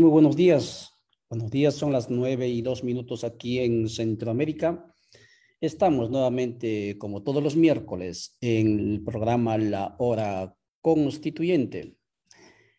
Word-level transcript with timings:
Muy 0.00 0.08
buenos 0.08 0.34
días. 0.34 0.94
Buenos 1.28 1.50
días, 1.50 1.74
son 1.74 1.92
las 1.92 2.08
nueve 2.08 2.48
y 2.48 2.62
dos 2.62 2.82
minutos 2.82 3.22
aquí 3.22 3.58
en 3.58 3.86
Centroamérica. 3.86 4.90
Estamos 5.60 6.08
nuevamente, 6.08 6.96
como 6.96 7.22
todos 7.22 7.42
los 7.42 7.54
miércoles, 7.54 8.34
en 8.40 8.78
el 8.80 9.04
programa 9.04 9.58
La 9.58 9.96
Hora 9.98 10.56
Constituyente, 10.80 11.98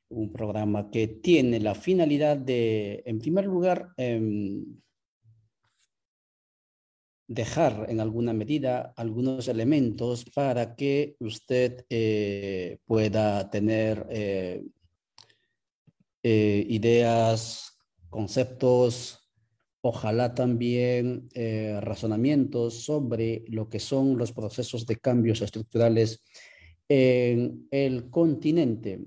un 0.09 0.33
programa 0.33 0.89
que 0.89 1.07
tiene 1.07 1.59
la 1.59 1.75
finalidad 1.75 2.37
de, 2.37 3.03
en 3.05 3.19
primer 3.19 3.45
lugar, 3.45 3.89
em, 3.97 4.65
dejar 7.27 7.85
en 7.87 7.99
alguna 7.99 8.33
medida 8.33 8.95
algunos 8.97 9.47
elementos 9.47 10.25
para 10.25 10.75
que 10.75 11.17
usted 11.19 11.85
eh, 11.87 12.79
pueda 12.87 13.47
tener 13.51 14.07
eh, 14.09 14.63
eh, 16.23 16.65
ideas, 16.69 17.79
conceptos, 18.09 19.31
ojalá 19.81 20.35
también 20.35 21.29
eh, 21.33 21.79
razonamientos 21.81 22.83
sobre 22.83 23.43
lo 23.47 23.69
que 23.69 23.79
son 23.79 24.17
los 24.17 24.31
procesos 24.31 24.85
de 24.85 24.97
cambios 24.97 25.41
estructurales 25.41 26.23
en 26.87 27.67
el 27.71 28.11
continente. 28.11 28.99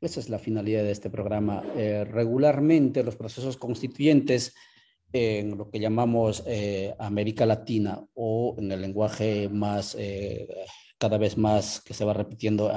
Esa 0.00 0.20
es 0.20 0.28
la 0.28 0.38
finalidad 0.38 0.84
de 0.84 0.92
este 0.92 1.10
programa. 1.10 1.64
Eh, 1.76 2.04
regularmente 2.04 3.02
los 3.02 3.16
procesos 3.16 3.56
constituyentes 3.56 4.54
en 5.12 5.58
lo 5.58 5.68
que 5.68 5.80
llamamos 5.80 6.42
América 6.98 7.44
Latina 7.44 8.02
o 8.14 8.56
en 8.58 8.72
el 8.72 8.80
lenguaje 8.80 9.50
más, 9.50 9.94
cada 10.96 11.18
vez 11.18 11.36
más 11.36 11.82
que 11.82 11.92
se 11.92 12.06
va 12.06 12.14
repitiendo, 12.14 12.72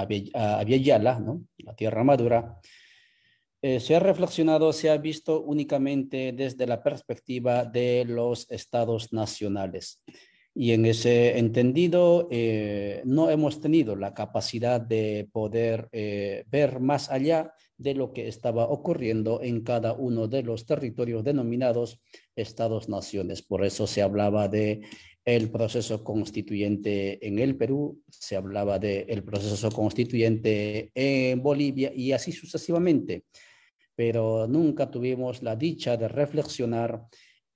Yala, 0.67 1.19
¿no? 1.21 1.45
la 1.59 1.73
tierra 1.73 2.03
madura, 2.03 2.59
eh, 3.67 3.79
se 3.79 3.95
ha 3.95 3.99
reflexionado, 3.99 4.71
se 4.73 4.91
ha 4.91 4.97
visto 4.97 5.41
únicamente 5.41 6.33
desde 6.33 6.67
la 6.67 6.83
perspectiva 6.83 7.65
de 7.65 8.05
los 8.07 8.45
estados 8.51 9.11
nacionales. 9.11 10.03
Y 10.53 10.73
en 10.73 10.85
ese 10.85 11.39
entendido, 11.39 12.27
eh, 12.29 13.01
no 13.05 13.31
hemos 13.31 13.61
tenido 13.61 13.95
la 13.95 14.13
capacidad 14.13 14.79
de 14.79 15.27
poder 15.31 15.89
eh, 15.93 16.43
ver 16.45 16.79
más 16.79 17.09
allá 17.09 17.55
de 17.75 17.95
lo 17.95 18.13
que 18.13 18.27
estaba 18.27 18.69
ocurriendo 18.69 19.41
en 19.41 19.61
cada 19.61 19.93
uno 19.93 20.27
de 20.27 20.43
los 20.43 20.67
territorios 20.67 21.23
denominados 21.23 21.99
estados-naciones. 22.35 23.41
Por 23.41 23.65
eso 23.65 23.87
se 23.87 24.03
hablaba 24.03 24.47
de 24.47 24.81
el 25.25 25.49
proceso 25.49 26.03
constituyente 26.03 27.27
en 27.27 27.39
el 27.39 27.57
Perú, 27.57 27.99
se 28.11 28.35
hablaba 28.35 28.77
del 28.77 29.23
proceso 29.23 29.71
constituyente 29.71 30.91
en 30.93 31.41
Bolivia 31.41 31.91
y 31.95 32.11
así 32.11 32.31
sucesivamente 32.31 33.23
pero 33.95 34.47
nunca 34.47 34.91
tuvimos 34.91 35.41
la 35.41 35.55
dicha 35.55 35.97
de 35.97 36.07
reflexionar 36.07 37.07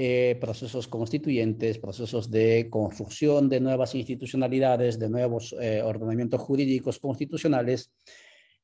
eh, 0.02 0.38
procesos 0.40 0.88
constituyentes, 0.88 1.78
procesos 1.78 2.32
de 2.32 2.70
construcción 2.70 3.50
de 3.50 3.60
nuevas 3.60 3.96
institucionalidades, 3.96 4.98
de 4.98 5.10
nuevos 5.10 5.54
eh, 5.60 5.82
ordenamientos 5.82 6.40
jurídicos 6.40 7.00
constitucionales, 7.00 7.92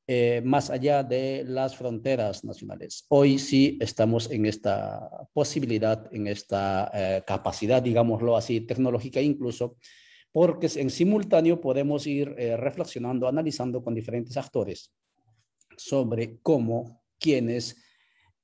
eh, 0.07 0.41
más 0.45 0.69
allá 0.69 1.03
de 1.03 1.43
las 1.45 1.75
fronteras 1.75 2.45
nacionales. 2.45 3.05
Hoy 3.09 3.37
sí 3.37 3.77
estamos 3.81 4.31
en 4.31 4.45
esta 4.45 5.27
posibilidad, 5.33 6.07
en 6.13 6.27
esta 6.27 7.23
capacidad, 7.27 7.81
digámoslo 7.81 8.37
así, 8.37 8.61
tecnológica 8.61 9.19
incluso, 9.19 9.75
porque 10.31 10.69
en 10.75 10.89
simultáneo 10.89 11.59
podemos 11.59 12.07
ir 12.07 12.29
reflexionando, 12.29 13.27
analizando 13.27 13.83
con 13.83 13.93
diferentes 13.93 14.37
actores 14.37 14.93
sobre 15.75 16.37
cómo 16.41 17.04
quiénes 17.19 17.77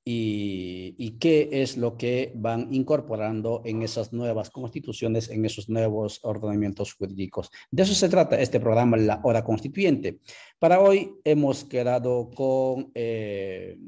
y, 0.04 1.18
qué 1.18 1.48
es 1.52 1.76
lo 1.76 1.96
que 1.96 2.32
van 2.34 2.72
incorporando 2.72 3.62
en 3.64 3.82
esas 3.82 4.12
nuevas 4.12 4.50
constituciones, 4.50 5.30
en 5.30 5.44
esos 5.44 5.68
nuevos 5.68 6.20
ordenamientos 6.22 6.94
jurídicos. 6.94 7.50
De 7.70 7.84
eso 7.84 7.94
se 7.94 8.08
trata 8.08 8.40
este 8.40 8.58
programa, 8.58 8.96
La 8.96 9.20
Hora 9.22 9.44
Constituyente. 9.44 10.18
Para 10.58 10.80
hoy 10.80 11.14
hemos 11.24 11.64
quedado 11.64 12.30
con... 12.30 12.90
Eh, 12.94 13.78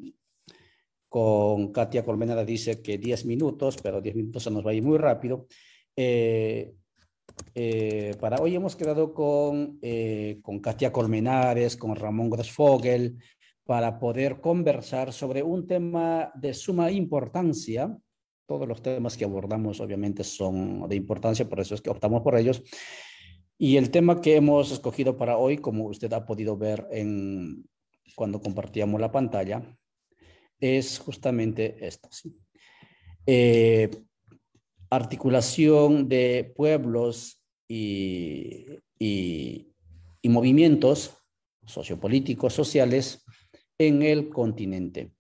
con 1.09 1.71
Katia 1.71 2.05
Colmenara 2.05 2.45
dice 2.45 2.83
que 2.83 2.99
10 2.99 3.27
minutos, 3.27 3.77
pero 3.81 4.01
10 4.01 4.17
minutos 4.17 4.43
se 4.43 4.51
nos 4.51 4.67
va 4.67 4.73
a 4.73 4.75
ir 4.75 4.83
muy 4.83 4.99
rápido. 4.99 5.47
Eh, 5.95 6.75
eh, 7.55 8.17
para 8.19 8.39
hoy 8.39 8.57
hemos 8.57 8.75
quedado 8.75 9.15
con, 9.15 9.79
con 10.43 10.59
Katia 10.59 10.91
Colmenares, 10.91 11.77
con 11.77 11.95
Ramón 11.95 12.31
Grossfogel, 12.31 13.17
para 13.67 13.99
poder 13.99 14.41
conversar 14.41 15.13
sobre 15.13 15.43
un 15.43 15.67
tema 15.67 16.31
de 16.35 16.53
suma 16.53 16.91
importancia. 16.91 17.97
Todos 18.47 18.69
los 18.69 18.83
temas 18.83 19.17
que 19.17 19.25
abordamos 19.25 19.81
obviamente 19.81 20.23
son 20.23 20.87
de 20.89 20.97
importancia, 20.97 21.49
por 21.49 21.61
eso 21.61 21.75
es 21.75 21.81
que 21.81 21.91
optamos 21.91 22.23
por 22.23 22.37
ellos. 22.37 22.63
Y 23.57 23.77
el 23.77 23.91
tema 23.91 24.21
que 24.21 24.37
hemos 24.37 24.71
escogido 24.73 25.17
para 25.17 25.39
hoy, 25.39 25.59
como 25.59 25.87
usted 25.87 26.13
ha 26.13 26.27
podido 26.27 26.57
ver 26.57 26.87
en, 26.91 27.65
cuando 28.15 28.41
compartíamos 28.41 29.01
la 29.01 29.13
pantalla, 29.13 29.63
es 30.61 30.99
justamente 30.99 31.77
esto. 31.87 32.09
Eh, 33.27 33.91
articulación 34.91 36.09
de 36.09 36.53
pueblos 36.55 37.43
y, 37.67 38.67
y, 38.99 39.73
y 40.21 40.29
movimientos 40.29 41.17
sociopolíticos, 41.67 42.53
sociales, 42.53 43.24
en 43.79 44.03
el 44.03 44.29
continente. 44.29 45.11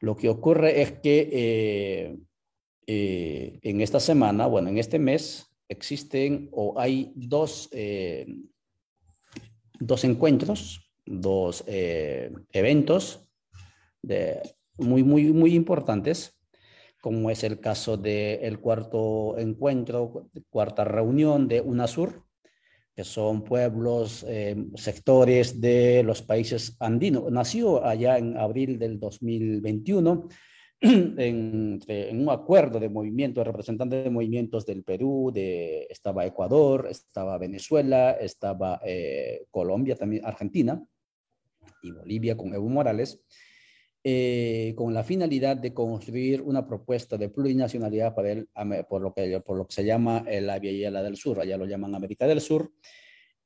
Lo 0.00 0.16
que 0.16 0.28
ocurre 0.28 0.82
es 0.82 0.92
que 0.92 1.28
eh, 1.32 2.18
eh, 2.86 3.58
en 3.62 3.80
esta 3.80 4.00
semana, 4.00 4.46
bueno, 4.46 4.68
en 4.68 4.78
este 4.78 4.98
mes, 4.98 5.46
existen 5.68 6.48
o 6.52 6.78
hay 6.78 7.12
dos, 7.16 7.68
eh, 7.72 8.26
dos 9.80 10.04
encuentros, 10.04 10.92
dos 11.04 11.64
eventos 11.66 13.28
de, 14.02 14.40
muy, 14.76 15.02
muy, 15.02 15.32
muy 15.32 15.54
importantes, 15.54 16.38
como 17.00 17.30
es 17.30 17.44
el 17.44 17.60
caso 17.60 17.96
del 17.96 18.58
cuarto 18.60 19.38
encuentro, 19.38 20.28
cuarta 20.50 20.84
reunión 20.84 21.46
de 21.46 21.60
UNASUR, 21.60 22.25
que 22.96 23.04
son 23.04 23.44
pueblos, 23.44 24.24
eh, 24.26 24.56
sectores 24.74 25.60
de 25.60 26.02
los 26.02 26.22
países 26.22 26.76
andinos. 26.80 27.30
Nació 27.30 27.84
allá 27.84 28.16
en 28.16 28.38
abril 28.38 28.78
del 28.78 28.98
2021 28.98 30.28
en, 30.80 31.78
en, 31.86 32.20
un 32.22 32.30
acuerdo 32.30 32.80
de 32.80 32.88
movimiento, 32.88 33.40
de 33.40 33.44
representantes 33.44 34.02
de 34.02 34.08
movimientos 34.08 34.64
del 34.64 34.82
Perú, 34.82 35.30
de, 35.32 35.86
estaba 35.90 36.24
Ecuador, 36.24 36.88
estaba 36.90 37.36
Venezuela, 37.36 38.12
estaba 38.12 38.80
eh, 38.82 39.44
Colombia, 39.50 39.94
también 39.94 40.24
Argentina 40.24 40.82
y 41.82 41.90
Bolivia 41.90 42.34
con 42.34 42.54
Evo 42.54 42.68
Morales. 42.70 43.20
Eh, 44.08 44.72
con 44.76 44.94
la 44.94 45.02
finalidad 45.02 45.56
de 45.56 45.74
construir 45.74 46.40
una 46.40 46.64
propuesta 46.64 47.16
de 47.16 47.28
plurinacionalidad 47.28 48.14
para 48.14 48.30
el, 48.30 48.48
por, 48.88 49.02
lo 49.02 49.12
que, 49.12 49.40
por 49.40 49.58
lo 49.58 49.66
que 49.66 49.74
se 49.74 49.84
llama 49.84 50.24
la 50.30 50.60
Vía 50.60 50.92
del 50.92 51.16
Sur, 51.16 51.40
allá 51.40 51.56
lo 51.56 51.66
llaman 51.66 51.92
América 51.92 52.24
del 52.24 52.40
Sur, 52.40 52.70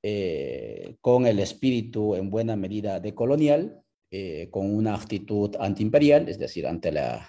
eh, 0.02 0.96
con 1.00 1.26
el 1.26 1.38
espíritu 1.38 2.14
en 2.14 2.28
buena 2.28 2.56
medida 2.56 3.00
de 3.00 3.14
colonial, 3.14 3.80
eh, 4.10 4.48
con 4.50 4.70
una 4.74 4.96
actitud 4.96 5.56
antiimperial, 5.58 6.28
es 6.28 6.38
decir, 6.38 6.66
ante 6.66 6.92
la 6.92 7.26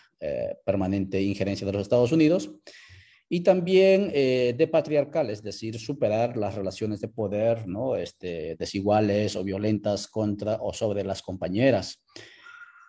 permanente 0.65 1.21
injerencia 1.21 1.65
de 1.65 1.71
los 1.71 1.83
Estados 1.83 2.11
Unidos, 2.11 2.51
y 3.29 3.39
también 3.39 4.11
de 4.11 4.69
patriarcal, 4.69 5.29
es 5.29 5.41
decir, 5.41 5.79
superar 5.79 6.35
las 6.35 6.55
relaciones 6.55 6.99
de 6.99 7.07
poder 7.07 7.65
¿no? 7.65 7.95
este, 7.95 8.57
desiguales 8.57 9.37
o 9.37 9.43
violentas 9.45 10.07
contra 10.07 10.57
o 10.61 10.73
sobre 10.73 11.05
las 11.05 11.21
compañeras. 11.21 12.03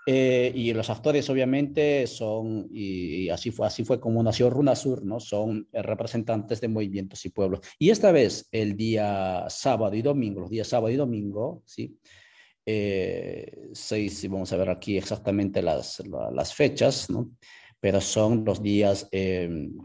Eh, 0.05 0.51
y 0.55 0.73
los 0.73 0.91
actores 0.91 1.31
obviamente 1.31 2.09
son, 2.09 2.67
y, 2.73 3.29
así, 3.29 3.53
fue, 3.53 3.67
así 3.67 3.85
fue 3.85 4.01
como 4.01 4.21
nació 4.23 4.51
Runasur, 4.51 5.05
¿no? 5.05 5.21
son 5.21 5.69
eh, 5.73 5.81
representantes 5.81 6.61
de 6.61 6.69
movimientos 6.69 7.25
y 7.25 7.29
pueblos. 7.29 7.61
Y 7.79 7.91
esta 7.91 8.11
vez, 8.11 8.49
el 8.51 8.77
día 8.77 9.45
sábado 9.49 9.95
y 9.95 10.03
domingo, 10.03 10.41
los 10.41 10.51
días 10.51 10.67
sábado 10.67 10.91
y 10.91 10.97
domingo, 10.97 11.63
¿sí? 11.67 11.97
Eh, 12.67 13.71
seis, 13.73 14.29
vamos 14.29 14.53
a 14.53 14.57
ver 14.57 14.71
aquí 14.71 14.97
exactamente 14.97 15.63
las, 15.63 16.03
las 16.33 16.55
fechas, 16.55 17.11
¿no? 17.11 17.31
pero 17.81 18.01
son 18.01 18.45
los 18.45 18.63
días 18.63 19.09
em, 19.11 19.77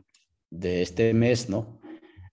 de 0.51 0.83
este 0.83 1.11
mes, 1.15 1.49
¿no? 1.49 1.81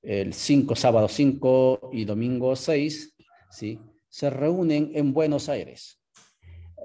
el 0.02 0.34
5, 0.34 0.76
sábado 0.76 1.08
5 1.08 1.90
y 1.94 2.04
domingo 2.04 2.54
6, 2.54 3.16
¿sí? 3.50 3.80
se 4.08 4.28
reúnen 4.28 4.92
en 4.94 5.14
Buenos 5.14 5.48
Aires. 5.48 5.98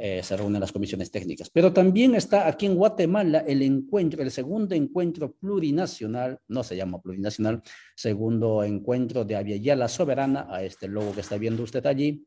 Eh, 0.02 0.24
se 0.24 0.38
reúnen 0.38 0.62
las 0.62 0.72
comisiones 0.72 1.12
técnicas. 1.12 1.50
Pero 1.50 1.74
también 1.74 2.16
está 2.16 2.48
aquí 2.48 2.66
en 2.66 2.76
Guatemala 2.76 3.40
el 3.46 3.62
encuentro, 3.62 4.24
el 4.24 4.32
segundo 4.32 4.74
encuentro 4.74 5.34
plurinacional, 5.34 6.40
no 6.48 6.64
se 6.64 6.78
llama 6.78 7.02
plurinacional, 7.02 7.62
segundo 7.98 8.64
encuentro 8.64 9.26
de 9.26 9.36
Aviala 9.36 9.90
Soberana, 9.90 10.48
a 10.50 10.64
este 10.64 10.88
logo 10.88 11.14
que 11.14 11.20
está 11.20 11.38
viendo 11.38 11.64
usted 11.64 11.86
allí, 11.86 12.24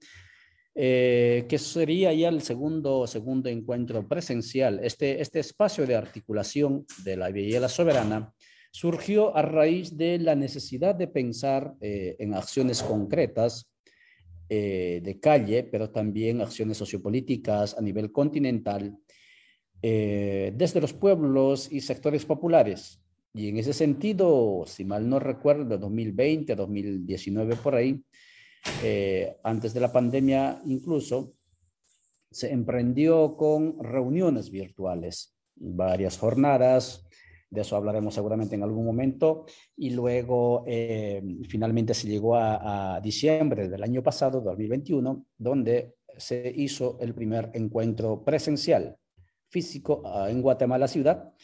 eh, 0.75 1.47
que 1.49 1.59
sería 1.59 2.13
ya 2.13 2.29
el 2.29 2.43
segundo, 2.43 3.07
segundo 3.07 3.49
encuentro 3.49 4.07
presencial. 4.07 4.79
Este, 4.85 5.23
este 5.23 5.41
espacio 5.41 5.87
de 5.87 5.97
articulación 5.97 6.85
de 7.05 7.17
la 7.17 7.31
la 7.31 7.69
Soberana 7.71 8.35
surgió 8.71 9.35
a 9.35 9.41
raíz 9.41 9.97
de 9.97 10.19
la 10.19 10.35
necesidad 10.35 10.95
de 10.95 11.09
pensar 11.09 11.73
eh, 11.81 12.17
en 12.19 12.35
acciones 12.35 12.83
concretas 12.83 13.72
eh, 14.55 15.01
de 15.03 15.19
calle, 15.19 15.63
pero 15.65 15.91
también 15.91 16.41
acciones 16.41 16.77
sociopolíticas 16.77 17.77
a 17.79 17.81
nivel 17.81 18.13
continental, 18.13 18.99
desde 19.83 20.81
los 20.81 20.93
pueblos 20.93 21.73
y 21.73 21.81
sectores 21.81 22.25
populares. 22.25 23.03
Y 23.35 23.49
en 23.49 23.57
ese 23.57 23.73
sentido, 23.73 24.65
si 24.67 24.85
mal 24.85 25.09
no 25.09 25.19
recuerdo, 25.19 25.65
de 25.65 25.79
2020 25.79 26.53
a 26.53 26.57
2019 26.57 27.57
por 27.57 27.75
ahí, 27.75 28.05
eh, 28.83 29.37
antes 29.43 29.73
de 29.73 29.81
la 29.81 29.91
pandemia 29.91 30.61
incluso, 30.67 31.35
se 32.31 32.51
emprendió 32.53 33.37
con 33.37 33.83
reuniones 33.83 34.51
virtuales, 34.51 35.35
varias 35.57 36.19
jornadas, 36.19 37.07
de 37.53 37.61
eso 37.61 37.77
hablaremos 37.77 38.15
seguramente 38.15 38.55
en 38.55 38.63
algún 38.63 38.87
momento, 38.87 39.45
y 39.77 39.91
luego 39.91 40.65
eh, 40.67 41.23
finalmente 41.47 41.93
se 41.93 42.09
llegó 42.09 42.35
a, 42.35 42.99
diciembre 43.03 43.69
del 43.69 43.83
año 43.83 44.03
pasado, 44.03 44.41
2021, 44.41 45.27
donde 45.37 45.97
se 46.17 46.51
hizo 46.57 46.97
el 47.01 47.15
primer 47.15 47.51
encuentro 47.53 48.25
presencial 48.25 48.97
físico 49.51 50.03
ah, 50.07 50.29
en 50.31 50.41
Guatemala 50.41 50.89
ciudad, 50.89 51.35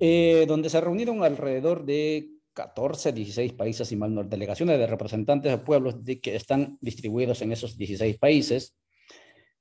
eh, 0.00 0.46
donde 0.48 0.68
se 0.68 0.80
reunieron 0.80 1.22
alrededor 1.22 1.84
de 1.84 2.28
14, 2.54 3.12
16 3.12 3.52
países 3.52 3.92
y 3.92 3.96
mal 3.96 4.28
delegaciones 4.28 4.78
de 4.78 4.86
representantes 4.88 5.52
de 5.52 5.58
pueblos 5.58 5.96
que 6.20 6.34
están 6.34 6.76
distribuidos 6.80 7.40
en 7.42 7.52
esos 7.52 7.78
16 7.78 8.18
países. 8.18 8.76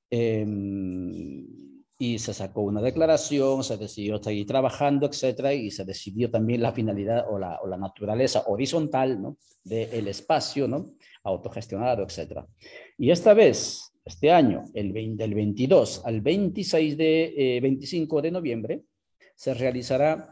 Em, 0.10 1.71
y 2.02 2.18
se 2.18 2.34
sacó 2.34 2.62
una 2.62 2.82
declaración, 2.82 3.64
se 3.64 3.78
decidió 3.78 4.18
seguir 4.18 4.48
trabajando, 4.48 5.06
etcétera, 5.06 5.54
y 5.54 5.70
se 5.70 5.86
decidió 5.86 6.32
también 6.32 6.64
la 6.64 6.72
finalidad 6.72 7.28
o 7.30 7.38
la, 7.38 7.78
naturaleza 7.78 8.44
horizontal 8.48 9.22
¿no? 9.22 9.38
del 9.64 10.08
espacio, 10.08 10.68
¿no? 10.68 10.96
autogestionado, 11.24 12.02
etcétera. 12.02 12.48
Y 12.98 13.12
esta 13.12 13.36
vez, 13.36 13.94
este 14.04 14.32
año, 14.32 14.64
el 14.74 15.16
del 15.16 15.36
22 15.36 16.02
al 16.04 16.22
26 16.22 16.98
de, 16.98 17.60
25 17.62 18.18
eh, 18.18 18.22
de 18.24 18.32
noviembre, 18.32 18.82
se 19.36 19.54
realizará 19.54 20.28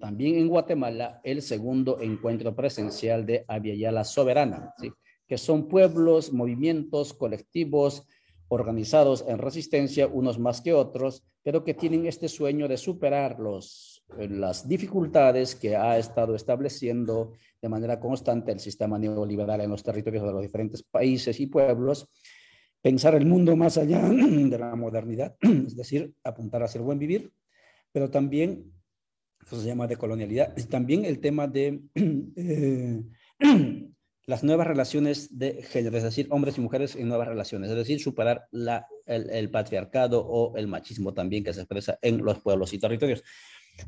también 0.00 0.38
en 0.38 0.48
Guatemala 0.48 1.20
el 1.22 1.40
segundo 1.40 2.00
encuentro 2.00 2.56
presencial 2.56 3.24
de 3.24 3.44
Aviala 3.46 4.02
Soberana, 4.02 4.74
que 5.28 5.38
son 5.38 5.68
pueblos, 5.68 6.32
movimientos, 6.32 7.14
colectivos 7.14 8.08
organizados 8.52 9.24
en 9.26 9.38
resistencia, 9.38 10.06
unos 10.06 10.38
más 10.38 10.60
que 10.60 10.74
otros, 10.74 11.24
pero 11.42 11.64
que 11.64 11.72
tienen 11.72 12.06
este 12.06 12.28
sueño 12.28 12.68
de 12.68 12.76
superar 12.76 13.40
los, 13.40 14.04
las 14.18 14.68
dificultades 14.68 15.54
que 15.54 15.74
ha 15.74 15.96
estado 15.96 16.34
estableciendo 16.34 17.32
de 17.62 17.68
manera 17.70 17.98
constante 17.98 18.52
el 18.52 18.60
sistema 18.60 18.98
neoliberal 18.98 19.62
en 19.62 19.70
los 19.70 19.82
territorios 19.82 20.24
de 20.24 20.32
los 20.32 20.42
diferentes 20.42 20.82
países 20.82 21.40
y 21.40 21.46
pueblos, 21.46 22.10
pensar 22.82 23.14
el 23.14 23.24
mundo 23.24 23.56
más 23.56 23.78
allá 23.78 24.02
de 24.10 24.58
la 24.58 24.76
modernidad, 24.76 25.34
es 25.40 25.74
decir, 25.74 26.12
apuntar 26.22 26.62
hacia 26.62 26.78
el 26.78 26.84
buen 26.84 26.98
vivir, 26.98 27.32
pero 27.90 28.10
también 28.10 28.70
eso 29.46 29.58
se 29.62 29.66
llama 29.66 29.86
de 29.86 29.96
colonialidad. 29.96 30.52
Y 30.58 30.64
también 30.64 31.06
el 31.06 31.20
tema 31.20 31.46
de 31.46 31.80
eh, 32.36 33.02
las 34.26 34.44
nuevas 34.44 34.66
relaciones 34.66 35.36
de 35.36 35.62
género, 35.62 35.96
es 35.96 36.04
decir, 36.04 36.28
hombres 36.30 36.56
y 36.56 36.60
mujeres 36.60 36.94
en 36.94 37.08
nuevas 37.08 37.28
relaciones, 37.28 37.70
es 37.70 37.76
decir, 37.76 38.00
superar 38.00 38.46
la, 38.52 38.86
el, 39.06 39.50
patriarcado 39.50 40.24
o 40.24 40.56
el 40.56 40.68
machismo 40.68 41.12
también 41.12 41.42
que 41.42 41.52
se 41.52 41.60
expresa 41.60 41.98
en 42.02 42.24
los 42.24 42.40
pueblos 42.40 42.72
y 42.72 42.78
territorios. 42.78 43.22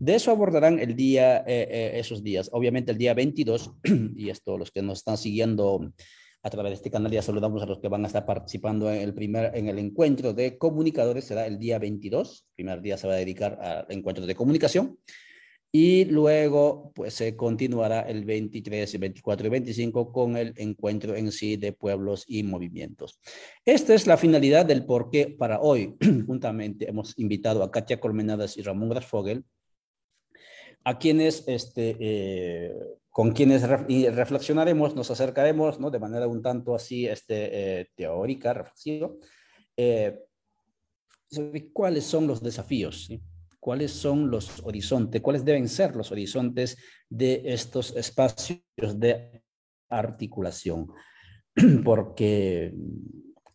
De 0.00 0.14
eso 0.14 0.30
abordarán 0.30 0.80
el 0.80 0.96
día, 0.96 1.38
eh, 1.38 1.68
eh, 1.70 1.92
esos 1.94 2.22
días. 2.22 2.48
Obviamente 2.52 2.90
el 2.90 2.98
día 2.98 3.14
22, 3.14 3.72
y 4.16 4.30
esto 4.30 4.58
los 4.58 4.70
que 4.70 4.82
nos 4.82 4.98
están 4.98 5.18
siguiendo 5.18 5.92
a 6.42 6.50
través 6.50 6.70
de 6.70 6.74
este 6.74 6.90
canal 6.90 7.10
ya 7.10 7.22
saludamos 7.22 7.62
a 7.62 7.66
los 7.66 7.78
que 7.78 7.88
van 7.88 8.04
a 8.04 8.06
estar 8.06 8.26
participando 8.26 8.92
en 8.92 9.00
el 9.00 9.14
primer 9.14 9.56
en 9.56 9.68
el 9.68 9.78
encuentro 9.78 10.34
de 10.34 10.58
comunicadores 10.58 11.24
será 11.24 11.46
el 11.46 11.58
día 11.58 11.78
22 11.78 12.44
el 12.48 12.54
primer 12.54 12.82
día 12.82 12.98
se 12.98 13.06
va 13.06 13.14
a 13.14 13.16
dedicar 13.16 13.58
al 13.62 13.86
encuentro 13.88 14.26
de 14.26 14.34
comunicación 14.34 14.98
y 15.76 16.04
luego, 16.04 16.92
pues 16.94 17.14
se 17.14 17.34
continuará 17.34 18.02
el 18.02 18.24
23, 18.24 18.96
24 18.96 19.48
y 19.48 19.50
25 19.50 20.12
con 20.12 20.36
el 20.36 20.54
encuentro 20.56 21.16
en 21.16 21.32
sí 21.32 21.56
de 21.56 21.72
pueblos 21.72 22.24
y 22.28 22.44
movimientos. 22.44 23.18
Esta 23.64 23.92
es 23.92 24.06
la 24.06 24.16
finalidad 24.16 24.64
del 24.66 24.86
por 24.86 25.10
qué 25.10 25.34
para 25.36 25.58
hoy, 25.60 25.96
juntamente, 26.28 26.88
hemos 26.88 27.18
invitado 27.18 27.64
a 27.64 27.72
Katia 27.72 27.98
Colmenadas 27.98 28.56
y 28.56 28.62
Ramón 28.62 28.90
Grasfogel, 28.90 29.44
a 30.84 30.96
quienes, 30.96 31.42
este, 31.48 31.96
eh, 31.98 32.72
con 33.10 33.32
quienes 33.32 33.68
reflexionaremos, 33.68 34.94
nos 34.94 35.10
acercaremos, 35.10 35.80
¿no? 35.80 35.90
De 35.90 35.98
manera 35.98 36.28
un 36.28 36.40
tanto 36.40 36.76
así, 36.76 37.08
este, 37.08 37.80
eh, 37.80 37.90
teórica, 37.96 38.54
reflexiva, 38.54 39.10
eh, 39.76 40.20
sobre 41.28 41.72
cuáles 41.72 42.04
son 42.04 42.28
los 42.28 42.40
desafíos, 42.40 43.06
¿sí? 43.06 43.20
Cuáles 43.64 43.92
son 43.92 44.30
los 44.30 44.62
horizontes, 44.62 45.22
cuáles 45.22 45.42
deben 45.42 45.70
ser 45.70 45.96
los 45.96 46.12
horizontes 46.12 46.76
de 47.08 47.40
estos 47.46 47.96
espacios 47.96 48.60
de 48.76 49.42
articulación. 49.88 50.92
Porque 51.82 52.74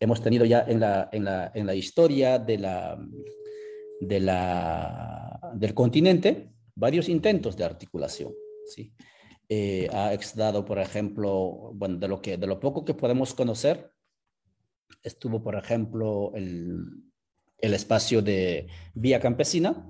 hemos 0.00 0.20
tenido 0.20 0.44
ya 0.44 0.64
en 0.66 0.80
la, 0.80 1.08
en 1.12 1.24
la, 1.24 1.52
en 1.54 1.64
la 1.64 1.76
historia 1.76 2.40
de 2.40 2.58
la, 2.58 2.98
de 4.00 4.18
la, 4.18 5.52
del 5.54 5.74
continente 5.74 6.54
varios 6.74 7.08
intentos 7.08 7.56
de 7.56 7.66
articulación. 7.66 8.32
¿sí? 8.66 8.92
Eh, 9.48 9.88
ha 9.92 10.10
dado, 10.34 10.64
por 10.64 10.80
ejemplo, 10.80 11.70
bueno, 11.72 11.98
de 11.98 12.08
lo, 12.08 12.20
que, 12.20 12.36
de 12.36 12.48
lo 12.48 12.58
poco 12.58 12.84
que 12.84 12.94
podemos 12.94 13.32
conocer, 13.32 13.92
estuvo, 15.04 15.40
por 15.40 15.54
ejemplo, 15.54 16.32
el, 16.34 16.80
el 17.58 17.74
espacio 17.74 18.22
de 18.22 18.66
Vía 18.92 19.20
Campesina, 19.20 19.86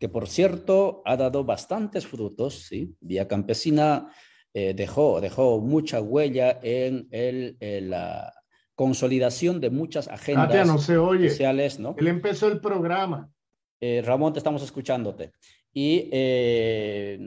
que 0.00 0.08
por 0.08 0.28
cierto 0.28 1.02
ha 1.04 1.16
dado 1.16 1.44
bastantes 1.44 2.06
frutos, 2.06 2.64
¿sí? 2.68 2.96
Vía 3.00 3.28
Campesina 3.28 4.10
eh, 4.54 4.72
dejó, 4.74 5.20
dejó 5.20 5.60
mucha 5.60 6.00
huella 6.00 6.58
en 6.62 7.06
el, 7.10 7.56
la 7.90 8.32
consolidación 8.74 9.60
de 9.60 9.68
muchas 9.68 10.08
agendas 10.08 10.66
no 10.66 10.78
se 10.78 10.96
oye. 10.96 11.28
sociales, 11.28 11.78
¿no? 11.78 11.94
Él 11.98 12.08
empezó 12.08 12.48
el 12.48 12.60
programa. 12.60 13.30
Eh, 13.78 14.02
Ramón, 14.02 14.32
te 14.32 14.38
estamos 14.38 14.62
escuchándote. 14.62 15.32
Y, 15.70 16.08
eh, 16.10 17.20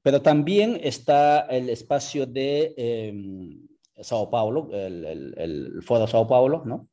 pero 0.00 0.22
también 0.22 0.80
está 0.82 1.40
el 1.40 1.68
espacio 1.68 2.24
de 2.24 2.74
em, 2.78 3.68
Sao 4.00 4.30
Paulo, 4.30 4.70
el, 4.72 5.04
el, 5.04 5.34
el, 5.36 5.82
Foro 5.82 6.06
Sao 6.06 6.26
Paulo, 6.26 6.62
¿no? 6.64 6.88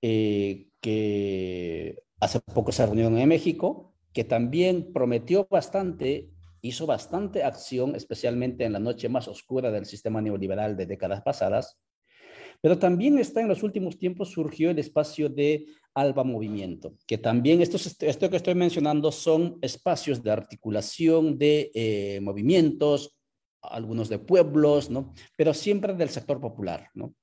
que 0.00 2.02
hace 2.20 2.40
poco 2.40 2.72
se 2.72 2.86
reunió 2.86 3.08
en 3.08 3.28
México 3.28 3.89
que 4.12 4.24
también 4.24 4.92
prometió 4.92 5.46
bastante, 5.50 6.28
hizo 6.62 6.86
bastante 6.86 7.42
acción, 7.42 7.94
especialmente 7.94 8.64
en 8.64 8.72
la 8.72 8.78
noche 8.78 9.08
más 9.08 9.28
oscura 9.28 9.70
del 9.70 9.86
sistema 9.86 10.20
neoliberal 10.20 10.76
de 10.76 10.86
décadas 10.86 11.22
pasadas, 11.22 11.78
pero 12.60 12.78
también 12.78 13.18
está 13.18 13.40
en 13.40 13.48
los 13.48 13.62
últimos 13.62 13.98
tiempos 13.98 14.30
surgió 14.30 14.70
el 14.70 14.78
espacio 14.78 15.28
de 15.28 15.66
Alba 15.94 16.24
Movimiento, 16.24 16.94
que 17.06 17.18
también 17.18 17.62
esto 17.62 17.78
que 18.30 18.36
estoy 18.36 18.54
mencionando 18.54 19.10
son 19.10 19.58
espacios 19.62 20.22
de 20.22 20.30
articulación 20.30 21.38
de 21.38 21.70
eh, 21.74 22.20
movimientos, 22.20 23.16
algunos 23.62 24.08
de 24.08 24.18
pueblos, 24.18 24.90
¿no? 24.90 25.12
Pero 25.36 25.54
siempre 25.54 25.94
del 25.94 26.10
sector 26.10 26.40
popular, 26.40 26.88
¿no? 26.94 27.14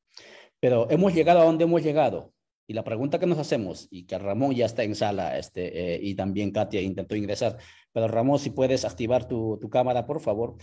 Pero 0.59 0.89
hemos 0.89 1.13
llegado 1.13 1.41
a 1.41 1.45
donde 1.45 1.63
hemos 1.63 1.83
llegado. 1.83 2.33
Y 2.69 2.73
la 2.73 2.83
pregunta 2.83 3.17
que 3.17 3.25
nos 3.25 3.39
hacemos, 3.39 3.87
y 3.89 4.03
que 4.03 4.19
Ramón 4.19 4.53
ya 4.53 4.65
está 4.65 4.83
en 4.83 4.93
sala, 4.93 5.37
este, 5.37 5.95
eh, 5.95 5.99
y 6.03 6.15
también 6.15 6.51
Katia 6.51 6.81
intentó 6.81 7.15
ingresar, 7.15 7.57
pero 7.93 8.09
Ramón, 8.09 8.39
si 8.39 8.49
puedes 8.49 8.83
activar 8.83 9.25
tu, 9.25 9.57
cámara, 9.71 10.05
por 10.05 10.19
favor. 10.19 10.57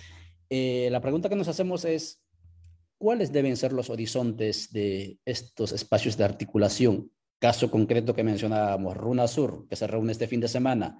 Eh, 0.50 0.88
la 0.90 1.00
pregunta 1.00 1.30
que 1.30 1.36
nos 1.36 1.48
hacemos 1.48 1.86
es, 1.86 2.22
¿cuáles 2.98 3.32
deben 3.32 3.56
ser 3.56 3.72
los 3.72 3.88
horizontes 3.88 4.70
de 4.70 5.18
estos 5.24 5.72
espacios 5.72 6.18
de 6.18 6.24
articulación? 6.24 7.10
Caso 7.38 7.70
concreto 7.70 8.14
que 8.14 8.22
mencionábamos, 8.22 8.96
Runa 8.96 9.26
Sur, 9.26 9.66
que 9.66 9.76
se 9.76 9.86
reúne 9.86 10.12
este 10.12 10.28
fin 10.28 10.40
de 10.40 10.48
semana, 10.48 10.98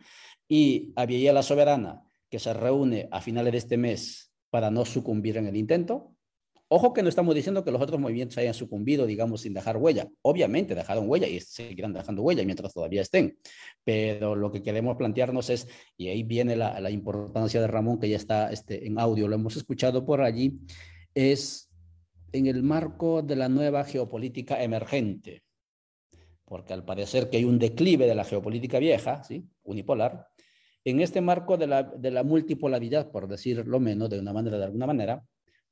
y 0.48 0.94
Aviella 0.96 1.34
la 1.34 1.42
Soberana, 1.42 2.02
que 2.30 2.38
se 2.38 2.54
reúne 2.54 3.08
a 3.10 3.20
finales 3.20 3.52
de 3.52 3.58
este 3.58 3.76
mes 3.76 4.32
para 4.48 4.70
no 4.70 4.86
sucumbir 4.86 5.36
en 5.36 5.48
el 5.48 5.56
intento. 5.56 6.14
Ojo 6.76 6.92
que 6.92 7.04
no 7.04 7.08
estamos 7.08 7.36
diciendo 7.36 7.62
que 7.62 7.70
los 7.70 7.80
otros 7.80 8.00
movimientos 8.00 8.36
hayan 8.36 8.52
sucumbido, 8.52 9.06
digamos, 9.06 9.42
sin 9.42 9.54
dejar 9.54 9.76
huella. 9.76 10.08
Obviamente 10.22 10.74
dejaron 10.74 11.08
huella 11.08 11.28
y 11.28 11.38
seguirán 11.38 11.92
dejando 11.92 12.22
huella 12.22 12.42
mientras 12.44 12.74
todavía 12.74 13.00
estén. 13.00 13.38
Pero 13.84 14.34
lo 14.34 14.50
que 14.50 14.60
queremos 14.60 14.96
plantearnos 14.96 15.50
es, 15.50 15.68
y 15.96 16.08
ahí 16.08 16.24
viene 16.24 16.56
la, 16.56 16.90
importancia 16.90 17.60
de 17.60 17.68
Ramón, 17.68 18.00
que 18.00 18.08
ya 18.08 18.16
está 18.16 18.50
este, 18.50 18.88
en 18.88 18.98
audio, 18.98 19.28
lo 19.28 19.36
hemos 19.36 19.54
escuchado 19.54 20.04
por 20.04 20.20
allí, 20.20 20.58
es 21.14 21.70
en 22.32 22.48
el 22.48 22.64
marco 22.64 23.22
de 23.22 23.36
la 23.36 23.48
nueva 23.48 23.84
geopolítica 23.84 24.60
emergente. 24.60 25.44
porque 26.44 26.72
al 26.72 26.84
parecer 26.84 27.30
que 27.30 27.36
hay 27.36 27.44
un 27.44 27.60
declive 27.60 28.08
de 28.08 28.16
la 28.16 28.24
geopolítica 28.24 28.80
vieja, 28.80 29.22
¿sí? 29.22 29.44
unipolar, 29.62 30.26
en 30.84 31.00
este 31.00 31.20
marco 31.20 31.56
de 31.56 31.68
la, 31.68 32.22
multipolaridad, 32.24 33.12
por 33.12 33.28
decirlo 33.28 33.78
menos, 33.78 34.10
de 34.10 34.18
una 34.18 34.32
manera, 34.32 34.58
de 34.58 34.64
alguna 34.64 34.88
manera, 34.88 35.24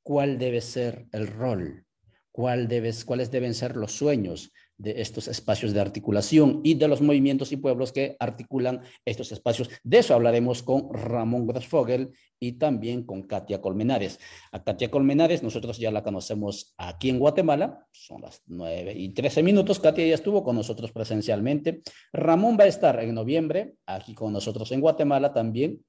¿cuál 0.02 0.38
debe 0.38 0.60
ser 0.60 1.06
el 1.12 1.26
rol? 1.26 1.84
¿Cuál 2.30 2.66
debes, 2.68 3.04
¿Cuáles 3.04 3.30
deben 3.30 3.54
ser 3.54 3.76
los 3.76 3.92
sueños 3.92 4.52
de 4.82 5.00
estos 5.00 5.28
espacios 5.28 5.72
de 5.72 5.80
articulación 5.80 6.60
y 6.64 6.74
de 6.74 6.88
los 6.88 7.00
movimientos 7.00 7.52
y 7.52 7.56
pueblos 7.56 7.92
que 7.92 8.16
articulan 8.18 8.82
estos 9.04 9.30
espacios. 9.30 9.70
De 9.84 9.98
eso 9.98 10.12
hablaremos 10.14 10.64
con 10.64 10.92
Ramón 10.92 11.46
Grossfogel 11.46 12.10
y 12.40 12.52
también 12.52 13.04
con 13.04 13.22
Katia 13.22 13.60
Colmenares. 13.60 14.18
A 14.50 14.64
Katia 14.64 14.90
Colmenares 14.90 15.44
nosotros 15.44 15.78
ya 15.78 15.92
la 15.92 16.02
conocemos 16.02 16.74
aquí 16.76 17.10
en 17.10 17.20
Guatemala, 17.20 17.86
son 17.92 18.22
las 18.22 18.42
9 18.46 18.92
y 18.96 19.10
13 19.10 19.44
minutos, 19.44 19.78
Katia 19.78 20.06
ya 20.06 20.14
estuvo 20.14 20.42
con 20.42 20.56
nosotros 20.56 20.90
presencialmente. 20.90 21.82
Ramón 22.12 22.56
va 22.58 22.64
a 22.64 22.68
estar 22.68 22.98
en 23.00 23.14
noviembre 23.14 23.74
aquí 23.86 24.14
con 24.14 24.32
nosotros 24.32 24.72
en 24.72 24.80
Guatemala 24.80 25.32
también, 25.32 25.84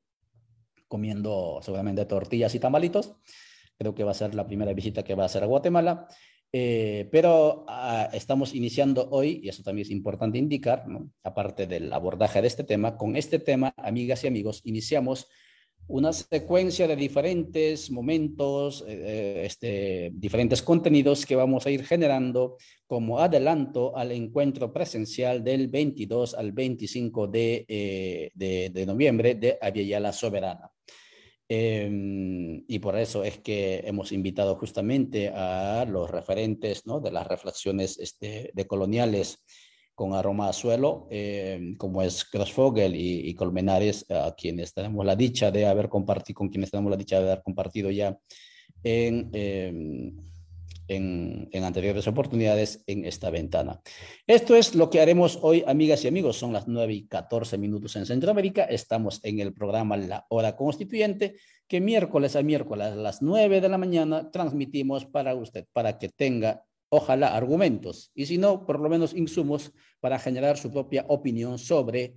comiendo 0.88 1.60
seguramente 1.63 2.05
tortillas 2.05 2.53
y 2.53 2.60
tamalitos. 2.60 3.15
Creo 3.77 3.96
que 3.96 4.03
va 4.03 4.12
a 4.12 4.15
ser 4.15 4.36
la 4.36 4.48
primera 4.48 4.74
visita 4.74 5.03
que 5.03 5.15
va 5.15 5.24
a 5.24 5.25
hacer 5.27 5.44
a 5.44 5.48
Guatemala. 5.48 6.08
Eh, 6.56 7.10
pero 7.12 7.65
ah, 7.68 8.10
estamos 8.13 8.53
iniciando 8.53 9.10
hoy, 9.10 9.42
y 9.44 9.50
eso 9.50 9.63
también 9.63 9.88
es 9.88 9.92
importante 9.92 10.38
indicar, 10.38 10.86
aparte 11.24 11.65
del 11.65 11.92
abordaje 11.92 12.44
de 12.44 12.48
este 12.48 12.63
tema, 12.63 12.96
con 12.96 13.15
este 13.15 13.39
tema, 13.39 13.74
amigas 13.75 14.24
y 14.24 14.27
amigos, 14.27 14.62
iniciamos 14.63 15.27
una 15.88 16.13
secuencia 16.13 16.88
de 16.88 16.96
diferentes 16.96 17.89
momentos, 17.89 18.86
eh, 18.88 19.01
eh, 19.03 19.46
este, 19.48 20.12
diferentes 20.13 20.62
contenidos 20.62 21.25
que 21.25 21.36
vamos 21.36 21.65
a 21.65 21.72
ir 21.72 21.84
generando 21.86 22.58
como 22.86 23.20
adelanto 23.20 23.98
al 23.98 24.12
encuentro 24.12 24.72
presencial 24.72 25.44
del 25.44 25.70
22 25.70 26.36
al 26.36 26.51
25 26.51 27.27
de, 27.27 28.32
de, 28.36 28.70
de 28.70 28.86
noviembre 28.86 29.34
de 29.34 29.58
Aviala 29.60 30.13
Soberana. 30.13 30.73
Em, 31.55 32.63
y 32.67 32.79
por 32.79 32.98
eso 32.98 33.24
es 33.24 33.38
que 33.38 33.83
hemos 33.86 34.12
invitado 34.12 34.55
justamente 34.55 35.29
a 35.29 35.86
los 35.88 36.10
referentes 36.10 36.88
¿no? 36.88 37.00
de 37.00 37.12
las 37.12 37.27
reflexiones 37.27 38.00
este, 38.00 38.50
de 38.55 38.65
coloniales 38.65 39.38
con 39.93 40.15
aroma 40.15 40.50
a 40.50 40.53
suelo, 40.53 41.05
em, 41.12 41.77
como 41.77 42.01
es 42.01 42.25
Crossfogel 42.25 42.95
y, 42.95 43.29
y, 43.29 43.36
Colmenares, 43.36 44.10
a 44.10 44.33
quienes 44.36 44.74
tenemos 44.74 45.05
la 45.05 45.15
dicha 45.15 45.51
de 45.51 45.67
haber 45.67 45.89
compartido, 45.89 46.38
con 46.38 46.50
quienes 46.50 46.72
tenemos 46.72 46.89
la 46.89 46.98
dicha 46.98 47.19
de 47.19 47.31
haber 47.31 47.43
compartido 47.43 47.91
ya 47.91 48.17
en 48.83 49.29
em, 49.33 50.15
en, 50.93 51.50
anteriores 51.63 52.07
oportunidades 52.07 52.83
en 52.88 53.05
esta 53.05 53.29
ventana. 53.29 53.81
Esto 54.27 54.55
es 54.55 54.75
lo 54.75 54.89
que 54.89 55.01
haremos 55.01 55.39
hoy, 55.41 55.63
amigas 55.67 56.03
y 56.03 56.07
amigos. 56.07 56.38
Son 56.38 56.53
las 56.53 56.67
9 56.67 56.93
y 56.93 57.07
14 57.07 57.57
minutos 57.57 57.95
en 57.95 58.05
Centroamérica. 58.05 58.63
Estamos 58.63 59.19
en 59.23 59.39
el 59.39 59.53
programa 59.53 59.97
La 59.97 60.25
Hora 60.29 60.55
Constituyente, 60.55 61.35
que 61.67 61.81
miércoles 61.81 62.35
a 62.35 62.43
miércoles 62.43 62.88
a 62.88 62.95
las 62.95 63.21
9 63.21 63.62
de 63.62 63.69
la 63.69 63.77
mañana 63.77 64.31
transmitimos 64.31 65.05
para 65.05 65.35
usted, 65.35 65.65
para 65.73 65.97
que 65.97 66.09
tenga, 66.09 66.63
ojalá, 66.89 67.35
argumentos 67.35 68.12
y 68.13 68.25
si 68.27 68.38
no, 68.38 68.65
por 68.65 68.79
lo 68.79 68.89
menos 68.89 69.13
insumos 69.13 69.71
para 70.00 70.19
generar 70.19 70.57
su 70.57 70.71
propia 70.71 71.05
opinión 71.07 71.57
sobre 71.57 72.15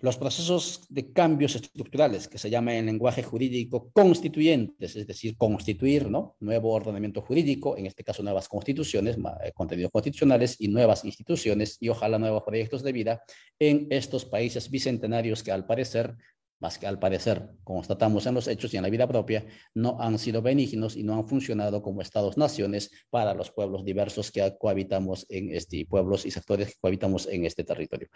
los 0.00 0.18
procesos 0.18 0.86
de 0.90 1.12
cambios 1.12 1.54
estructurales, 1.54 2.28
que 2.28 2.38
se 2.38 2.50
llama 2.50 2.74
en 2.74 2.86
lenguaje 2.86 3.22
jurídico 3.22 3.90
constituyentes, 3.92 4.94
es 4.94 5.06
decir, 5.06 5.36
constituir, 5.38 6.10
¿no? 6.10 6.36
Nuevo 6.40 6.72
ordenamiento 6.72 7.22
jurídico, 7.22 7.78
en 7.78 7.86
este 7.86 8.04
caso 8.04 8.22
nuevas 8.22 8.48
constituciones, 8.48 9.16
eh, 9.16 9.52
contenidos 9.54 9.90
constitucionales 9.90 10.56
y 10.58 10.68
nuevas 10.68 11.04
instituciones 11.04 11.78
y 11.80 11.88
ojalá 11.88 12.18
nuevos 12.18 12.42
proyectos 12.42 12.82
de 12.82 12.92
vida 12.92 13.22
en 13.58 13.86
estos 13.90 14.26
países 14.26 14.70
bicentenarios 14.70 15.42
que 15.42 15.52
al 15.52 15.66
parecer 15.66 16.14
más 16.58 16.78
que 16.78 16.86
al 16.86 16.98
parecer, 16.98 17.50
constatamos 17.64 18.26
en 18.26 18.34
los 18.34 18.48
hechos 18.48 18.72
y 18.72 18.76
en 18.78 18.82
la 18.82 18.90
vida 18.90 19.06
propia, 19.06 19.44
no 19.74 19.98
han 20.00 20.18
sido 20.18 20.40
benignos 20.40 20.96
y 20.96 21.02
no 21.02 21.14
han 21.14 21.28
funcionado 21.28 21.82
como 21.82 22.00
estados-naciones 22.00 22.90
para 23.10 23.34
los 23.34 23.50
pueblos 23.50 23.84
diversos 23.84 24.30
que 24.30 24.56
cohabitamos 24.58 25.26
en 25.28 25.54
este, 25.54 25.84
pueblos 25.86 26.24
y 26.24 26.30
sectores 26.30 26.68
que 26.68 26.80
cohabitamos 26.80 27.26
en 27.26 27.44
este 27.44 27.64
territorio. 27.64 28.08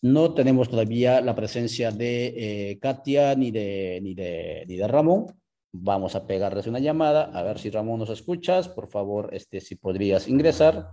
No 0.00 0.32
tenemos 0.34 0.68
todavía 0.68 1.20
la 1.20 1.34
presencia 1.34 1.90
de 1.90 2.70
eh, 2.70 2.78
Katia 2.78 3.34
ni 3.34 3.50
de, 3.50 3.98
ni, 4.02 4.14
de, 4.14 4.64
ni 4.68 4.76
de 4.76 4.86
Ramón. 4.86 5.26
Vamos 5.72 6.14
a 6.14 6.26
pegarles 6.26 6.66
una 6.66 6.78
llamada, 6.78 7.24
a 7.24 7.42
ver 7.42 7.58
si 7.58 7.70
Ramón 7.70 7.98
nos 7.98 8.10
escuchas. 8.10 8.68
Por 8.68 8.88
favor, 8.88 9.30
este, 9.32 9.60
si 9.60 9.74
podrías 9.74 10.28
ingresar. 10.28 10.90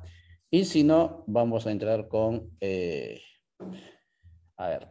Y 0.49 0.65
si 0.65 0.83
no, 0.83 1.23
vamos 1.27 1.67
a 1.67 1.71
entrar 1.71 2.07
con... 2.07 2.57
Eh, 2.59 3.21
a 4.57 4.69
ver, 4.69 4.87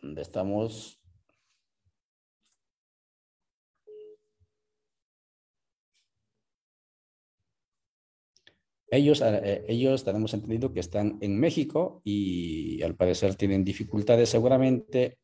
¿dónde 0.00 0.22
estamos? 0.22 1.01
Ellos, 8.92 9.22
eh, 9.24 9.64
ellos 9.68 10.04
tenemos 10.04 10.34
entendido 10.34 10.70
que 10.74 10.80
están 10.80 11.16
en 11.22 11.40
México 11.40 12.02
y 12.04 12.82
al 12.82 12.94
parecer 12.94 13.36
tienen 13.36 13.64
dificultades 13.64 14.28
seguramente 14.28 15.16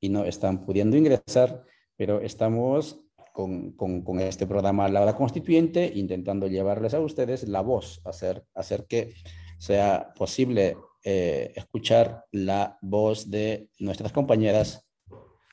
y 0.00 0.08
no 0.10 0.24
están 0.24 0.64
pudiendo 0.64 0.96
ingresar, 0.96 1.64
pero 1.96 2.20
estamos 2.20 3.00
con, 3.32 3.72
con, 3.72 4.20
este 4.20 4.46
programa 4.46 4.88
La 4.88 5.02
Hora 5.02 5.16
Constituyente 5.16 5.90
intentando 5.92 6.46
llevarles 6.46 6.94
a 6.94 7.00
ustedes 7.00 7.48
la 7.48 7.62
voz, 7.62 8.00
hacer, 8.04 8.44
hacer 8.54 8.86
que 8.86 9.12
sea 9.58 10.12
posible 10.14 10.76
eh, 11.04 11.52
escuchar 11.56 12.26
la 12.30 12.78
voz 12.80 13.28
de 13.28 13.70
nuestras 13.80 14.12
compañeras 14.12 14.88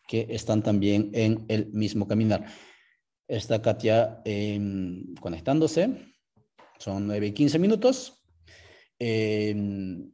que 0.07 0.27
están 0.29 0.61
también 0.61 1.09
en 1.13 1.43
el 1.47 1.71
mismo 1.73 2.07
caminar. 2.07 2.45
Está 3.27 3.63
Katia 3.63 4.21
em, 4.25 5.15
conectándose. 5.15 6.14
Son 6.77 7.07
9 7.07 7.27
y 7.27 7.31
15 7.33 7.59
minutos. 7.59 8.25
Em, 8.99 10.11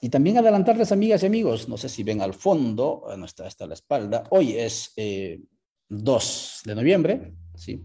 y 0.00 0.08
también 0.08 0.38
adelantarles, 0.38 0.92
amigas 0.92 1.22
y 1.22 1.26
amigos, 1.26 1.68
no 1.68 1.76
sé 1.76 1.88
si 1.88 2.02
ven 2.02 2.20
al 2.20 2.34
fondo, 2.34 3.04
no 3.16 3.24
está, 3.24 3.46
está 3.46 3.64
a 3.64 3.68
la 3.68 3.74
espalda, 3.74 4.24
hoy 4.30 4.52
es 4.52 4.92
2 4.94 4.96
eh, 4.96 6.68
de 6.68 6.74
noviembre, 6.74 7.32
¿sí? 7.54 7.82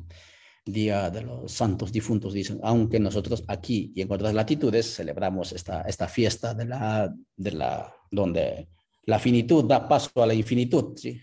Día 0.63 1.09
de 1.09 1.21
los 1.21 1.51
Santos 1.51 1.91
Difuntos, 1.91 2.33
dicen, 2.33 2.59
aunque 2.63 2.99
nosotros 2.99 3.43
aquí 3.47 3.91
y 3.95 4.01
en 4.01 4.11
otras 4.11 4.33
latitudes 4.33 4.93
celebramos 4.93 5.53
esta, 5.53 5.81
esta 5.83 6.07
fiesta 6.07 6.53
de 6.53 6.65
la, 6.65 7.13
de 7.35 7.51
la, 7.51 7.95
donde 8.11 8.67
la 9.05 9.17
finitud 9.17 9.65
da 9.65 9.87
paso 9.87 10.21
a 10.21 10.27
la 10.27 10.33
infinitud, 10.33 10.95
¿sí? 10.97 11.19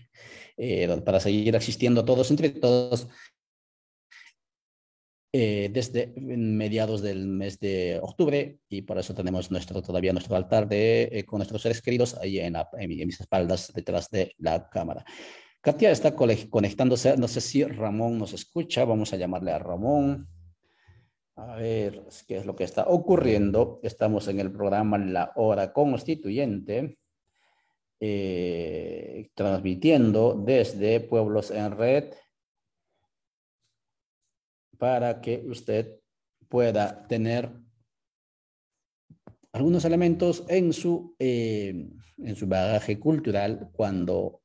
Eh, 0.61 1.01
para 1.05 1.21
seguir 1.21 1.55
existiendo 1.55 2.03
todos 2.03 2.29
entre 2.31 2.49
todos 2.49 3.07
eh, 5.31 5.69
desde 5.71 6.11
mediados 6.17 7.03
del 7.03 7.27
mes 7.27 7.59
de 7.59 7.99
octubre 8.01 8.57
y 8.67 8.81
por 8.81 8.97
eso 8.97 9.13
tenemos 9.13 9.51
nuestro, 9.51 9.79
todavía 9.83 10.11
nuestro 10.11 10.35
altar 10.35 10.67
de, 10.67 11.03
eh, 11.11 11.23
con 11.23 11.37
nuestros 11.37 11.61
seres 11.61 11.83
queridos 11.83 12.15
ahí 12.15 12.39
en, 12.39 12.55
mis 12.79 13.19
espaldas 13.19 13.71
detrás 13.71 14.09
de 14.09 14.33
la 14.39 14.67
cámara. 14.69 15.05
Katia 15.61 15.91
está 15.91 16.15
conectándose, 16.15 17.15
no 17.15 17.27
sé 17.27 17.41
si 17.41 17.63
Ramón 17.63 18.17
nos 18.17 18.33
escucha, 18.33 18.85
vamos 18.85 19.13
a 19.13 19.17
llamarle 19.17 19.51
a 19.51 19.59
Ramón. 19.59 20.27
A 21.35 21.55
ver 21.57 22.01
qué 22.27 22.37
es 22.37 22.45
lo 22.47 22.55
que 22.55 22.63
está 22.63 22.85
ocurriendo. 22.87 23.79
Estamos 23.83 24.27
en 24.29 24.39
el 24.39 24.51
programa 24.51 24.97
La 24.97 25.31
Hora 25.35 25.71
Constituyente, 25.71 26.97
eh, 27.99 29.29
transmitiendo 29.35 30.33
desde 30.33 31.01
Pueblos 31.01 31.51
en 31.51 31.77
Red 31.77 32.13
para 34.79 35.21
que 35.21 35.43
usted 35.45 35.99
pueda 36.47 37.05
tener 37.07 37.51
algunos 39.51 39.85
elementos 39.85 40.43
en 40.47 40.73
su, 40.73 41.15
eh, 41.19 41.87
en 42.17 42.35
su 42.35 42.47
bagaje 42.47 42.97
cultural 42.97 43.69
cuando 43.73 44.41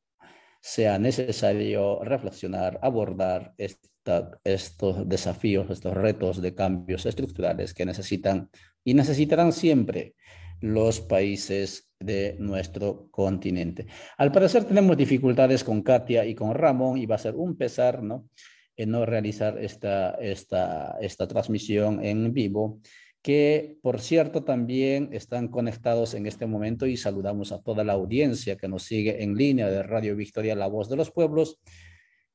sea 0.60 0.98
necesario 0.98 2.02
reflexionar, 2.02 2.78
abordar 2.82 3.54
estos 3.56 5.08
desafíos, 5.08 5.70
estos 5.70 5.94
retos 5.94 6.42
de 6.42 6.54
cambios 6.54 7.06
estructurales 7.06 7.72
que 7.74 7.86
necesitan 7.86 8.50
y 8.82 8.94
necesitarán 8.94 9.52
siempre 9.52 10.14
los 10.60 11.00
países 11.00 11.92
de 12.00 12.36
nuestro 12.38 13.08
continente. 13.10 13.86
Al 14.16 14.32
parecer 14.32 14.64
tenemos 14.64 14.96
dificultades 14.96 15.62
con 15.62 15.82
Katia 15.82 16.24
y 16.24 16.34
con 16.34 16.54
Ramón 16.54 16.98
y 16.98 17.06
va 17.06 17.16
a 17.16 17.18
ser 17.18 17.34
un 17.34 17.56
pesar, 17.56 18.02
¿no? 18.02 18.28
En 18.76 18.90
no 18.90 19.06
realizar 19.06 19.58
esta, 19.58 20.10
esta, 20.20 20.96
esta 21.00 21.26
transmisión 21.26 22.04
en 22.04 22.32
vivo, 22.32 22.80
que 23.22 23.78
por 23.82 24.00
cierto 24.00 24.44
también 24.44 25.08
están 25.12 25.48
conectados 25.48 26.14
en 26.14 26.26
este 26.26 26.46
momento 26.46 26.86
y 26.86 26.96
saludamos 26.96 27.52
a 27.52 27.60
toda 27.62 27.84
la 27.84 27.94
audiencia 27.94 28.56
que 28.56 28.68
nos 28.68 28.82
sigue 28.82 29.22
en 29.22 29.34
línea 29.34 29.68
de 29.68 29.82
Radio 29.82 30.14
Victoria, 30.16 30.54
La 30.54 30.66
Voz 30.66 30.88
de 30.88 30.96
los 30.96 31.10
Pueblos, 31.10 31.58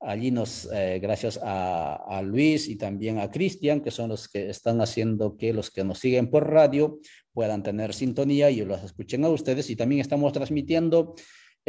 Allí 0.02 0.32
nos, 0.32 0.70
eh, 0.72 1.00
gracias 1.02 1.38
a, 1.44 2.22
Luis 2.24 2.70
y 2.70 2.78
también 2.78 3.20
a 3.20 3.30
Cristian, 3.30 3.82
que 3.82 3.92
son 3.92 4.10
los 4.10 4.30
que 4.30 4.50
están 4.50 4.80
haciendo 4.80 5.36
que 5.36 5.52
los 5.52 5.72
que 5.72 5.84
nos 5.84 6.00
siguen 6.00 6.30
por 6.30 6.50
radio 6.50 7.00
puedan 7.34 7.64
tener 7.64 7.94
sintonía 7.94 8.50
y 8.50 8.64
los 8.64 8.82
escuchen 8.82 9.26
a 9.26 9.30
ustedes. 9.30 9.70
Y 9.70 9.76
también 9.76 10.00
estamos 10.00 10.32
transmitiendo 10.32 11.16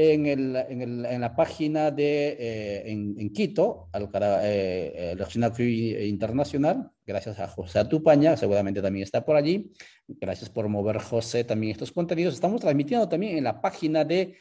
en, 0.01 0.27
el, 0.27 0.57
en, 0.57 0.83
el, 0.83 1.07
en 1.07 1.21
la 1.21 1.35
página 1.37 1.91
de 1.91 2.37
eh, 2.39 2.91
en, 2.91 3.33
Quito, 3.33 3.89
al 3.93 4.09
eh, 4.43 5.15
el 5.15 6.09
Internacional, 6.09 6.91
gracias 7.07 7.39
a 7.39 7.49
José 7.49 7.79
Atupaña, 7.79 8.37
seguramente 8.37 8.81
también 8.81 9.05
está 9.05 9.25
por 9.25 9.37
allí. 9.37 9.73
Gracias 10.09 10.49
por 10.51 10.69
mover, 10.69 10.99
José, 10.99 11.45
también 11.45 11.73
estos 11.73 11.93
contenidos. 11.93 12.35
Estamos 12.35 12.61
transmitiendo 12.61 13.09
también 13.09 13.39
en 13.39 13.45
la 13.45 13.61
página 13.61 14.05
de 14.05 14.37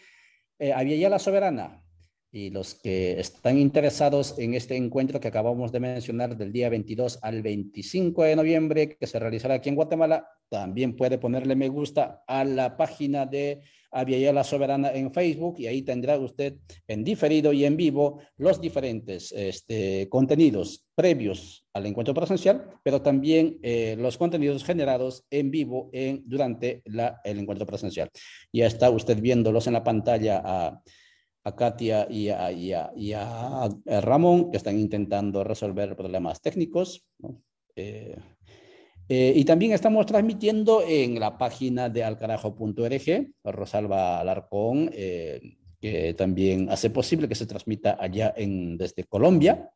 eh, 0.58 1.10
la 1.10 1.20
Soberana. 1.20 1.84
Y 2.32 2.52
los 2.52 2.76
que 2.76 3.20
están 3.20 3.58
interesados 3.58 4.38
en 4.38 4.54
este 4.54 4.76
encuentro 4.76 5.20
que 5.20 5.30
acabamos 5.30 5.72
de 5.72 5.80
mencionar 5.80 6.38
del 6.38 6.52
día 6.52 6.70
22 6.70 7.20
al 7.24 7.42
25 7.42 8.24
de 8.24 8.36
noviembre, 8.36 8.98
que 8.98 9.08
se 9.08 9.18
realizará 9.18 9.56
aquí 9.56 9.70
en 9.70 9.76
Guatemala, 9.76 10.30
también 10.48 10.96
puede 10.96 11.18
ponerle 11.18 11.56
me 11.56 11.70
gusta 11.70 12.24
a 12.28 12.44
la 12.44 12.78
página 12.78 13.26
de 13.26 13.64
la 13.92 14.44
Soberana 14.44 14.92
en 14.92 15.14
Facebook 15.14 15.56
y 15.60 15.68
ahí 15.68 15.82
tendrá 15.82 16.18
usted 16.18 16.56
en 16.88 17.04
diferido 17.04 17.54
y 17.54 17.66
en 17.66 17.78
vivo 17.78 18.20
los 18.38 18.62
diferentes 18.62 19.32
este, 19.32 20.08
contenidos 20.10 20.86
previos 20.96 21.66
al 21.74 21.86
encuentro 21.86 22.14
presencial, 22.14 22.70
pero 22.84 23.02
también 23.02 23.58
eh, 23.64 23.96
los 23.98 24.18
contenidos 24.18 24.64
generados 24.64 25.26
en 25.30 25.50
vivo 25.52 25.90
en, 25.94 26.24
durante 26.26 26.84
el 27.24 27.40
encuentro 27.40 27.66
presencial. 27.66 28.10
Ya 28.52 28.68
está 28.68 28.90
usted 28.90 29.20
viéndolos 29.22 29.68
en 29.68 29.74
la 29.74 29.84
pantalla 29.84 30.42
a, 30.44 30.82
a 31.44 31.56
Katia 31.56 32.08
y 32.10 32.30
a, 32.30 32.52
y, 32.96 33.14
Ramón, 34.02 34.52
que 34.52 34.58
están 34.58 34.78
intentando 34.78 35.44
resolver 35.44 35.96
problemas 35.96 36.42
técnicos. 36.42 37.06
Eh, 37.76 38.18
eh, 39.12 39.34
y 39.36 39.44
también 39.44 39.72
estamos 39.72 40.06
transmitiendo 40.06 40.84
en 40.88 41.20
la 41.20 41.36
página 41.36 41.90
de 41.90 42.04
alcarajo.org, 42.04 43.34
Rosalba 43.44 44.20
Alarcón, 44.20 44.92
eh, 44.94 45.58
que 45.82 46.14
también 46.14 46.70
hace 46.70 46.92
posible 46.92 47.28
que 47.28 47.34
se 47.34 47.48
transmita 47.48 47.98
allá 48.00 48.36
en, 48.38 48.78
desde 48.78 49.06
Colombia. 49.06 49.72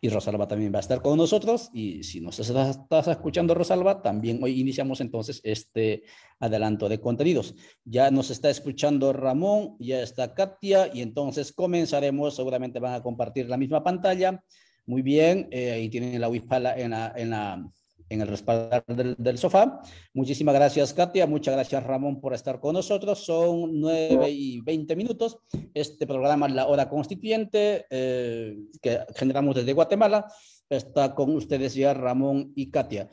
Y 0.00 0.08
Rosalba 0.08 0.48
también 0.48 0.72
va 0.72 0.78
a 0.78 0.80
estar 0.80 1.02
con 1.02 1.18
nosotros. 1.18 1.68
Y 1.74 2.02
si 2.02 2.22
nos 2.22 2.38
estás 2.38 3.08
escuchando, 3.08 3.52
Rosalba, 3.52 4.00
también 4.00 4.42
hoy 4.42 4.58
iniciamos 4.58 5.02
entonces 5.02 5.42
este 5.44 6.04
adelanto 6.40 6.88
de 6.88 7.00
contenidos. 7.00 7.54
Ya 7.84 8.10
nos 8.10 8.30
está 8.30 8.48
escuchando 8.48 9.12
Ramón, 9.12 9.76
ya 9.80 10.00
está 10.00 10.32
Katia, 10.32 10.90
y 10.94 11.02
entonces 11.02 11.52
comenzaremos. 11.52 12.36
Seguramente 12.36 12.78
van 12.78 12.94
a 12.94 13.02
compartir 13.02 13.50
la 13.50 13.58
misma 13.58 13.84
pantalla. 13.84 14.42
Muy 14.86 15.02
bien, 15.02 15.48
eh, 15.50 15.72
ahí 15.72 15.90
tienen 15.90 16.18
la 16.18 16.30
WISPALA 16.30 16.78
en 16.78 16.90
la, 16.92 17.12
en 17.14 17.30
la 17.30 17.70
en 18.08 18.20
el 18.20 18.28
respaldo 18.28 18.82
del, 18.86 19.38
sofá. 19.38 19.80
Muchísimas 20.14 20.54
gracias, 20.54 20.92
Katia. 20.94 21.26
Muchas 21.26 21.54
gracias, 21.54 21.84
Ramón, 21.84 22.20
por 22.20 22.34
estar 22.34 22.60
con 22.60 22.74
nosotros. 22.74 23.24
Son 23.24 23.78
nueve 23.78 24.30
y 24.30 24.60
veinte 24.60 24.96
minutos. 24.96 25.38
Este 25.74 26.06
programa 26.06 26.48
la 26.48 26.66
hora 26.66 26.88
constituyente 26.88 27.86
eh, 27.90 28.56
que 28.80 29.00
generamos 29.16 29.56
desde 29.56 29.72
Guatemala. 29.72 30.26
Está 30.68 31.14
con 31.14 31.34
ustedes 31.34 31.74
ya 31.74 31.94
Ramón 31.94 32.52
y 32.54 32.70
Katia. 32.70 33.08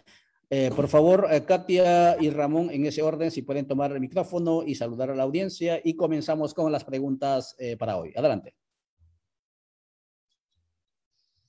Eh, 0.50 0.72
por 0.76 0.88
favor, 0.88 1.28
eh, 1.32 1.44
Katia 1.44 2.18
y 2.20 2.30
Ramón, 2.30 2.70
en 2.70 2.86
ese 2.86 3.02
orden, 3.02 3.32
si 3.32 3.42
pueden 3.42 3.68
tomar 3.68 3.92
el 3.92 4.00
micrófono 4.00 4.64
y 4.64 4.76
saludar 4.76 5.10
a 5.10 5.16
la 5.16 5.24
audiencia 5.24 5.82
y 5.84 5.96
comenzamos 5.96 6.54
con 6.54 6.72
las 6.72 6.84
preguntas 6.84 7.56
para 7.80 7.98
hoy. 7.98 8.14
Adelante. 8.16 8.54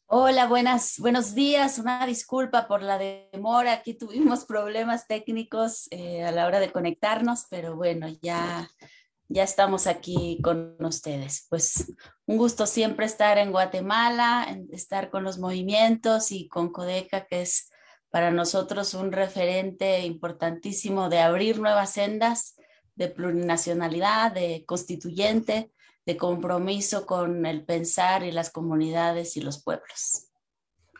Hola, 0.08 0.46
buenas, 0.46 1.00
buenos 1.00 1.34
días. 1.34 1.80
Una 1.80 2.06
disculpa 2.06 2.68
por 2.68 2.80
la 2.80 2.96
demora. 2.96 3.72
Aquí 3.72 3.92
tuvimos 3.92 4.44
problemas 4.44 5.08
técnicos 5.08 5.88
eh, 5.90 6.22
a 6.22 6.30
la 6.30 6.46
hora 6.46 6.60
de 6.60 6.70
conectarnos, 6.70 7.46
pero 7.50 7.74
bueno, 7.74 8.06
ya, 8.22 8.70
ya 9.26 9.42
estamos 9.42 9.88
aquí 9.88 10.38
con 10.44 10.76
ustedes. 10.84 11.46
Pues 11.50 11.92
un 12.24 12.38
gusto 12.38 12.66
siempre 12.66 13.04
estar 13.04 13.36
en 13.38 13.50
Guatemala, 13.50 14.46
estar 14.70 15.10
con 15.10 15.24
los 15.24 15.38
movimientos 15.38 16.30
y 16.30 16.46
con 16.46 16.70
Codeca, 16.70 17.26
que 17.26 17.42
es 17.42 17.68
para 18.08 18.30
nosotros 18.30 18.94
un 18.94 19.10
referente 19.10 20.06
importantísimo 20.06 21.08
de 21.08 21.18
abrir 21.18 21.58
nuevas 21.58 21.90
sendas 21.90 22.54
de 22.94 23.08
plurinacionalidad, 23.08 24.30
de 24.30 24.64
constituyente, 24.66 25.72
de 26.06 26.16
compromiso 26.16 27.04
con 27.04 27.44
el 27.44 27.64
pensar 27.64 28.22
y 28.22 28.30
las 28.30 28.50
comunidades 28.50 29.36
y 29.36 29.40
los 29.40 29.62
pueblos. 29.62 30.28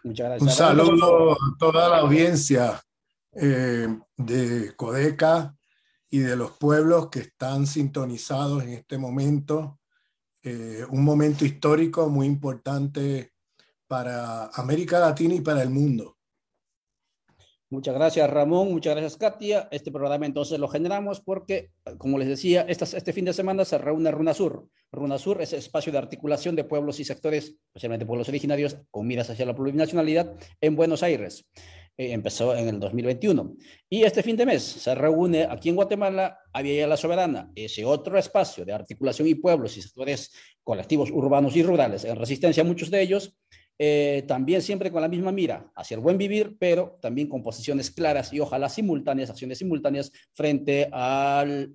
Muchas 0.02 0.26
gracias. 0.26 0.42
Un 0.42 0.56
saludo 0.56 1.32
a 1.32 1.56
toda 1.58 1.88
la 1.88 1.98
audiencia 1.98 2.82
eh, 3.32 3.88
de 4.16 4.74
Codeca 4.74 5.56
y 6.10 6.18
de 6.18 6.36
los 6.36 6.52
pueblos 6.52 7.08
que 7.08 7.20
están 7.20 7.66
sintonizados 7.66 8.64
en 8.64 8.70
este 8.70 8.98
momento. 8.98 9.78
Eh, 10.42 10.84
un 10.90 11.04
momento 11.04 11.44
histórico 11.44 12.08
muy 12.08 12.26
importante 12.26 13.32
para 13.86 14.46
América 14.46 14.98
Latina 14.98 15.34
y 15.34 15.40
para 15.40 15.62
el 15.62 15.70
mundo. 15.70 16.15
Muchas 17.68 17.96
gracias, 17.96 18.30
Ramón. 18.30 18.70
Muchas 18.70 18.94
gracias, 18.94 19.16
Katia. 19.16 19.66
Este 19.72 19.90
programa 19.90 20.24
entonces 20.24 20.60
lo 20.60 20.68
generamos 20.68 21.20
porque, 21.20 21.70
como 21.98 22.16
les 22.16 22.28
decía, 22.28 22.64
este 22.68 23.12
fin 23.12 23.24
de 23.24 23.32
semana 23.32 23.64
se 23.64 23.76
reúne 23.76 24.12
RUNASUR. 24.12 24.68
RUNASUR 24.92 25.42
es 25.42 25.52
espacio 25.52 25.90
de 25.90 25.98
articulación 25.98 26.54
de 26.54 26.62
pueblos 26.62 27.00
y 27.00 27.04
sectores, 27.04 27.56
especialmente 27.66 28.06
pueblos 28.06 28.28
originarios, 28.28 28.76
con 28.92 29.08
miras 29.08 29.30
hacia 29.30 29.46
la 29.46 29.56
plurinacionalidad 29.56 30.32
en 30.60 30.76
Buenos 30.76 31.02
Aires. 31.02 31.44
Eh, 31.98 32.12
empezó 32.12 32.54
en 32.54 32.68
el 32.68 32.78
2021. 32.78 33.56
Y 33.88 34.04
este 34.04 34.22
fin 34.22 34.36
de 34.36 34.46
mes 34.46 34.62
se 34.62 34.94
reúne 34.94 35.48
aquí 35.50 35.70
en 35.70 35.76
Guatemala 35.76 36.38
Villa 36.62 36.86
la 36.86 36.96
Soberana, 36.96 37.50
ese 37.54 37.84
otro 37.84 38.18
espacio 38.18 38.64
de 38.64 38.74
articulación 38.74 39.26
y 39.26 39.34
pueblos 39.34 39.76
y 39.76 39.82
sectores 39.82 40.30
colectivos 40.62 41.10
urbanos 41.10 41.56
y 41.56 41.62
rurales 41.62 42.04
en 42.04 42.16
resistencia, 42.16 42.62
muchos 42.64 42.90
de 42.90 43.00
ellos, 43.00 43.34
eh, 43.78 44.24
también 44.26 44.62
siempre 44.62 44.90
con 44.90 45.02
la 45.02 45.08
misma 45.08 45.32
mira 45.32 45.70
hacia 45.74 45.96
el 45.96 46.00
buen 46.00 46.16
vivir, 46.18 46.56
pero 46.58 46.98
también 47.00 47.28
con 47.28 47.42
posiciones 47.42 47.90
claras 47.90 48.32
y 48.32 48.40
ojalá 48.40 48.68
simultáneas, 48.68 49.30
acciones 49.30 49.58
simultáneas 49.58 50.12
frente 50.32 50.88
al 50.92 51.74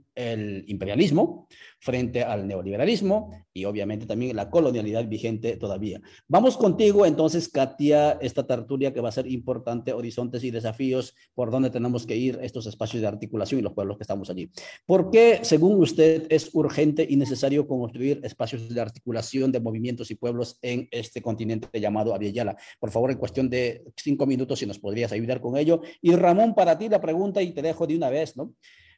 imperialismo, 0.68 1.48
frente 1.82 2.24
al 2.24 2.48
neoliberalismo 2.48 3.32
y 3.54 3.66
obviamente 3.66 4.06
también 4.06 4.36
la 4.36 4.50
colonialidad 4.50 5.06
vigente 5.08 5.58
todavía. 5.58 6.00
Vamos 6.28 6.56
contigo 6.56 7.06
entonces, 7.08 7.50
Katia, 7.50 8.12
esta 8.22 8.46
tertulia 8.46 8.94
que 8.94 9.02
va 9.02 9.10
a 9.10 9.12
ser 9.12 9.28
importante, 9.28 9.92
horizontes 9.92 10.44
y 10.44 10.52
desafíos, 10.52 11.16
por 11.34 11.50
donde 11.50 11.72
tenemos 11.72 12.06
que 12.06 12.16
ir 12.16 12.40
estos 12.44 12.68
espacios 12.68 13.02
de 13.02 13.08
articulación 13.08 13.60
y 13.60 13.64
los 13.64 13.74
pueblos 13.74 13.98
que 13.98 14.04
estamos 14.04 14.30
allí. 14.30 14.52
¿Por 14.86 15.10
qué, 15.10 15.40
según 15.42 15.82
usted, 15.82 16.28
es 16.30 16.52
urgente 16.54 17.06
y 17.10 17.16
necesario 17.16 17.68
construir 17.68 18.22
espacios 18.24 18.70
de 18.70 18.80
articulación 18.80 19.52
de 19.52 19.60
movimientos 19.60 20.12
y 20.12 20.16
pueblos 20.16 20.60
en 20.62 20.88
este 20.92 21.22
continente 21.22 21.80
llamado 21.80 22.14
Aviala? 22.14 22.56
Por 22.80 22.92
favor, 22.92 23.10
en 23.10 23.18
cuestión 23.18 23.50
de 23.50 23.84
cinco 23.98 24.28
minutos, 24.28 24.60
si 24.60 24.68
nos 24.68 24.78
podrías 24.78 25.12
ayudar 25.12 25.42
con 25.42 25.58
ello. 25.58 25.82
Y 26.00 26.16
Ramón, 26.16 26.54
para 26.54 26.78
ti 26.78 26.90
la 26.90 27.02
pregunta 27.02 27.42
y 27.42 27.52
te 27.52 27.64
dejo 27.64 27.88
de 27.88 27.96
una 27.98 28.12
vez, 28.12 28.38
¿no? 28.38 28.54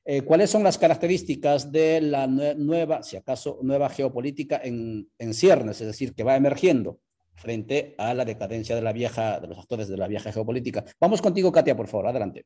Eh, 0.06 0.22
¿Cuáles 0.24 0.50
son 0.50 0.64
las 0.64 0.78
características 0.78 1.72
de 1.72 2.02
la 2.02 2.28
nueva, 2.28 3.04
si 3.04 3.16
acaso, 3.16 3.60
nueva 3.62 3.90
geopolítica 3.90 4.60
en, 4.62 5.10
en 5.18 5.34
ciernes, 5.34 5.80
es 5.80 5.88
decir, 5.88 6.14
que 6.14 6.24
va 6.24 6.36
emergiendo 6.36 7.00
frente 7.36 7.96
a 7.98 8.14
la 8.14 8.26
decadencia 8.26 8.76
de 8.76 8.82
la 8.82 8.92
vieja, 8.92 9.40
de 9.40 9.48
los 9.48 9.58
actores 9.58 9.88
de 9.88 9.98
la 9.98 10.08
vieja 10.08 10.32
geopolítica? 10.32 10.84
Vamos 11.00 11.22
contigo, 11.22 11.52
Katia, 11.52 11.76
por 11.76 11.88
favor, 11.88 12.08
adelante. 12.08 12.46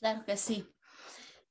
Claro 0.00 0.24
que 0.24 0.36
sí. 0.36 0.66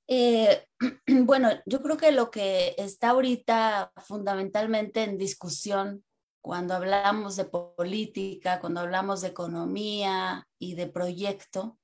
Eh, 0.08 0.66
bueno, 1.08 1.50
yo 1.66 1.82
creo 1.82 1.98
que 1.98 2.12
lo 2.12 2.30
que 2.30 2.76
está 2.78 3.12
ahorita 3.12 3.92
fundamentalmente 4.06 5.04
en 5.04 5.18
discusión 5.18 6.04
cuando 6.42 6.74
hablamos 6.74 7.38
de 7.38 7.46
política, 7.46 8.60
cuando 8.60 8.82
hablamos 8.82 9.22
de 9.22 9.30
economía 9.30 10.46
y 10.60 10.76
de 10.76 10.88
proyecto, 10.88 11.80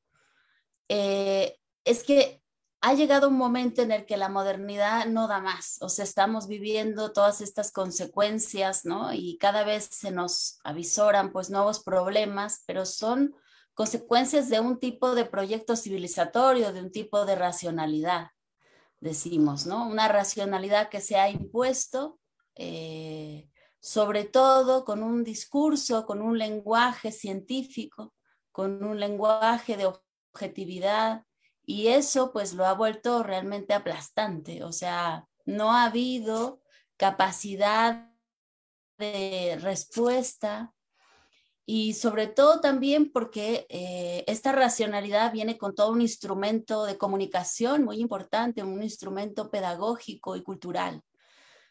eh, 0.90 1.58
es 1.86 2.04
que 2.04 2.39
ha 2.82 2.94
llegado 2.94 3.28
un 3.28 3.38
momento 3.38 3.82
en 3.82 3.92
el 3.92 4.06
que 4.06 4.16
la 4.16 4.30
modernidad 4.30 5.06
no 5.06 5.28
da 5.28 5.42
más, 5.42 5.78
o 5.82 5.90
sea, 5.90 6.06
estamos 6.06 6.48
viviendo 6.48 7.12
todas 7.12 7.42
estas 7.42 7.72
consecuencias, 7.72 8.86
¿no? 8.86 9.14
Y 9.14 9.38
cada 9.38 9.66
vez 9.66 9.90
se 9.92 10.12
nos 10.12 10.60
avisoran 10.64 11.32
pues 11.32 11.50
nuevos 11.50 11.84
problemas, 11.84 12.64
pero 12.66 12.86
son 12.86 13.36
consecuencias 13.74 14.50
de 14.50 14.62
un 14.62 14.80
tipo 14.80 15.14
de 15.14 15.26
proyecto 15.26 15.76
civilizatorio, 15.76 16.72
de 16.72 16.82
un 16.82 16.92
tipo 16.92 17.26
de 17.26 17.36
racionalidad, 17.36 18.32
decimos, 19.02 19.66
¿no? 19.66 19.88
Una 19.88 20.08
racionalidad 20.08 20.90
que 20.90 21.02
se 21.02 21.18
ha 21.18 21.30
impuesto, 21.30 22.20
eh, 22.56 23.50
sobre 23.82 24.24
todo 24.24 24.86
con 24.86 25.04
un 25.04 25.24
discurso, 25.26 26.06
con 26.06 26.22
un 26.22 26.38
lenguaje 26.38 27.12
científico, 27.12 28.14
con 28.54 28.84
un 28.84 29.00
lenguaje 29.00 29.76
de 29.76 29.86
objetividad, 30.34 31.26
y 31.70 31.90
eso 31.90 32.32
pues 32.34 32.54
lo 32.56 32.66
ha 32.66 32.74
vuelto 32.74 33.22
realmente 33.22 33.76
aplastante, 33.76 34.64
o 34.64 34.72
sea, 34.72 35.28
no 35.46 35.72
ha 35.72 35.84
habido 35.84 36.64
capacidad 36.98 38.10
de 38.98 39.56
respuesta 39.62 40.74
y 41.68 41.94
sobre 41.94 42.26
todo 42.26 42.60
también 42.60 43.12
porque 43.12 43.68
eh, 43.70 44.24
esta 44.26 44.52
racionalidad 44.52 45.32
viene 45.32 45.60
con 45.60 45.76
todo 45.76 45.92
un 45.92 46.02
instrumento 46.02 46.86
de 46.86 46.98
comunicación 46.98 47.84
muy 47.84 48.00
importante, 48.00 48.64
un 48.64 48.82
instrumento 48.82 49.52
pedagógico 49.52 50.36
y 50.36 50.42
cultural. 50.42 51.04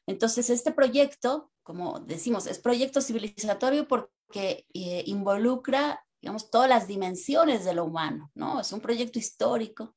Entonces, 0.07 0.49
este 0.49 0.71
proyecto, 0.71 1.51
como 1.65 1.99
decimos, 1.99 2.47
es 2.47 2.61
proyecto 2.61 3.01
civilizatorio 3.01 3.89
porque 3.89 4.65
eh, 4.73 5.03
involucra, 5.07 6.07
digamos, 6.21 6.51
todas 6.51 6.69
las 6.69 6.87
dimensiones 6.87 7.65
de 7.65 7.75
lo 7.75 7.85
humano, 7.85 8.31
¿no? 8.35 8.61
Es 8.61 8.73
un 8.73 8.81
proyecto 8.81 9.19
histórico 9.19 9.97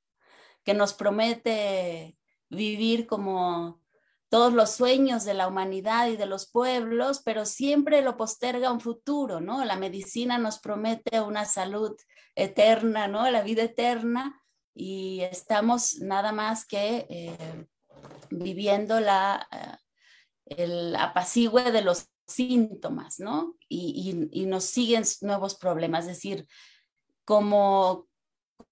que 0.63 0.73
nos 0.73 0.93
promete 0.93 2.17
vivir 2.49 3.07
como 3.07 3.81
todos 4.29 4.53
los 4.53 4.71
sueños 4.71 5.25
de 5.25 5.33
la 5.33 5.47
humanidad 5.47 6.07
y 6.07 6.15
de 6.15 6.25
los 6.25 6.49
pueblos, 6.49 7.21
pero 7.25 7.45
siempre 7.45 8.01
lo 8.01 8.15
posterga 8.15 8.71
un 8.71 8.79
futuro, 8.79 9.41
¿no? 9.41 9.65
La 9.65 9.75
medicina 9.75 10.37
nos 10.37 10.59
promete 10.59 11.19
una 11.19 11.45
salud 11.45 11.97
eterna, 12.35 13.07
¿no? 13.07 13.29
La 13.29 13.41
vida 13.41 13.63
eterna 13.63 14.41
y 14.73 15.21
estamos 15.21 15.99
nada 15.99 16.31
más 16.31 16.65
que 16.65 17.05
eh, 17.09 17.67
viviendo 18.29 18.99
la, 18.99 19.47
eh, 19.51 19.77
el 20.45 20.95
apacigüe 20.95 21.71
de 21.71 21.81
los 21.81 22.10
síntomas, 22.31 23.19
¿no? 23.19 23.55
Y, 23.67 24.13
nos 24.45 24.65
siguen 24.65 25.03
nuevos 25.21 25.55
problemas, 25.55 26.05
es 26.05 26.15
decir, 26.15 26.47
como 27.25 28.09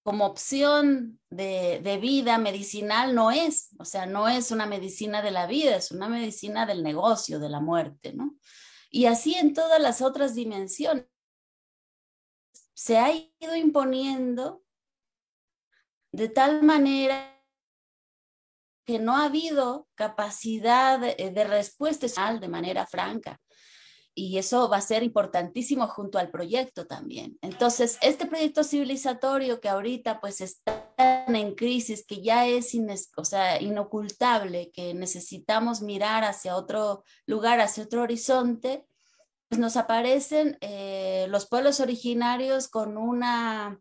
como 0.03 0.25
opción 0.25 1.19
de, 1.29 1.99
vida 2.01 2.37
medicinal 2.37 3.13
no 3.13 3.31
es, 3.31 3.69
o 3.77 3.85
sea, 3.85 4.05
no 4.05 4.27
es 4.27 4.51
una 4.51 4.65
medicina 4.65 5.21
de 5.21 5.31
la 5.31 5.45
vida, 5.45 5.75
es 5.75 5.91
una 5.91 6.09
medicina 6.09 6.65
del 6.65 6.83
negocio, 6.83 7.39
de 7.39 7.49
la 7.49 7.59
muerte, 7.59 8.13
¿no? 8.13 8.35
Y 8.89 9.05
así 9.05 9.35
en 9.35 9.53
todas 9.53 9.79
las 9.79 10.01
otras 10.01 10.33
dimensiones. 10.33 11.05
Se 12.73 12.97
ha 12.97 13.11
ido 13.11 13.55
imponiendo 13.55 14.63
de 16.11 16.29
tal 16.29 16.63
manera 16.63 17.39
que 18.85 18.97
no 18.97 19.15
ha 19.15 19.25
habido 19.25 19.87
capacidad 19.93 20.97
de, 20.99 21.29
de 21.29 21.43
respuesta 21.43 22.33
de 22.39 22.47
manera 22.47 22.87
franca 22.87 23.39
y 24.15 24.37
eso 24.37 24.69
va 24.69 24.77
a 24.77 24.81
ser 24.81 25.03
importantísimo 25.03 25.87
junto 25.87 26.17
al 26.17 26.29
proyecto 26.29 26.85
también. 26.85 27.37
Entonces, 27.41 27.97
este 28.01 28.25
proyecto 28.25 28.63
civilizatorio 28.63 29.61
que 29.61 29.69
ahorita 29.69 30.19
pues 30.19 30.41
está 30.41 30.93
en 31.27 31.55
crisis, 31.55 32.05
que 32.05 32.21
ya 32.21 32.47
es 32.47 32.75
o 33.15 33.25
sea, 33.25 33.61
inocultable, 33.61 34.71
que 34.71 34.93
necesitamos 34.93 35.81
mirar 35.81 36.23
hacia 36.23 36.55
otro 36.55 37.03
lugar, 37.25 37.59
hacia 37.61 37.83
otro 37.83 38.01
horizonte, 38.01 38.85
pues 39.47 39.59
nos 39.59 39.77
aparecen 39.77 40.57
eh, 40.61 41.27
los 41.29 41.47
pueblos 41.47 41.79
originarios 41.79 42.67
con 42.67 42.97
una 42.97 43.79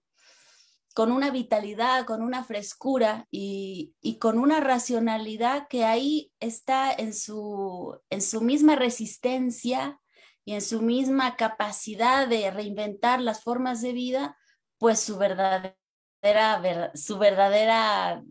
con 0.95 1.13
una 1.13 1.31
vitalidad, 1.31 2.07
con 2.07 2.23
una 2.23 2.43
frescura 2.43 3.29
y, 3.31 3.95
y, 4.01 4.19
con 4.19 4.37
una 4.37 4.59
racionalidad 4.59 5.69
que 5.69 5.85
ahí 5.85 6.33
está 6.41 6.93
en 6.93 7.15
su, 7.15 7.97
en 8.11 8.21
su 8.21 8.41
misma 8.41 8.75
resistencia 8.75 10.01
y 10.49 10.55
en 10.55 10.63
su 10.63 10.81
misma 10.81 11.37
capacidad 11.37 12.27
de 12.27 12.51
reinventar 12.51 13.21
las 13.21 13.43
formas 13.43 13.83
de 13.83 13.93
vida, 13.93 14.39
pues 14.79 14.99
su 14.99 15.19
verdadera, 15.19 15.75
su 16.95 17.19
verdadera, 17.19 18.25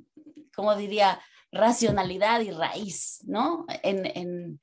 como 0.56 0.76
diría, 0.76 1.22
racionalidad 1.52 2.42
y 2.42 2.50
raíz, 2.50 3.20
¿no? 3.28 3.68
En, 3.84 4.60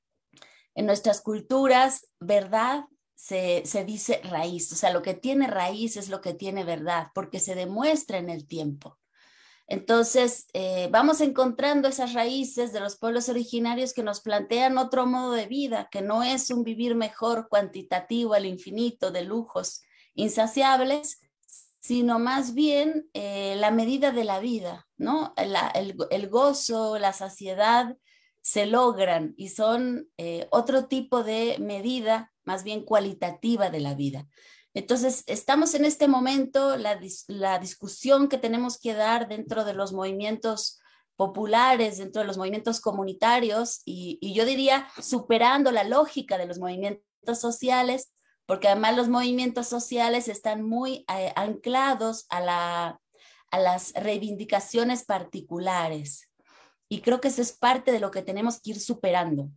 nuestras 0.74 1.20
culturas, 1.20 2.08
verdad 2.18 2.86
se, 3.14 3.62
se, 3.64 3.84
dice 3.84 4.20
raíz, 4.24 4.72
o 4.72 4.74
sea, 4.74 4.92
lo 4.92 5.02
que 5.02 5.14
tiene 5.14 5.46
raíz 5.46 5.96
es 5.96 6.08
lo 6.08 6.20
que 6.20 6.34
tiene 6.34 6.64
verdad, 6.64 7.12
porque 7.14 7.38
se 7.38 7.54
demuestra 7.54 8.18
en 8.18 8.30
el 8.30 8.48
tiempo. 8.48 8.98
Entonces, 9.66 10.46
eh, 10.52 10.88
vamos 10.90 11.20
encontrando 11.20 11.88
esas 11.88 12.12
raíces 12.12 12.72
de 12.72 12.80
los 12.80 12.96
pueblos 12.96 13.28
originarios 13.28 13.94
que 13.94 14.02
nos 14.02 14.20
plantean 14.20 14.76
otro 14.76 15.06
modo 15.06 15.32
de 15.32 15.46
vida, 15.46 15.88
que 15.90 16.02
no 16.02 16.22
es 16.22 16.50
un 16.50 16.64
vivir 16.64 16.94
mejor 16.94 17.48
cuantitativo 17.48 18.34
al 18.34 18.44
infinito 18.44 19.10
de 19.10 19.22
lujos 19.22 19.82
insaciables, 20.14 21.20
sino 21.80 22.18
más 22.18 22.54
bien 22.54 23.08
eh, 23.14 23.56
la 23.58 23.70
medida 23.70 24.10
de 24.10 24.24
la 24.24 24.38
vida, 24.38 24.86
¿no? 24.96 25.34
el, 25.36 26.28
gozo, 26.28 26.98
la 26.98 27.12
saciedad 27.12 27.96
se 28.40 28.66
logran 28.66 29.34
y 29.36 29.48
son 29.48 30.08
eh, 30.18 30.46
otro 30.50 30.86
tipo 30.86 31.22
de 31.24 31.56
medida 31.58 32.32
más 32.44 32.64
bien 32.64 32.84
cualitativa 32.84 33.70
de 33.70 33.80
la 33.80 33.94
vida. 33.94 34.28
Entonces, 34.74 35.22
estamos 35.28 35.74
en 35.74 35.84
este 35.84 36.08
momento, 36.08 36.76
la, 36.76 36.98
discusión 37.58 38.28
que 38.28 38.38
tenemos 38.38 38.78
que 38.78 38.92
dar 38.92 39.28
dentro 39.28 39.64
de 39.64 39.72
los 39.72 39.92
movimientos 39.92 40.80
populares, 41.14 41.98
dentro 41.98 42.22
de 42.22 42.26
los 42.26 42.36
movimientos 42.36 42.80
comunitarios, 42.80 43.82
y, 43.84 44.34
yo 44.34 44.44
diría 44.44 44.88
superando 45.00 45.70
la 45.70 45.84
lógica 45.84 46.38
de 46.38 46.46
los 46.46 46.58
movimientos 46.58 47.40
sociales, 47.40 48.12
porque 48.46 48.66
además 48.66 48.96
los 48.96 49.08
movimientos 49.08 49.68
sociales 49.68 50.26
están 50.26 50.62
muy 50.62 51.04
eh, 51.08 51.32
anclados 51.36 52.26
a, 52.28 52.98
a 53.50 53.58
las 53.58 53.92
reivindicaciones 53.94 55.04
particulares. 55.04 56.32
Y 56.88 57.00
creo 57.00 57.20
que 57.20 57.28
eso 57.28 57.42
es 57.42 57.52
parte 57.52 57.92
de 57.92 58.00
lo 58.00 58.10
que 58.10 58.22
tenemos 58.22 58.60
que 58.60 58.72
ir 58.72 58.80
superando. 58.80 59.50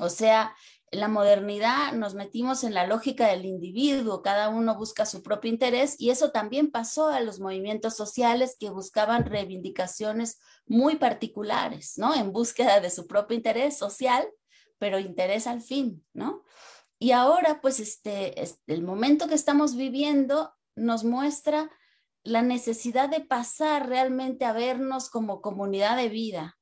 O 0.00 0.08
sea, 0.08 0.54
la 0.92 1.08
modernidad 1.08 1.92
nos 1.94 2.14
metimos 2.14 2.64
en 2.64 2.74
la 2.74 2.86
lógica 2.86 3.28
del 3.28 3.46
individuo, 3.46 4.20
cada 4.20 4.50
uno 4.50 4.76
busca 4.76 5.06
su 5.06 5.22
propio 5.22 5.50
interés 5.50 5.98
y 5.98 6.10
eso 6.10 6.32
también 6.32 6.70
pasó 6.70 7.08
a 7.08 7.20
los 7.20 7.40
movimientos 7.40 7.96
sociales 7.96 8.56
que 8.60 8.68
buscaban 8.68 9.24
reivindicaciones 9.24 10.38
muy 10.66 10.96
particulares, 10.96 11.94
¿no? 11.96 12.14
En 12.14 12.30
búsqueda 12.30 12.80
de 12.80 12.90
su 12.90 13.06
propio 13.06 13.34
interés 13.34 13.78
social, 13.78 14.28
pero 14.78 14.98
interés 14.98 15.46
al 15.46 15.62
fin, 15.62 16.04
¿no? 16.12 16.42
Y 16.98 17.12
ahora, 17.12 17.62
pues, 17.62 17.80
este, 17.80 18.40
este 18.40 18.74
el 18.74 18.82
momento 18.82 19.28
que 19.28 19.34
estamos 19.34 19.74
viviendo 19.76 20.52
nos 20.76 21.04
muestra 21.04 21.70
la 22.22 22.42
necesidad 22.42 23.08
de 23.08 23.20
pasar 23.20 23.88
realmente 23.88 24.44
a 24.44 24.52
vernos 24.52 25.08
como 25.08 25.40
comunidad 25.40 25.96
de 25.96 26.10
vida. 26.10 26.58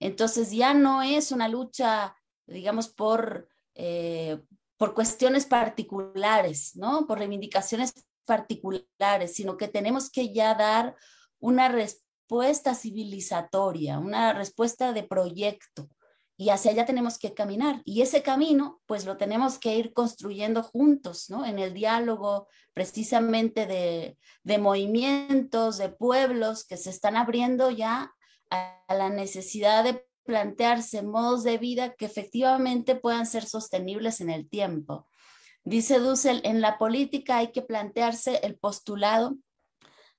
Entonces 0.00 0.50
ya 0.50 0.74
no 0.74 1.02
es 1.02 1.32
una 1.32 1.48
lucha, 1.48 2.14
digamos, 2.46 2.88
por 2.88 3.48
eh, 3.82 4.38
por 4.76 4.92
cuestiones 4.92 5.46
particulares, 5.46 6.76
¿no? 6.76 7.06
Por 7.06 7.18
reivindicaciones 7.18 7.94
particulares, 8.26 9.34
sino 9.34 9.56
que 9.56 9.68
tenemos 9.68 10.10
que 10.10 10.34
ya 10.34 10.54
dar 10.54 10.96
una 11.38 11.68
respuesta 11.68 12.74
civilizatoria, 12.74 13.98
una 13.98 14.34
respuesta 14.34 14.92
de 14.92 15.02
proyecto. 15.02 15.88
Y 16.36 16.50
hacia 16.50 16.72
allá 16.72 16.84
tenemos 16.84 17.18
que 17.18 17.32
caminar. 17.32 17.80
Y 17.86 18.02
ese 18.02 18.22
camino, 18.22 18.82
pues 18.84 19.06
lo 19.06 19.16
tenemos 19.16 19.58
que 19.58 19.76
ir 19.76 19.94
construyendo 19.94 20.62
juntos, 20.62 21.30
¿no? 21.30 21.46
En 21.46 21.58
el 21.58 21.72
diálogo 21.72 22.48
precisamente 22.74 23.66
de, 23.66 24.18
de 24.44 24.58
movimientos, 24.58 25.78
de 25.78 25.88
pueblos 25.88 26.66
que 26.66 26.76
se 26.76 26.90
están 26.90 27.16
abriendo 27.16 27.70
ya 27.70 28.12
a 28.50 28.94
la 28.94 29.08
necesidad 29.08 29.84
de 29.84 30.04
plantearse 30.30 31.02
modos 31.02 31.42
de 31.42 31.58
vida 31.58 31.94
que 31.94 32.04
efectivamente 32.04 32.94
puedan 32.94 33.26
ser 33.26 33.44
sostenibles 33.44 34.20
en 34.20 34.30
el 34.30 34.48
tiempo. 34.48 35.08
Dice 35.64 35.98
Dussel, 35.98 36.40
en 36.44 36.60
la 36.60 36.78
política 36.78 37.38
hay 37.38 37.50
que 37.50 37.62
plantearse 37.62 38.36
el 38.44 38.56
postulado 38.56 39.34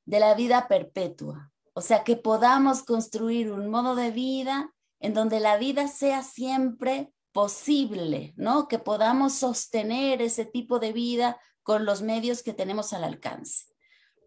de 0.03 0.19
la 0.19 0.33
vida 0.33 0.67
perpetua, 0.67 1.53
o 1.73 1.79
sea, 1.79 2.03
que 2.03 2.17
podamos 2.17 2.83
construir 2.83 3.53
un 3.53 3.69
modo 3.69 3.95
de 3.95 4.11
vida 4.11 4.73
en 4.99 5.13
donde 5.13 5.39
la 5.39 5.55
vida 5.55 5.87
sea 5.87 6.23
siempre 6.23 7.13
posible, 7.31 8.33
¿no? 8.35 8.67
Que 8.67 8.79
podamos 8.79 9.35
sostener 9.35 10.21
ese 10.21 10.43
tipo 10.43 10.79
de 10.79 10.91
vida 10.91 11.39
con 11.63 11.85
los 11.85 12.01
medios 12.01 12.43
que 12.43 12.51
tenemos 12.51 12.91
al 12.91 13.05
alcance. 13.05 13.63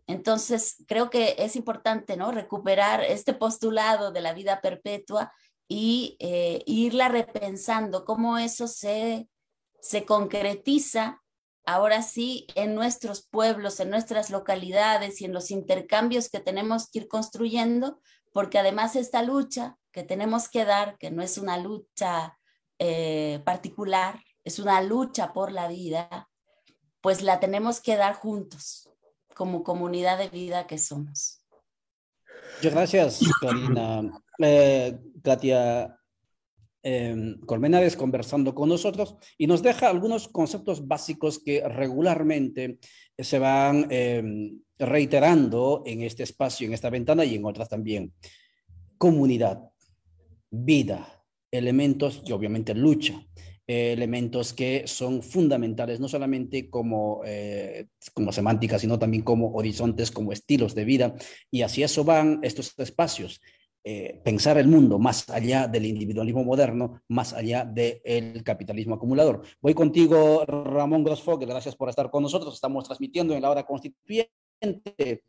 Entonces, 0.06 0.82
creo 0.88 1.10
que 1.10 1.36
es 1.38 1.56
importante, 1.56 2.16
¿no? 2.16 2.32
Recuperar 2.32 3.02
este 3.02 3.34
postulado 3.34 4.12
de 4.12 4.22
la 4.22 4.32
vida 4.32 4.62
perpetua 4.62 5.30
y 5.68 6.16
eh, 6.20 6.62
irla 6.66 7.08
repensando, 7.08 8.04
cómo 8.04 8.38
eso 8.38 8.68
se, 8.68 9.28
se 9.80 10.04
concretiza 10.04 11.22
ahora 11.66 12.02
sí 12.02 12.46
en 12.54 12.74
nuestros 12.74 13.26
pueblos, 13.26 13.80
en 13.80 13.90
nuestras 13.90 14.30
localidades 14.30 15.20
y 15.20 15.24
en 15.24 15.32
los 15.32 15.50
intercambios 15.50 16.28
que 16.28 16.40
tenemos 16.40 16.90
que 16.90 17.00
ir 17.00 17.08
construyendo, 17.08 18.00
porque 18.32 18.58
además 18.58 18.96
esta 18.96 19.22
lucha 19.22 19.78
que 19.90 20.02
tenemos 20.02 20.48
que 20.48 20.64
dar, 20.64 20.98
que 20.98 21.10
no 21.10 21.22
es 21.22 21.38
una 21.38 21.56
lucha 21.56 22.38
eh, 22.78 23.40
particular, 23.44 24.20
es 24.42 24.58
una 24.58 24.82
lucha 24.82 25.32
por 25.32 25.52
la 25.52 25.68
vida, 25.68 26.28
pues 27.00 27.22
la 27.22 27.40
tenemos 27.40 27.80
que 27.80 27.96
dar 27.96 28.14
juntos, 28.14 28.90
como 29.34 29.62
comunidad 29.62 30.18
de 30.18 30.28
vida 30.28 30.66
que 30.66 30.78
somos. 30.78 31.43
Muchas 32.56 32.72
gracias, 32.72 33.20
Karina. 33.40 34.10
Eh, 34.38 34.98
Katia, 35.22 35.96
eh, 36.82 37.36
Colmenares 37.46 37.96
conversando 37.96 38.54
con 38.54 38.68
nosotros 38.68 39.16
y 39.38 39.46
nos 39.46 39.62
deja 39.62 39.88
algunos 39.88 40.28
conceptos 40.28 40.86
básicos 40.86 41.38
que 41.38 41.66
regularmente 41.66 42.78
se 43.16 43.38
van 43.38 43.86
em, 43.90 44.60
reiterando 44.78 45.82
en 45.86 46.02
este 46.02 46.24
espacio, 46.24 46.66
en 46.66 46.74
esta 46.74 46.90
ventana 46.90 47.24
y 47.24 47.36
en 47.36 47.44
otras 47.44 47.68
también. 47.68 48.12
Comunidad, 48.98 49.62
vida, 50.50 51.24
elementos 51.50 52.22
y 52.26 52.32
obviamente 52.32 52.74
lucha. 52.74 53.14
Elementos 53.66 54.52
que 54.52 54.86
son 54.86 55.22
fundamentales, 55.22 56.00
no 56.00 56.08
solamente 56.08 56.68
como, 56.68 57.22
eh, 57.24 57.86
como 58.12 58.32
semántica, 58.32 58.78
sino 58.78 58.98
también 58.98 59.22
como 59.22 59.52
horizontes, 59.54 60.10
como 60.10 60.32
estilos 60.32 60.74
de 60.74 60.84
vida. 60.84 61.14
Y 61.50 61.62
así 61.62 61.82
eso 61.82 62.04
van 62.04 62.40
estos 62.42 62.78
espacios. 62.78 63.40
Eh, 63.86 64.20
pensar 64.24 64.56
el 64.56 64.66
mundo 64.66 64.98
más 64.98 65.28
allá 65.28 65.68
del 65.68 65.84
individualismo 65.84 66.42
moderno, 66.42 67.02
más 67.08 67.34
allá 67.34 67.64
del 67.66 68.42
capitalismo 68.42 68.94
acumulador. 68.94 69.42
Voy 69.60 69.74
contigo, 69.74 70.44
Ramón 70.46 71.04
Grosfogel, 71.04 71.48
gracias 71.48 71.76
por 71.76 71.90
estar 71.90 72.10
con 72.10 72.22
nosotros. 72.22 72.54
Estamos 72.54 72.84
transmitiendo 72.84 73.34
en 73.34 73.42
la 73.42 73.50
hora 73.50 73.64
constituyente 73.64 75.22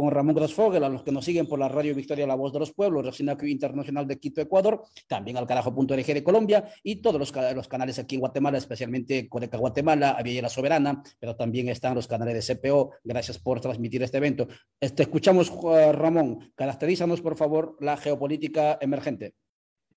con 0.00 0.10
Ramón 0.10 0.34
Grosfogel, 0.34 0.82
a 0.82 0.88
los 0.88 1.02
que 1.02 1.12
nos 1.12 1.26
siguen 1.26 1.46
por 1.46 1.58
la 1.58 1.68
Radio 1.68 1.94
Victoria 1.94 2.26
La 2.26 2.34
Voz 2.34 2.54
de 2.54 2.58
los 2.58 2.72
Pueblos, 2.72 3.04
Recinaccio 3.04 3.46
Internacional 3.46 4.06
de 4.06 4.18
Quito, 4.18 4.40
Ecuador, 4.40 4.82
también 5.06 5.36
al 5.36 5.46
carajo.org 5.46 6.06
de 6.06 6.24
Colombia 6.24 6.72
y 6.82 7.02
todos 7.02 7.18
los, 7.18 7.34
los, 7.54 7.68
canales 7.68 7.98
aquí 7.98 8.14
en 8.14 8.22
Guatemala, 8.22 8.56
especialmente 8.56 9.28
Codeca 9.28 9.58
Guatemala, 9.58 10.12
Avilla 10.12 10.40
La 10.40 10.48
Soberana, 10.48 11.02
pero 11.18 11.36
también 11.36 11.68
están 11.68 11.94
los 11.94 12.08
canales 12.08 12.46
de 12.46 12.54
CPO. 12.54 12.92
Gracias 13.04 13.38
por 13.38 13.60
transmitir 13.60 14.02
este 14.02 14.16
evento. 14.16 14.48
Te 14.78 15.02
escuchamos, 15.02 15.52
Ramón. 15.92 16.50
Caracterízanos, 16.54 17.20
por 17.20 17.36
favor, 17.36 17.76
la 17.80 17.98
geopolítica 17.98 18.78
emergente. 18.80 19.34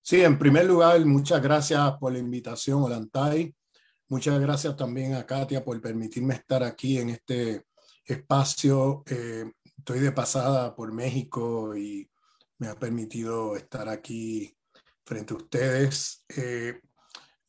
Sí, 0.02 0.22
en 0.22 0.38
primer 0.38 0.66
lugar, 0.66 1.00
muchas 1.06 1.42
gracias 1.42 1.94
por 1.94 2.12
la 2.12 2.20
invitación, 2.20 2.84
Olantay. 2.84 3.56
Muchas 4.10 4.38
gracias 4.38 4.76
también 4.76 5.14
a 5.14 5.26
Katia 5.26 5.64
por 5.64 5.80
permitirme 5.80 6.34
estar 6.34 6.62
aquí 6.62 6.98
en 6.98 7.12
este 7.12 7.64
espacio. 8.06 9.04
Eh, 9.10 9.46
estoy 9.84 10.00
de 10.00 10.14
pasada 10.14 10.74
por 10.78 10.94
México 10.94 11.76
y 11.76 12.10
me 12.58 12.70
ha 12.70 12.76
permitido 12.76 13.58
estar 13.58 13.90
aquí 13.90 14.58
frente 15.04 15.34
a 15.34 15.38
ustedes. 15.38 16.24
Eh, 16.38 16.80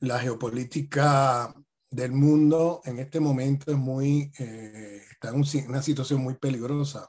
la 0.00 0.18
geopolítica 0.18 1.54
del 1.88 2.10
mundo 2.10 2.80
en 2.86 2.98
este 2.98 3.20
momento 3.20 3.70
es 3.70 3.76
muy, 3.76 4.32
eh, 4.36 5.00
está 5.12 5.28
en 5.28 5.44
una 5.68 5.80
situación 5.80 6.22
muy 6.22 6.34
peligrosa. 6.34 7.08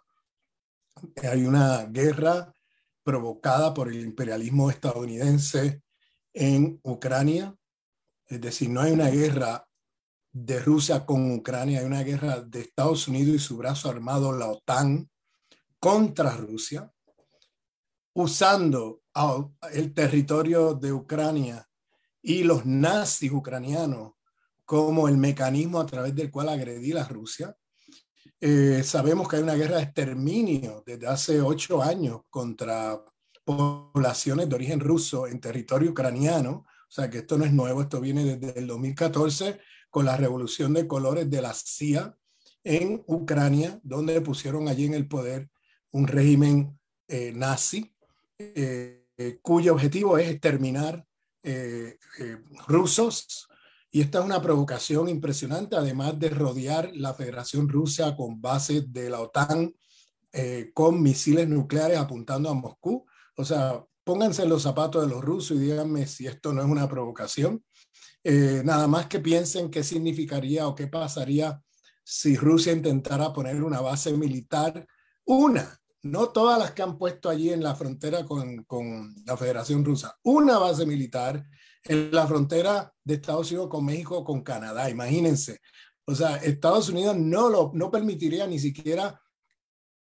Hay 1.23 1.47
una 1.47 1.85
guerra 1.85 2.53
provocada 3.03 3.73
por 3.73 3.87
el 3.87 4.01
imperialismo 4.01 4.69
estadounidense 4.69 5.81
en 6.33 6.79
Ucrania. 6.83 7.55
Es 8.27 8.39
decir, 8.39 8.69
no 8.69 8.81
hay 8.81 8.91
una 8.91 9.09
guerra 9.09 9.67
de 10.31 10.59
Rusia 10.59 11.03
con 11.03 11.31
Ucrania, 11.31 11.79
hay 11.79 11.85
una 11.85 12.03
guerra 12.03 12.41
de 12.41 12.61
Estados 12.61 13.07
Unidos 13.07 13.35
y 13.35 13.39
su 13.39 13.57
brazo 13.57 13.89
armado, 13.89 14.31
la 14.31 14.49
OTAN, 14.49 15.09
contra 15.85 16.35
Rusia, 16.35 16.91
usando 18.15 19.03
el 19.71 19.93
territorio 19.93 20.73
de 20.73 20.91
Ucrania 20.91 21.69
y 22.23 22.43
los 22.43 22.65
nazis 22.65 23.31
ucranianos 23.31 24.13
como 24.65 25.07
el 25.07 25.17
mecanismo 25.17 25.79
a 25.79 25.85
través 25.85 26.15
del 26.15 26.31
cual 26.31 26.49
agredir 26.49 26.97
a 26.97 27.07
Rusia. 27.07 27.55
Eh, 28.41 28.81
sabemos 28.83 29.27
que 29.27 29.35
hay 29.35 29.43
una 29.43 29.53
guerra 29.53 29.75
de 29.75 29.83
exterminio 29.83 30.81
desde 30.87 31.05
hace 31.05 31.39
ocho 31.39 31.83
años 31.83 32.21
contra 32.31 32.99
poblaciones 33.43 34.49
de 34.49 34.55
origen 34.55 34.79
ruso 34.79 35.27
en 35.27 35.39
territorio 35.39 35.91
ucraniano. 35.91 36.65
O 36.89 36.91
sea 36.91 37.11
que 37.11 37.19
esto 37.19 37.37
no 37.37 37.45
es 37.45 37.53
nuevo, 37.53 37.83
esto 37.83 38.01
viene 38.01 38.23
desde 38.23 38.59
el 38.59 38.65
2014 38.65 39.59
con 39.91 40.05
la 40.05 40.17
revolución 40.17 40.73
de 40.73 40.87
colores 40.87 41.29
de 41.29 41.43
la 41.43 41.53
CIA 41.53 42.17
en 42.63 43.03
Ucrania, 43.05 43.79
donde 43.83 44.19
pusieron 44.21 44.67
allí 44.67 44.85
en 44.85 44.95
el 44.95 45.07
poder 45.07 45.51
un 45.95 46.07
régimen 46.07 46.77
eh, 47.07 47.31
nazi 47.33 47.93
eh, 48.37 49.07
eh, 49.17 49.39
cuyo 49.41 49.73
objetivo 49.73 50.17
es 50.17 50.29
exterminar 50.29 51.05
rusos. 52.67 53.47
Y 53.91 54.01
esta 54.01 54.17
es 54.17 54.25
una 54.25 54.41
provocación 54.41 55.07
impresionante, 55.09 55.75
además 55.75 56.19
de 56.19 56.29
rodear 56.29 56.89
la 56.95 57.13
Federación 57.13 57.69
Rusa 57.69 58.15
con 58.15 58.41
bases 58.41 58.91
de 58.91 59.11
la 59.11 59.21
OTAN 59.21 59.73
con 60.73 61.01
misiles 61.03 61.47
nucleares 61.47 61.99
apuntando 61.99 62.49
a 62.49 62.55
Moscú. 62.55 63.05
O 63.37 63.45
sea, 63.45 63.85
pónganse 64.03 64.43
en 64.43 64.49
los 64.49 64.63
zapatos 64.63 65.03
de 65.03 65.13
los 65.13 65.23
rusos 65.23 65.57
y 65.57 65.61
díganme 65.61 66.07
si 66.07 66.25
esto 66.25 66.51
no 66.51 66.61
es 66.61 66.67
una 66.67 66.89
provocación. 66.89 67.63
Eh, 68.23 68.63
nada 68.65 68.87
más 68.87 69.05
que 69.05 69.19
piensen 69.19 69.69
qué 69.69 69.83
significaría 69.83 70.67
o 70.67 70.73
qué 70.73 70.87
pasaría 70.87 71.61
si 72.03 72.35
Rusia 72.35 72.73
intentara 72.73 73.31
poner 73.31 73.63
una 73.63 73.81
base 73.81 74.13
militar, 74.13 74.87
una, 75.25 75.79
no 76.05 76.29
todas 76.29 76.59
las 76.59 76.71
que 76.71 76.83
han 76.83 76.99
puesto 76.99 77.29
allí 77.29 77.49
en 77.51 77.63
la 77.63 77.73
frontera 77.73 78.25
con, 78.25 78.63
con 78.65 79.15
la 79.25 79.35
Federación 79.35 79.83
Rusa, 79.83 80.15
una 80.23 80.59
base 80.59 80.85
militar 80.85 81.43
en 81.83 82.11
la 82.11 82.27
frontera 82.27 82.93
de 83.03 83.15
Estados 83.15 83.49
Unidos 83.51 83.69
con 83.69 83.85
México, 83.85 84.23
con 84.23 84.41
Canadá, 84.41 84.87
imagínense. 84.87 85.59
O 86.05 86.13
sea, 86.13 86.35
Estados 86.37 86.89
Unidos 86.89 87.17
no, 87.17 87.49
lo, 87.49 87.71
no 87.73 87.89
permitiría 87.89 88.45
ni 88.45 88.59
siquiera 88.59 89.19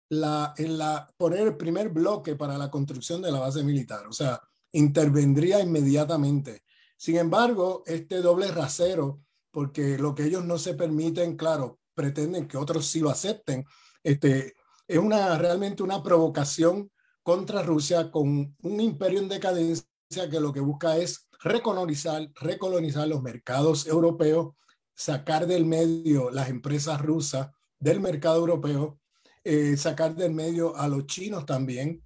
la, 0.10 0.56
en 0.58 0.80
la, 0.80 1.08
poner 1.16 1.42
el 1.42 1.58
primer 1.58 1.90
bloque 1.90 2.36
para 2.36 2.58
la 2.58 2.72
construcción 2.72 3.22
de 3.22 3.32
la 3.32 3.40
base 3.40 3.64
militar. 3.64 4.08
O 4.08 4.14
sea, 4.14 4.42
intervendría 4.72 5.62
inmediatamente. 5.62 6.64
Sin 6.98 7.18
embargo, 7.18 7.84
este 7.86 8.18
doble 8.22 8.52
rasero, 8.52 9.22
porque 9.52 10.00
lo 10.00 10.16
que 10.16 10.26
ellos 10.26 10.44
no 10.44 10.58
se 10.58 10.74
permiten, 10.74 11.38
claro, 11.38 11.80
pretenden 11.94 12.48
que 12.48 12.58
otros 12.58 12.88
sí 12.88 13.00
lo 13.00 13.12
acepten, 13.12 13.64
este, 14.02 14.56
es 14.88 14.98
una, 14.98 15.38
realmente 15.38 15.84
una 15.84 16.04
provocación 16.04 16.92
contra 17.22 17.64
Rusia 17.64 18.12
con 18.12 18.56
un 18.62 18.82
imperio 18.82 19.20
en 19.20 19.30
decadencia 19.30 19.86
que 20.30 20.40
lo 20.40 20.52
que 20.52 20.60
busca 20.60 20.98
es 20.98 21.28
recolonizar, 21.42 22.30
recolonizar 22.36 23.08
los 23.08 23.22
mercados 23.22 23.88
europeos, 23.88 24.56
sacar 24.94 25.48
del 25.48 25.66
medio 25.66 26.30
las 26.32 26.50
empresas 26.50 27.02
rusas 27.02 27.50
del 27.80 28.00
mercado 28.00 28.38
europeo, 28.38 29.00
eh, 29.44 29.76
sacar 29.76 30.16
del 30.16 30.34
medio 30.34 30.76
a 30.76 30.88
los 30.88 31.06
chinos 31.06 31.46
también. 31.46 32.02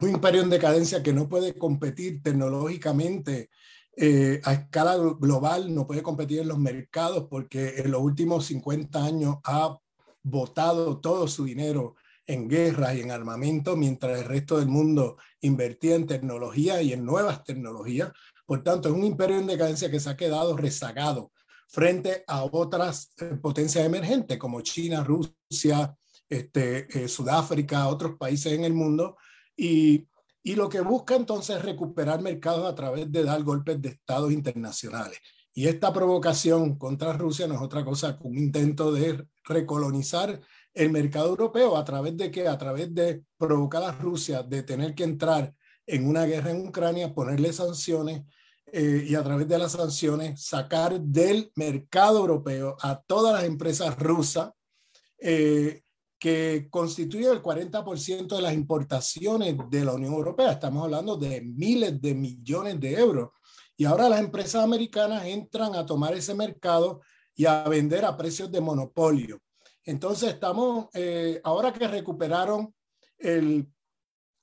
Un 0.00 0.10
imperio 0.10 0.42
en 0.42 0.50
decadencia 0.50 1.02
que 1.02 1.12
no 1.12 1.28
puede 1.28 1.56
competir 1.56 2.22
tecnológicamente 2.22 3.50
eh, 3.96 4.40
a 4.44 4.54
escala 4.54 4.96
global 4.96 5.74
no 5.74 5.86
puede 5.86 6.02
competir 6.02 6.40
en 6.40 6.48
los 6.48 6.58
mercados 6.58 7.26
porque 7.28 7.74
en 7.76 7.90
los 7.90 8.00
últimos 8.00 8.46
50 8.46 9.04
años 9.04 9.36
ha 9.44 9.78
botado 10.22 11.00
todo 11.00 11.28
su 11.28 11.44
dinero 11.44 11.96
en 12.26 12.48
guerras 12.48 12.94
y 12.94 13.00
en 13.00 13.10
armamento, 13.10 13.76
mientras 13.76 14.18
el 14.18 14.24
resto 14.24 14.58
del 14.58 14.68
mundo 14.68 15.16
invertía 15.40 15.96
en 15.96 16.06
tecnología 16.06 16.80
y 16.82 16.92
en 16.92 17.04
nuevas 17.04 17.42
tecnologías. 17.44 18.12
Por 18.46 18.62
tanto, 18.62 18.88
es 18.88 18.94
un 18.94 19.04
imperio 19.04 19.38
en 19.38 19.46
decadencia 19.46 19.90
que 19.90 20.00
se 20.00 20.10
ha 20.10 20.16
quedado 20.16 20.56
rezagado 20.56 21.32
frente 21.68 22.22
a 22.26 22.44
otras 22.44 23.12
eh, 23.18 23.36
potencias 23.40 23.84
emergentes 23.84 24.38
como 24.38 24.60
China, 24.60 25.02
Rusia, 25.02 25.96
este, 26.28 27.04
eh, 27.04 27.08
Sudáfrica, 27.08 27.88
otros 27.88 28.16
países 28.18 28.52
en 28.52 28.64
el 28.64 28.74
mundo. 28.74 29.16
Y 29.56 30.06
y 30.44 30.56
lo 30.56 30.68
que 30.68 30.80
busca 30.80 31.14
entonces 31.14 31.56
es 31.56 31.62
recuperar 31.62 32.20
mercados 32.20 32.70
a 32.70 32.74
través 32.74 33.10
de 33.12 33.22
dar 33.22 33.42
golpes 33.44 33.80
de 33.80 33.90
estados 33.90 34.32
internacionales. 34.32 35.18
Y 35.54 35.68
esta 35.68 35.92
provocación 35.92 36.76
contra 36.78 37.12
Rusia 37.12 37.46
no 37.46 37.54
es 37.54 37.60
otra 37.60 37.84
cosa 37.84 38.18
que 38.18 38.26
un 38.26 38.38
intento 38.38 38.90
de 38.90 39.24
recolonizar 39.44 40.40
el 40.74 40.90
mercado 40.90 41.28
europeo 41.28 41.76
a 41.76 41.84
través 41.84 42.16
de 42.16 42.30
que 42.30 42.48
a 42.48 42.56
través 42.56 42.94
de 42.94 43.22
provocar 43.36 43.82
a 43.82 43.92
Rusia 43.92 44.42
de 44.42 44.62
tener 44.62 44.94
que 44.94 45.04
entrar 45.04 45.54
en 45.86 46.06
una 46.06 46.24
guerra 46.24 46.50
en 46.50 46.66
Ucrania, 46.66 47.14
ponerle 47.14 47.52
sanciones 47.52 48.22
eh, 48.66 49.04
y 49.06 49.14
a 49.14 49.22
través 49.22 49.46
de 49.48 49.58
las 49.58 49.72
sanciones 49.72 50.44
sacar 50.44 50.98
del 51.00 51.52
mercado 51.56 52.20
europeo 52.20 52.76
a 52.80 53.00
todas 53.02 53.34
las 53.34 53.44
empresas 53.44 53.98
rusas 53.98 54.50
eh, 55.18 55.82
que 56.18 56.68
constituye 56.70 57.28
el 57.30 57.42
40% 57.42 58.36
de 58.36 58.42
las 58.42 58.54
importaciones 58.54 59.56
de 59.68 59.84
la 59.84 59.92
Unión 59.92 60.14
Europea. 60.14 60.52
Estamos 60.52 60.84
hablando 60.84 61.16
de 61.16 61.40
miles 61.40 62.00
de 62.00 62.14
millones 62.14 62.78
de 62.78 62.94
euros. 62.94 63.30
Y 63.76 63.84
ahora 63.84 64.08
las 64.08 64.20
empresas 64.20 64.62
americanas 64.62 65.24
entran 65.26 65.74
a 65.74 65.84
tomar 65.84 66.14
ese 66.14 66.34
mercado 66.34 67.00
y 67.34 67.46
a 67.46 67.64
vender 67.64 68.04
a 68.04 68.16
precios 68.16 68.50
de 68.50 68.60
monopolio. 68.60 69.40
Entonces 69.84 70.30
estamos, 70.30 70.88
eh, 70.94 71.40
ahora 71.44 71.72
que 71.72 71.88
recuperaron 71.88 72.74
el 73.18 73.68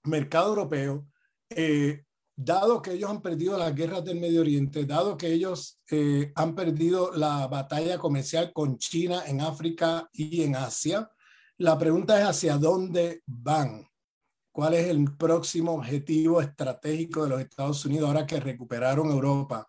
mercado 0.04 0.50
europeo, 0.50 1.08
eh, 1.50 2.04
dado 2.36 2.82
que 2.82 2.94
ellos 2.94 3.10
han 3.10 3.22
perdido 3.22 3.58
las 3.58 3.74
guerras 3.76 4.04
del 4.04 4.20
Medio 4.20 4.42
Oriente, 4.42 4.86
dado 4.86 5.18
que 5.18 5.32
ellos 5.32 5.80
eh, 5.92 6.32
han 6.36 6.56
perdido 6.56 7.12
la 7.14 7.48
batalla 7.48 7.98
comercial 7.98 8.52
con 8.54 8.78
China 8.78 9.24
en 9.28 9.42
África 9.42 10.10
y 10.14 10.44
en 10.44 10.56
Asia, 10.56 11.10
la 11.58 11.78
pregunta 11.78 12.20
es 12.20 12.26
hacia 12.26 12.58
dónde 12.58 13.22
van. 13.26 13.86
cuál 14.52 14.74
es 14.74 14.88
el 14.88 15.16
próximo 15.16 15.74
objetivo 15.74 16.42
estratégico 16.42 17.24
de 17.24 17.30
los 17.30 17.42
Estados 17.42 17.86
Unidos 17.86 18.08
ahora 18.10 18.26
que 18.26 18.40
recuperaron 18.40 19.10
Europa. 19.10 19.66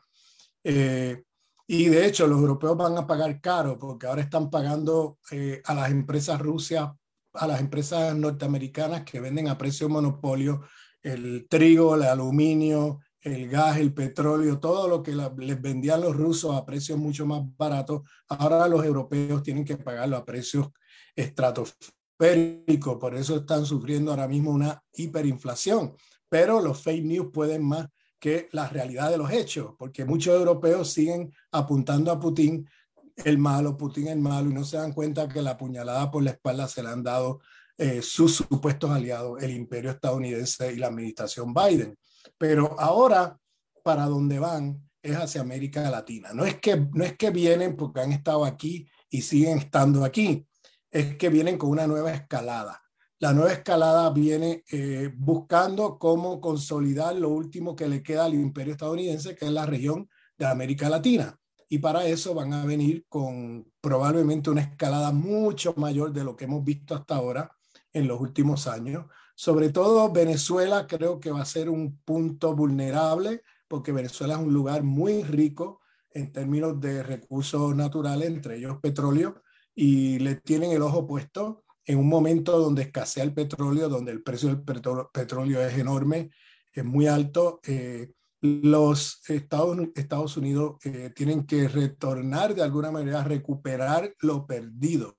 Y 1.72 1.88
de 1.88 2.04
hecho, 2.04 2.26
los 2.26 2.40
europeos 2.40 2.76
van 2.76 2.98
a 2.98 3.06
pagar 3.06 3.40
caro 3.40 3.78
porque 3.78 4.08
ahora 4.08 4.22
están 4.22 4.50
pagando 4.50 5.20
eh, 5.30 5.62
a 5.64 5.72
las 5.72 5.92
empresas 5.92 6.40
rusas, 6.40 6.90
a 7.32 7.46
las 7.46 7.60
empresas 7.60 8.12
norteamericanas 8.16 9.04
que 9.04 9.20
venden 9.20 9.46
a 9.46 9.56
precio 9.56 9.88
monopolio 9.88 10.62
el 11.00 11.46
trigo, 11.48 11.94
el 11.94 12.02
aluminio, 12.02 12.98
el 13.20 13.48
gas, 13.48 13.76
el 13.76 13.94
petróleo, 13.94 14.58
todo 14.58 14.88
lo 14.88 15.00
que 15.00 15.12
les 15.12 15.62
vendían 15.62 16.00
los 16.00 16.16
rusos 16.16 16.56
a 16.56 16.66
precios 16.66 16.98
mucho 16.98 17.24
más 17.24 17.42
baratos, 17.56 18.02
ahora 18.28 18.66
los 18.66 18.84
europeos 18.84 19.40
tienen 19.44 19.64
que 19.64 19.76
pagarlo 19.76 20.16
a 20.16 20.24
precios 20.24 20.70
estratosféricos, 21.14 22.98
por 22.98 23.14
eso 23.14 23.36
están 23.36 23.64
sufriendo 23.64 24.10
ahora 24.10 24.26
mismo 24.26 24.50
una 24.50 24.82
hiperinflación. 24.94 25.94
Pero 26.28 26.60
los 26.60 26.82
fake 26.82 27.04
news 27.04 27.28
pueden 27.32 27.62
más 27.62 27.86
que 28.20 28.48
la 28.52 28.68
realidad 28.68 29.10
de 29.10 29.18
los 29.18 29.32
hechos, 29.32 29.74
porque 29.78 30.04
muchos 30.04 30.38
europeos 30.38 30.92
siguen 30.92 31.32
apuntando 31.50 32.12
a 32.12 32.20
Putin 32.20 32.68
el 33.16 33.38
malo, 33.38 33.76
Putin 33.76 34.08
el 34.08 34.20
malo, 34.20 34.50
y 34.50 34.54
no 34.54 34.64
se 34.64 34.76
dan 34.76 34.92
cuenta 34.92 35.28
que 35.28 35.42
la 35.42 35.56
puñalada 35.56 36.10
por 36.10 36.22
la 36.22 36.30
espalda 36.30 36.68
se 36.68 36.82
le 36.82 36.90
han 36.90 37.02
dado 37.02 37.40
eh, 37.76 38.02
sus 38.02 38.36
supuestos 38.36 38.90
aliados, 38.90 39.42
el 39.42 39.52
imperio 39.52 39.90
estadounidense 39.90 40.72
y 40.72 40.76
la 40.76 40.88
administración 40.88 41.54
Biden. 41.54 41.98
Pero 42.38 42.78
ahora, 42.78 43.38
para 43.82 44.04
dónde 44.04 44.38
van 44.38 44.82
es 45.02 45.16
hacia 45.16 45.40
América 45.40 45.88
Latina. 45.90 46.30
No 46.34 46.44
es, 46.44 46.56
que, 46.60 46.76
no 46.92 47.04
es 47.04 47.16
que 47.16 47.30
vienen 47.30 47.76
porque 47.76 48.00
han 48.00 48.12
estado 48.12 48.44
aquí 48.44 48.86
y 49.08 49.22
siguen 49.22 49.58
estando 49.58 50.04
aquí, 50.04 50.46
es 50.90 51.16
que 51.16 51.28
vienen 51.30 51.56
con 51.56 51.70
una 51.70 51.86
nueva 51.86 52.12
escalada. 52.12 52.82
La 53.20 53.34
nueva 53.34 53.52
escalada 53.52 54.08
viene 54.10 54.64
eh, 54.72 55.12
buscando 55.14 55.98
cómo 55.98 56.40
consolidar 56.40 57.14
lo 57.16 57.28
último 57.28 57.76
que 57.76 57.86
le 57.86 58.02
queda 58.02 58.24
al 58.24 58.32
imperio 58.32 58.72
estadounidense, 58.72 59.36
que 59.36 59.44
es 59.44 59.52
la 59.52 59.66
región 59.66 60.08
de 60.38 60.46
América 60.46 60.88
Latina. 60.88 61.38
Y 61.68 61.80
para 61.80 62.06
eso 62.06 62.34
van 62.34 62.54
a 62.54 62.64
venir 62.64 63.04
con 63.10 63.70
probablemente 63.82 64.48
una 64.48 64.62
escalada 64.62 65.12
mucho 65.12 65.74
mayor 65.76 66.14
de 66.14 66.24
lo 66.24 66.34
que 66.34 66.46
hemos 66.46 66.64
visto 66.64 66.94
hasta 66.94 67.16
ahora 67.16 67.54
en 67.92 68.08
los 68.08 68.18
últimos 68.18 68.66
años, 68.66 69.04
sobre 69.34 69.68
todo 69.68 70.10
Venezuela 70.10 70.86
creo 70.86 71.20
que 71.20 71.30
va 71.30 71.42
a 71.42 71.46
ser 71.46 71.68
un 71.68 71.98
punto 71.98 72.54
vulnerable 72.54 73.42
porque 73.68 73.92
Venezuela 73.92 74.34
es 74.34 74.40
un 74.40 74.54
lugar 74.54 74.82
muy 74.82 75.24
rico 75.24 75.80
en 76.12 76.32
términos 76.32 76.80
de 76.80 77.02
recursos 77.02 77.76
naturales, 77.76 78.28
entre 78.28 78.56
ellos 78.56 78.78
petróleo, 78.80 79.42
y 79.74 80.18
le 80.20 80.36
tienen 80.36 80.72
el 80.72 80.82
ojo 80.82 81.06
puesto 81.06 81.64
en 81.90 81.98
un 81.98 82.08
momento 82.08 82.58
donde 82.58 82.82
escasea 82.82 83.24
el 83.24 83.34
petróleo, 83.34 83.88
donde 83.88 84.12
el 84.12 84.22
precio 84.22 84.48
del 84.48 84.62
petróleo 84.62 85.60
es 85.60 85.76
enorme, 85.76 86.30
es 86.72 86.84
muy 86.84 87.06
alto. 87.06 87.60
Eh, 87.66 88.12
los 88.40 89.20
Estados, 89.28 89.76
Estados 89.94 90.36
Unidos 90.36 90.76
eh, 90.84 91.10
tienen 91.14 91.44
que 91.44 91.68
retornar 91.68 92.54
de 92.54 92.62
alguna 92.62 92.90
manera, 92.90 93.24
recuperar 93.24 94.14
lo 94.20 94.46
perdido. 94.46 95.16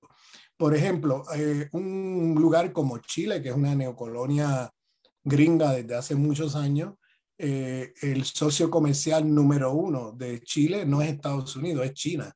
Por 0.56 0.76
ejemplo, 0.76 1.24
eh, 1.36 1.68
un 1.74 2.36
lugar 2.40 2.72
como 2.72 3.00
Chile, 3.00 3.42
que 3.42 3.50
es 3.50 3.56
una 3.56 3.76
neocolonia 3.76 4.72
gringa 5.24 5.74
desde 5.74 5.96
hace 5.96 6.16
muchos 6.16 6.56
años, 6.56 6.94
eh, 7.38 7.94
el 8.02 8.24
socio 8.24 8.70
comercial 8.70 9.34
número 9.34 9.74
uno 9.74 10.12
de 10.12 10.42
Chile 10.42 10.86
no 10.86 11.02
es 11.02 11.10
Estados 11.10 11.56
Unidos, 11.56 11.86
es 11.86 11.94
China. 11.94 12.34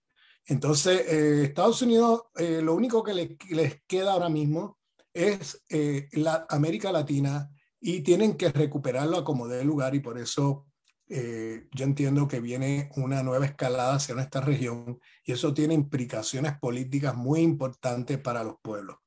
Entonces, 0.47 1.01
eh, 1.08 1.43
Estados 1.45 1.81
Unidos, 1.81 2.23
lo 2.36 2.75
único 2.75 3.03
que 3.03 3.38
les 3.49 3.81
queda 3.88 4.13
ahora 4.13 4.29
mismo 4.29 4.77
es 5.13 5.63
la 6.12 6.45
América 6.49 6.91
Latina 6.91 7.49
y 7.79 8.01
tienen 8.01 8.36
que 8.36 8.49
recuperarlo 8.49 9.17
a 9.17 9.23
como 9.23 9.47
dé 9.47 9.63
lugar 9.63 9.95
y 9.95 9.99
por 9.99 10.17
eso 10.17 10.65
eh, 11.08 11.67
yo 11.71 11.86
entiendo 11.86 12.27
que 12.27 12.39
viene 12.39 12.89
una 12.95 13.21
nueva 13.21 13.45
escalada 13.45 13.95
hacia 13.95 14.15
nuestra 14.15 14.41
región 14.41 14.99
y 15.23 15.34
eso 15.34 15.53
tiene 15.53 15.75
implicaciones 15.75 16.58
políticas 16.58 17.15
muy 17.15 17.41
importantes 17.41 18.17
para 18.17 18.43
los 18.43 18.55
pueblos. 18.62 18.97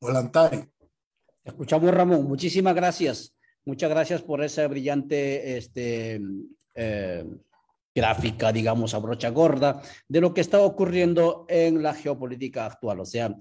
Volantari. 0.00 0.64
Escuchamos, 1.44 1.92
Ramón. 1.92 2.24
Muchísimas 2.24 2.74
gracias. 2.74 3.34
Muchas 3.64 3.90
gracias 3.90 4.22
por 4.22 4.42
esa 4.42 4.66
brillante 4.66 5.58
este, 5.58 6.20
eh, 6.74 7.24
gráfica, 7.94 8.52
digamos, 8.52 8.94
a 8.94 8.98
brocha 8.98 9.28
gorda, 9.30 9.82
de 10.08 10.20
lo 10.20 10.32
que 10.32 10.40
está 10.40 10.60
ocurriendo 10.60 11.44
en 11.48 11.82
la 11.82 11.94
geopolítica 11.94 12.66
actual. 12.66 13.00
O 13.00 13.04
sea, 13.04 13.36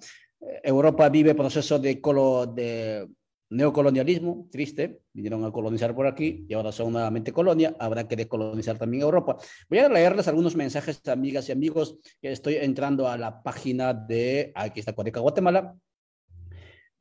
Europa 0.63 1.07
vive 1.09 1.35
proceso 1.35 1.79
de, 1.79 2.01
colo, 2.01 2.45
de 2.45 3.07
neocolonialismo, 3.49 4.47
triste, 4.51 5.01
vinieron 5.13 5.43
a 5.43 5.51
colonizar 5.51 5.95
por 5.95 6.07
aquí 6.07 6.45
y 6.47 6.53
ahora 6.53 6.71
son 6.71 6.91
nuevamente 6.93 7.33
colonia, 7.33 7.75
habrá 7.79 8.07
que 8.07 8.15
decolonizar 8.15 8.77
también 8.77 9.03
Europa. 9.03 9.37
Voy 9.69 9.79
a 9.79 9.89
leerles 9.89 10.27
algunos 10.27 10.55
mensajes, 10.55 11.01
amigas 11.07 11.49
y 11.49 11.51
amigos, 11.51 11.97
estoy 12.21 12.55
entrando 12.55 13.07
a 13.07 13.17
la 13.17 13.41
página 13.41 13.93
de, 13.93 14.51
aquí 14.55 14.79
está 14.79 14.93
Codeca 14.93 15.19
Guatemala. 15.19 15.75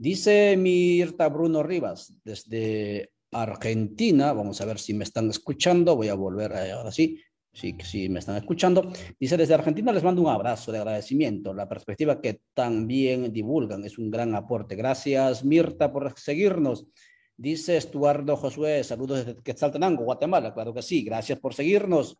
Dice 0.00 0.56
Mirta 0.56 1.28
Bruno 1.28 1.64
Rivas, 1.64 2.14
desde 2.22 3.10
Argentina, 3.32 4.32
vamos 4.32 4.60
a 4.60 4.64
ver 4.64 4.78
si 4.78 4.94
me 4.94 5.02
están 5.02 5.28
escuchando, 5.28 5.96
voy 5.96 6.06
a 6.06 6.14
volver, 6.14 6.52
ahora 6.72 6.92
sí, 6.92 7.20
sí, 7.52 7.74
sí 7.82 8.08
me 8.08 8.20
están 8.20 8.36
escuchando. 8.36 8.92
Dice, 9.18 9.36
desde 9.36 9.54
Argentina 9.54 9.92
les 9.92 10.04
mando 10.04 10.22
un 10.22 10.28
abrazo 10.28 10.70
de 10.70 10.78
agradecimiento. 10.78 11.52
La 11.52 11.68
perspectiva 11.68 12.20
que 12.20 12.42
también 12.54 13.32
divulgan 13.32 13.84
es 13.84 13.98
un 13.98 14.08
gran 14.08 14.36
aporte. 14.36 14.76
Gracias, 14.76 15.44
Mirta, 15.44 15.92
por 15.92 16.16
seguirnos. 16.16 16.86
Dice 17.36 17.76
Estuardo 17.76 18.36
Josué, 18.36 18.84
saludos 18.84 19.26
desde 19.26 19.42
Quetzaltenango, 19.42 20.04
Guatemala. 20.04 20.54
Claro 20.54 20.72
que 20.72 20.82
sí, 20.82 21.02
gracias 21.02 21.40
por 21.40 21.54
seguirnos. 21.54 22.18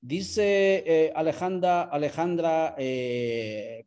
Dice 0.00 0.82
eh, 0.86 1.12
Alejandra, 1.14 1.82
Alejandra, 1.82 2.74
eh, 2.78 3.86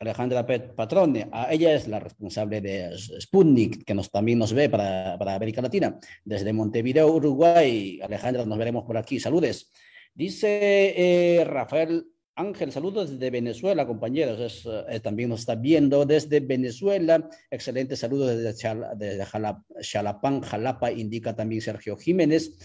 Alejandra 0.00 0.46
Patrone, 0.74 1.28
ella 1.50 1.74
es 1.74 1.86
la 1.86 2.00
responsable 2.00 2.62
de 2.62 2.96
Sputnik, 3.20 3.84
que 3.84 3.92
nos, 3.92 4.10
también 4.10 4.38
nos 4.38 4.54
ve 4.54 4.70
para, 4.70 5.18
para 5.18 5.34
América 5.34 5.60
Latina. 5.60 5.98
Desde 6.24 6.54
Montevideo, 6.54 7.06
Uruguay, 7.12 8.00
Alejandra, 8.02 8.46
nos 8.46 8.56
veremos 8.56 8.84
por 8.84 8.96
aquí. 8.96 9.20
Saludes. 9.20 9.70
Dice 10.14 10.94
eh, 10.96 11.44
Rafael 11.44 12.06
Ángel, 12.34 12.72
saludos 12.72 13.10
desde 13.10 13.28
Venezuela, 13.28 13.86
compañeros. 13.86 14.66
Eh, 14.88 15.00
también 15.00 15.28
nos 15.28 15.40
está 15.40 15.54
viendo 15.54 16.06
desde 16.06 16.40
Venezuela. 16.40 17.28
Excelente 17.50 17.94
saludos 17.94 18.38
desde, 18.38 18.54
Chalapán, 19.82 20.40
Jalapa, 20.40 20.90
indica 20.92 21.36
también 21.36 21.60
Sergio 21.60 21.98
Jiménez. 21.98 22.56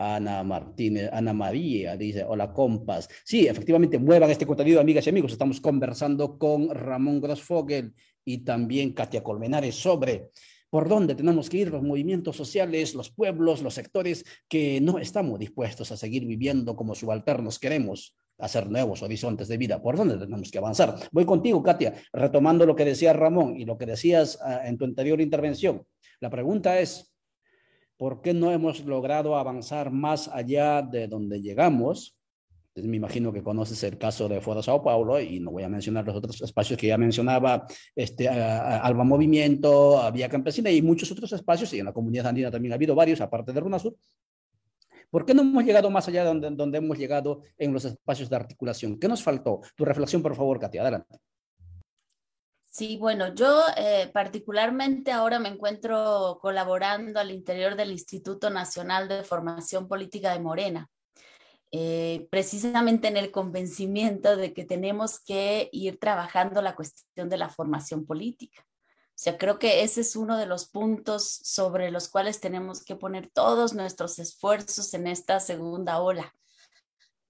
Ana 0.00 0.42
Martínez, 0.42 1.10
Ana 1.12 1.34
María 1.34 1.94
dice, 1.94 2.24
hola 2.24 2.54
compas. 2.54 3.06
Sí, 3.22 3.46
efectivamente, 3.46 3.98
muevan 3.98 4.30
este 4.30 4.46
contenido, 4.46 4.80
amigas 4.80 5.06
y 5.06 5.10
amigos. 5.10 5.32
Estamos 5.32 5.60
conversando 5.60 6.38
con 6.38 6.70
Ramón 6.74 7.20
Grossfogel 7.20 7.94
y 8.24 8.38
también 8.38 8.94
Katia 8.94 9.22
Colmenares 9.22 9.74
sobre 9.74 10.30
por 10.70 10.88
dónde 10.88 11.14
tenemos 11.14 11.50
que 11.50 11.58
ir 11.58 11.70
los 11.70 11.82
movimientos 11.82 12.34
sociales, 12.34 12.94
los 12.94 13.10
pueblos, 13.10 13.60
los 13.60 13.74
sectores 13.74 14.24
que 14.48 14.80
no 14.80 14.98
estamos 14.98 15.38
dispuestos 15.38 15.92
a 15.92 15.98
seguir 15.98 16.24
viviendo 16.24 16.76
como 16.76 16.94
subalternos 16.94 17.58
queremos 17.58 18.16
hacer 18.38 18.70
nuevos 18.70 19.02
horizontes 19.02 19.48
de 19.48 19.58
vida. 19.58 19.82
¿Por 19.82 19.98
dónde 19.98 20.16
tenemos 20.16 20.50
que 20.50 20.56
avanzar? 20.56 20.94
Voy 21.12 21.26
contigo, 21.26 21.62
Katia, 21.62 21.92
retomando 22.14 22.64
lo 22.64 22.74
que 22.74 22.86
decía 22.86 23.12
Ramón 23.12 23.54
y 23.54 23.66
lo 23.66 23.76
que 23.76 23.84
decías 23.84 24.38
ah, 24.42 24.62
en 24.64 24.78
tu 24.78 24.86
anterior 24.86 25.20
intervención. 25.20 25.84
La 26.20 26.30
pregunta 26.30 26.80
es, 26.80 27.09
¿por 28.00 28.22
qué 28.22 28.32
no 28.32 28.50
hemos 28.50 28.82
logrado 28.86 29.36
avanzar 29.36 29.90
más 29.90 30.26
allá 30.28 30.80
de 30.80 31.06
donde 31.06 31.42
llegamos? 31.42 32.16
me 32.76 32.96
imagino 32.96 33.30
que 33.30 33.42
conoces 33.42 33.82
el 33.82 33.98
caso 33.98 34.26
de 34.26 34.40
Foro 34.40 34.62
Sao 34.62 34.82
Paulo 34.82 35.20
y 35.20 35.38
no 35.38 35.50
voy 35.50 35.64
a 35.64 35.68
mencionar 35.68 36.06
los 36.06 36.16
otros 36.16 36.40
espacios 36.40 36.78
que 36.78 36.86
ya 36.86 36.96
mencionaba, 36.96 37.66
este, 37.94 38.26
Alba 38.26 39.04
Movimiento, 39.04 40.00
Vía 40.14 40.30
Campesina 40.30 40.70
y 40.70 40.80
muchos 40.80 41.12
otros 41.12 41.30
espacios, 41.34 41.74
y 41.74 41.80
en 41.80 41.84
la 41.84 41.92
comunidad 41.92 42.28
andina 42.28 42.50
también 42.50 42.72
ha 42.72 42.76
habido 42.76 42.94
varios, 42.94 43.20
aparte 43.20 43.52
de 43.52 43.60
RUNASUR. 43.60 43.94
¿Por 45.10 45.26
qué 45.26 45.34
no 45.34 45.42
hemos 45.42 45.62
llegado 45.62 45.90
más 45.90 46.08
allá 46.08 46.22
de 46.22 46.28
donde, 46.28 46.50
donde 46.52 46.78
hemos 46.78 46.96
llegado 46.96 47.42
en 47.58 47.74
los 47.74 47.84
espacios 47.84 48.30
de 48.30 48.36
articulación? 48.36 48.98
¿Qué 48.98 49.08
nos 49.08 49.22
faltó? 49.22 49.60
Tu 49.76 49.84
reflexión, 49.84 50.22
por 50.22 50.34
favor, 50.34 50.58
Katia, 50.58 50.80
adelante. 50.80 51.18
Sí, 52.72 52.96
bueno, 52.96 53.34
yo 53.34 53.62
eh, 53.76 54.10
particularmente 54.14 55.10
ahora 55.10 55.40
me 55.40 55.48
encuentro 55.48 56.38
colaborando 56.40 57.18
al 57.18 57.32
interior 57.32 57.74
del 57.74 57.90
Instituto 57.90 58.48
Nacional 58.48 59.08
de 59.08 59.24
Formación 59.24 59.88
Política 59.88 60.32
de 60.32 60.38
Morena. 60.38 60.88
Eh, 61.72 62.28
precisamente 62.30 63.08
en 63.08 63.16
el 63.16 63.32
convencimiento 63.32 64.36
de 64.36 64.52
que 64.52 64.64
tenemos 64.64 65.18
que 65.20 65.68
ir 65.72 65.98
trabajando 65.98 66.62
la 66.62 66.76
cuestión 66.76 67.28
de 67.28 67.38
la 67.38 67.48
formación 67.48 68.06
política. 68.06 68.62
O 68.62 69.22
sea, 69.22 69.36
creo 69.36 69.58
que 69.58 69.82
ese 69.82 70.00
es 70.02 70.14
uno 70.14 70.38
de 70.38 70.46
los 70.46 70.68
puntos 70.68 71.40
sobre 71.42 71.90
los 71.90 72.08
cuales 72.08 72.40
tenemos 72.40 72.84
que 72.84 72.96
poner 72.96 73.30
todos 73.32 73.74
nuestros 73.74 74.18
esfuerzos 74.20 74.94
en 74.94 75.08
esta 75.08 75.40
segunda 75.40 76.00
ola. 76.00 76.34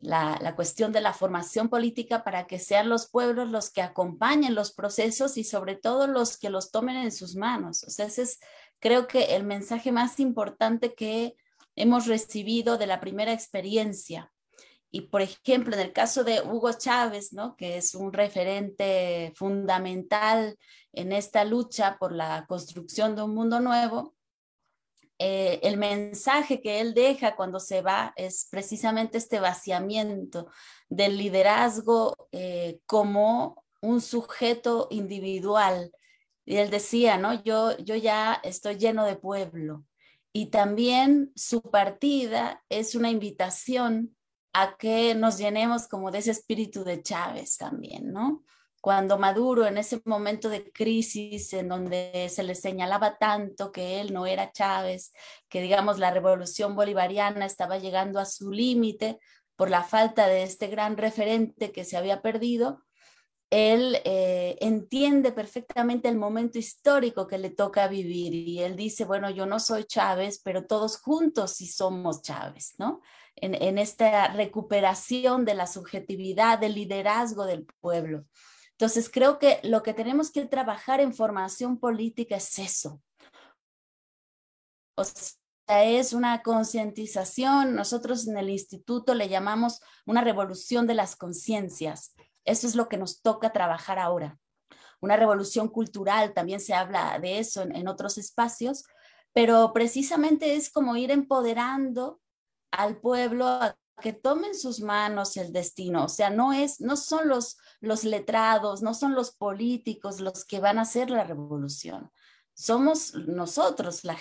La, 0.01 0.39
la, 0.41 0.57
cuestión 0.57 0.93
de 0.93 1.03
la 1.03 1.13
formación 1.13 1.69
política 1.69 2.25
para 2.25 2.47
que 2.47 2.59
sean 2.59 2.89
los 2.89 3.11
pueblos 3.11 3.51
los 3.51 3.71
que 3.71 3.83
acompañen 3.83 4.55
los 4.55 4.73
procesos 4.73 5.37
y 5.37 5.45
sobre 5.45 5.77
todo 5.77 6.07
los 6.07 6.39
que 6.39 6.49
los 6.49 6.71
tomen 6.71 6.97
en 6.97 7.13
sus 7.13 7.37
manos. 7.37 7.85
O 7.85 7.91
sea, 7.91 8.07
ese 8.07 8.23
es 8.23 8.41
creo 8.81 9.07
que 9.07 9.37
el 9.37 9.45
mensaje 9.45 9.93
más 9.93 10.19
importante 10.19 10.95
que 10.95 11.37
hemos 11.77 12.07
recibido 12.07 12.79
de 12.79 12.87
la 12.87 13.01
primera 13.01 13.33
experiencia. 13.33 14.33
Y 14.91 15.03
por 15.03 15.23
ejemplo, 15.23 15.75
en 15.75 15.83
el 15.83 15.93
caso 15.93 16.25
de 16.25 16.41
Hugo 16.43 16.73
Chávez, 16.73 17.33
¿no? 17.33 17.55
que 17.57 17.77
es 17.77 17.95
un 17.95 18.13
referente 18.13 19.33
fundamental 19.37 20.59
en 20.93 21.13
esta 21.13 21.45
lucha 21.45 21.97
por 21.99 22.11
la 22.11 22.47
construcción 22.49 23.15
de 23.15 23.23
un 23.23 23.35
mundo 23.35 23.61
nuevo, 23.61 24.17
eh, 25.23 25.61
el 25.65 25.77
mensaje 25.77 26.63
que 26.63 26.81
él 26.81 26.95
deja 26.95 27.37
cuando 27.37 27.61
se 27.61 27.83
va 27.83 28.15
es 28.17 28.49
precisamente 28.51 29.19
este 29.19 29.39
vaciamiento 29.39 30.51
del 30.89 31.19
liderazgo 31.19 32.31
eh, 32.33 32.81
como 32.87 33.63
un 33.83 34.01
sujeto 34.01 34.89
individual. 34.91 35.93
Y 36.47 36.57
él 36.57 36.71
decía, 36.71 37.19
¿no? 37.19 37.45
Yo, 37.45 37.77
yo 37.77 37.97
ya 37.97 38.41
estoy 38.43 38.77
lleno 38.77 39.05
de 39.05 39.17
pueblo. 39.17 39.85
Y 40.33 40.47
también 40.47 41.33
su 41.37 41.61
partida 41.61 42.65
es 42.71 42.95
una 42.95 43.11
invitación 43.11 44.17
a 44.55 44.79
que 44.79 45.15
nos 45.15 45.37
llenemos 45.37 45.87
como 45.87 46.11
de 46.11 46.21
ese 46.21 46.31
espíritu 46.31 46.83
de 46.83 47.03
Chávez 47.03 47.59
también, 47.59 48.11
¿no? 48.11 48.43
Cuando 48.81 49.19
Maduro 49.19 49.67
en 49.67 49.79
ese 49.79 50.01
momento 50.05 50.49
de 50.49 50.71
crisis 50.73 51.53
en 51.53 51.69
donde 51.69 52.29
se 52.31 52.43
le 52.43 52.55
señalaba 52.55 53.19
tanto 53.19 53.73
que 53.73 54.01
él 54.01 54.13
no 54.13 54.27
era 54.27 54.53
Chávez, 54.53 55.13
que 55.49 55.61
digamos 55.61 55.99
la 55.99 56.11
revolución 56.11 56.75
bolivariana 56.75 57.45
estaba 57.45 57.79
llegando 57.79 58.19
a 58.19 58.25
su 58.25 58.51
límite 58.51 59.19
por 59.57 59.71
la 59.71 59.83
falta 59.83 60.27
de 60.27 60.43
este 60.43 60.69
gran 60.69 60.97
referente 60.97 61.73
que 61.73 61.85
se 61.85 61.97
había 61.97 62.23
perdido, 62.23 62.83
él 63.51 63.99
eh, 64.05 64.57
entiende 64.61 65.33
perfectamente 65.33 66.09
el 66.09 66.17
momento 66.17 66.59
histórico 66.59 67.27
que 67.27 67.37
le 67.37 67.51
toca 67.51 67.89
vivir 67.89 68.33
y 68.33 68.61
él 68.63 68.77
dice, 68.77 69.05
bueno, 69.05 69.29
yo 69.29 69.45
no 69.45 69.59
soy 69.59 69.85
Chávez, 69.85 70.41
pero 70.43 70.67
todos 70.67 70.99
juntos 70.99 71.57
sí 71.57 71.67
somos 71.67 72.23
Chávez, 72.23 72.75
¿no? 72.79 73.01
en, 73.41 73.79
esta 73.79 74.29
recuperación 74.29 75.45
de 75.45 75.55
la 75.55 75.67
subjetividad, 75.67 76.59
del 76.59 76.75
liderazgo 76.75 77.45
del 77.45 77.67
pueblo. 77.81 78.25
Entonces, 78.81 79.11
creo 79.11 79.39
que 79.39 79.61
lo 79.63 79.83
que 79.83 79.93
tenemos 79.93 80.31
que 80.31 80.47
trabajar 80.47 81.01
en 81.01 81.13
formación 81.13 81.79
política 81.79 82.37
es 82.37 82.59
eso. 82.59 83.03
O 84.97 85.05
sea, 85.05 85.85
es 85.85 86.15
una 86.15 86.41
concientización, 86.43 87.75
nosotros 87.75 88.27
en 88.27 88.39
el 88.39 88.49
instituto 88.49 89.13
le 89.13 89.29
llamamos 89.29 89.83
una 90.07 90.23
revolución 90.23 90.87
de 90.87 90.95
las 90.95 91.15
conciencias. 91.15 92.15
Eso 92.47 92.67
es 92.67 92.75
lo 92.75 92.89
que 92.89 92.97
nos 92.97 93.21
toca 93.21 93.53
trabajar 93.53 93.99
ahora. 93.99 94.39
Una 95.03 95.19
revolución 95.19 95.69
cultural, 95.69 96.33
también 96.33 96.61
se 96.61 96.73
habla 96.73 97.19
de 97.19 97.39
eso 97.39 97.61
en, 97.61 97.77
en 97.77 97.87
otros 97.87 98.17
espacios, 98.17 98.85
pero 99.35 99.75
precisamente 99.75 100.55
es 100.55 100.71
como 100.73 100.97
ir 100.97 101.11
empoderando 101.11 102.19
al 102.71 102.99
pueblo 102.99 103.47
a 103.47 103.77
que 104.01 104.13
tomen 104.13 104.55
sus 104.55 104.81
manos 104.81 105.37
el 105.37 105.53
destino, 105.53 106.05
o 106.05 106.09
sea, 106.09 106.31
no 106.31 106.53
es 106.53 106.81
no 106.81 106.97
son 106.97 107.29
los 107.29 107.59
los 107.81 108.05
letrados, 108.05 108.83
no 108.83 108.95
son 108.95 109.15
los 109.15 109.33
políticos 109.33 110.21
los 110.21 110.45
que 110.45 110.61
van 110.61 110.79
a 110.79 110.83
hacer 110.83 111.11
la 111.11 111.25
revolución. 111.25 112.11
Somos 112.55 113.15
nosotros, 113.15 114.05
la 114.05 114.19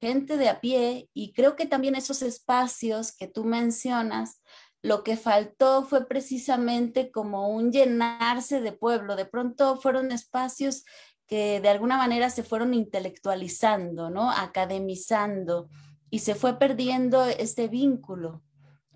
gente 0.00 0.36
de 0.36 0.48
a 0.48 0.60
pie 0.60 1.08
y 1.14 1.32
creo 1.32 1.56
que 1.56 1.66
también 1.66 1.94
esos 1.94 2.22
espacios 2.22 3.12
que 3.12 3.28
tú 3.28 3.44
mencionas 3.44 4.40
lo 4.82 5.02
que 5.02 5.16
faltó 5.16 5.84
fue 5.84 6.06
precisamente 6.06 7.10
como 7.10 7.48
un 7.48 7.72
llenarse 7.72 8.60
de 8.60 8.72
pueblo. 8.72 9.16
De 9.16 9.24
pronto 9.24 9.76
fueron 9.76 10.12
espacios 10.12 10.84
que 11.26 11.60
de 11.60 11.68
alguna 11.68 11.96
manera 11.96 12.30
se 12.30 12.42
fueron 12.42 12.74
intelectualizando, 12.74 14.08
¿no? 14.08 14.30
Academizando 14.30 15.68
y 16.10 16.20
se 16.20 16.34
fue 16.34 16.58
perdiendo 16.58 17.24
este 17.24 17.68
vínculo. 17.68 18.42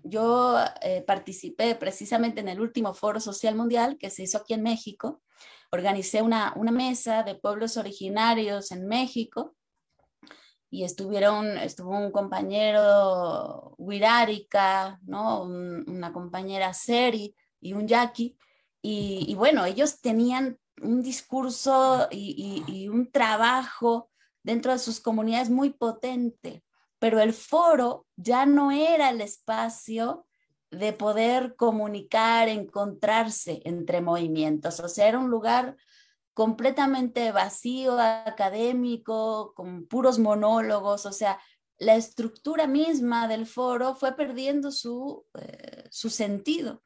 Yo 0.03 0.57
eh, 0.81 1.03
participé 1.07 1.75
precisamente 1.75 2.41
en 2.41 2.49
el 2.49 2.59
último 2.59 2.93
Foro 2.93 3.19
Social 3.19 3.55
Mundial 3.55 3.97
que 3.97 4.09
se 4.09 4.23
hizo 4.23 4.37
aquí 4.37 4.53
en 4.53 4.63
México. 4.63 5.21
Organicé 5.71 6.21
una, 6.21 6.53
mesa 6.71 7.23
de 7.23 7.35
pueblos 7.35 7.77
originarios 7.77 8.71
en 8.71 8.87
México 8.87 9.55
y 10.69 10.83
estuvieron, 10.83 11.57
estuvo 11.57 11.97
un 11.97 12.11
compañero 12.11 13.75
Wirarica, 13.77 14.99
¿no? 15.03 15.43
una 15.43 16.11
compañera 16.11 16.73
Seri 16.73 17.35
y 17.61 17.73
un 17.73 17.87
Yaqui. 17.87 18.37
Y, 18.81 19.33
bueno, 19.35 19.65
ellos 19.65 20.01
tenían 20.01 20.59
un 20.81 21.01
discurso 21.01 22.07
y 22.11 22.87
un 22.89 23.09
trabajo 23.11 24.11
dentro 24.43 24.73
de 24.73 24.79
sus 24.79 24.99
comunidades 24.99 25.49
muy 25.49 25.69
potente 25.69 26.63
pero 27.03 27.19
el 27.19 27.33
foro 27.33 28.07
ya 28.15 28.45
no 28.45 28.71
era 28.71 29.09
el 29.09 29.19
espacio 29.19 30.25
de 30.71 30.93
poder 30.93 31.53
comunicar, 31.57 32.47
encontrarse 32.47 33.61
entre 33.65 33.99
movimientos, 33.99 34.79
o 34.79 34.87
sea, 34.87 35.09
era 35.09 35.19
un 35.19 35.29
lugar 35.29 35.75
completamente 36.33 37.33
vacío, 37.33 37.99
académico, 37.99 39.53
con 39.53 39.85
puros 39.85 40.17
monólogos, 40.17 41.05
o 41.05 41.11
sea, 41.11 41.41
la 41.77 41.95
estructura 41.95 42.67
misma 42.67 43.27
del 43.27 43.47
foro 43.47 43.95
fue 43.95 44.15
perdiendo 44.15 44.71
su, 44.71 45.25
eh, 45.33 45.83
su 45.91 46.09
sentido. 46.09 46.83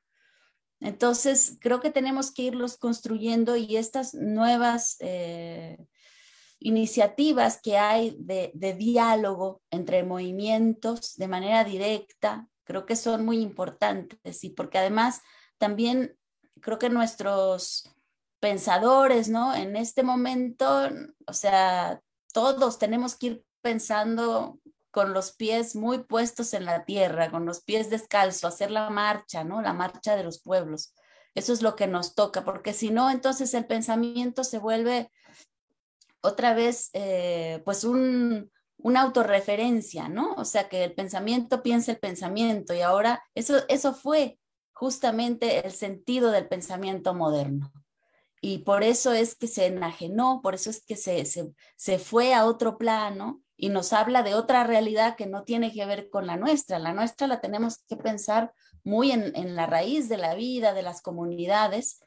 Entonces, 0.79 1.59
creo 1.61 1.79
que 1.79 1.91
tenemos 1.91 2.31
que 2.31 2.41
irlos 2.41 2.77
construyendo 2.77 3.55
y 3.55 3.77
estas 3.77 4.15
nuevas 4.15 4.97
eh, 4.99 5.77
iniciativas 6.59 7.61
que 7.61 7.77
hay 7.77 8.15
de, 8.19 8.51
diálogo 8.77 9.61
entre 9.71 10.03
movimientos 10.03 11.15
de 11.15 11.27
manera 11.27 11.63
directa, 11.63 12.47
creo 12.63 12.85
que 12.85 12.95
son 12.95 13.25
muy 13.25 13.39
importantes 13.41 14.43
y 14.43 14.49
porque 14.49 14.77
además 14.77 15.21
también 15.57 16.17
creo 16.61 16.79
que 16.79 16.89
nuestros 16.89 17.89
pensadores, 18.39 19.29
¿no? 19.29 19.55
En 19.55 19.75
este 19.75 20.03
momento, 20.03 20.89
o 21.25 21.33
sea, 21.33 22.01
todos 22.33 22.77
tenemos 22.77 23.15
que 23.15 23.27
ir 23.27 23.45
pensando 23.61 24.59
con 24.91 25.13
los 25.13 25.31
pies 25.31 25.75
muy 25.75 25.99
puestos 25.99 26.53
en 26.53 26.65
la 26.65 26.85
tierra, 26.85 27.29
con 27.29 27.45
los 27.45 27.61
pies 27.61 27.89
descalzos, 27.89 28.53
hacer 28.53 28.71
la 28.71 28.89
marcha, 28.89 29.43
¿no? 29.43 29.61
La 29.61 29.73
marcha 29.73 30.15
de 30.15 30.23
los 30.23 30.41
pueblos. 30.41 30.93
Eso 31.35 31.53
es 31.53 31.61
lo 31.61 31.75
que 31.75 31.85
nos 31.85 32.15
toca, 32.15 32.43
porque 32.43 32.73
si 32.73 32.89
no, 32.89 33.11
entonces 33.11 33.53
el 33.53 33.67
pensamiento 33.67 34.43
se 34.43 34.57
vuelve 34.57 35.11
otra 36.21 36.53
vez, 36.53 36.89
eh, 36.93 37.61
pues 37.65 37.83
un, 37.83 38.51
una 38.77 39.01
autorreferencia, 39.01 40.09
¿no? 40.09 40.33
O 40.35 40.45
sea, 40.45 40.69
que 40.69 40.83
el 40.83 40.93
pensamiento 40.93 41.63
piensa 41.63 41.91
el 41.91 41.99
pensamiento 41.99 42.73
y 42.73 42.81
ahora 42.81 43.23
eso, 43.35 43.57
eso 43.67 43.93
fue 43.93 44.39
justamente 44.71 45.65
el 45.65 45.71
sentido 45.71 46.31
del 46.31 46.47
pensamiento 46.47 47.13
moderno. 47.13 47.71
Y 48.39 48.59
por 48.59 48.83
eso 48.83 49.13
es 49.13 49.35
que 49.35 49.47
se 49.47 49.65
enajenó, 49.65 50.41
por 50.43 50.53
eso 50.53 50.69
es 50.69 50.83
que 50.83 50.95
se, 50.95 51.25
se, 51.25 51.51
se 51.75 51.97
fue 51.97 52.35
a 52.35 52.45
otro 52.45 52.77
plano 52.77 53.41
y 53.55 53.69
nos 53.69 53.93
habla 53.93 54.21
de 54.21 54.35
otra 54.35 54.63
realidad 54.63 55.15
que 55.15 55.25
no 55.25 55.43
tiene 55.43 55.73
que 55.73 55.85
ver 55.87 56.09
con 56.11 56.27
la 56.27 56.37
nuestra. 56.37 56.77
La 56.77 56.93
nuestra 56.93 57.25
la 57.25 57.41
tenemos 57.41 57.79
que 57.87 57.97
pensar 57.97 58.53
muy 58.83 59.11
en, 59.11 59.35
en 59.35 59.55
la 59.55 59.65
raíz 59.65 60.07
de 60.07 60.17
la 60.17 60.35
vida, 60.35 60.73
de 60.73 60.83
las 60.83 61.01
comunidades, 61.01 61.99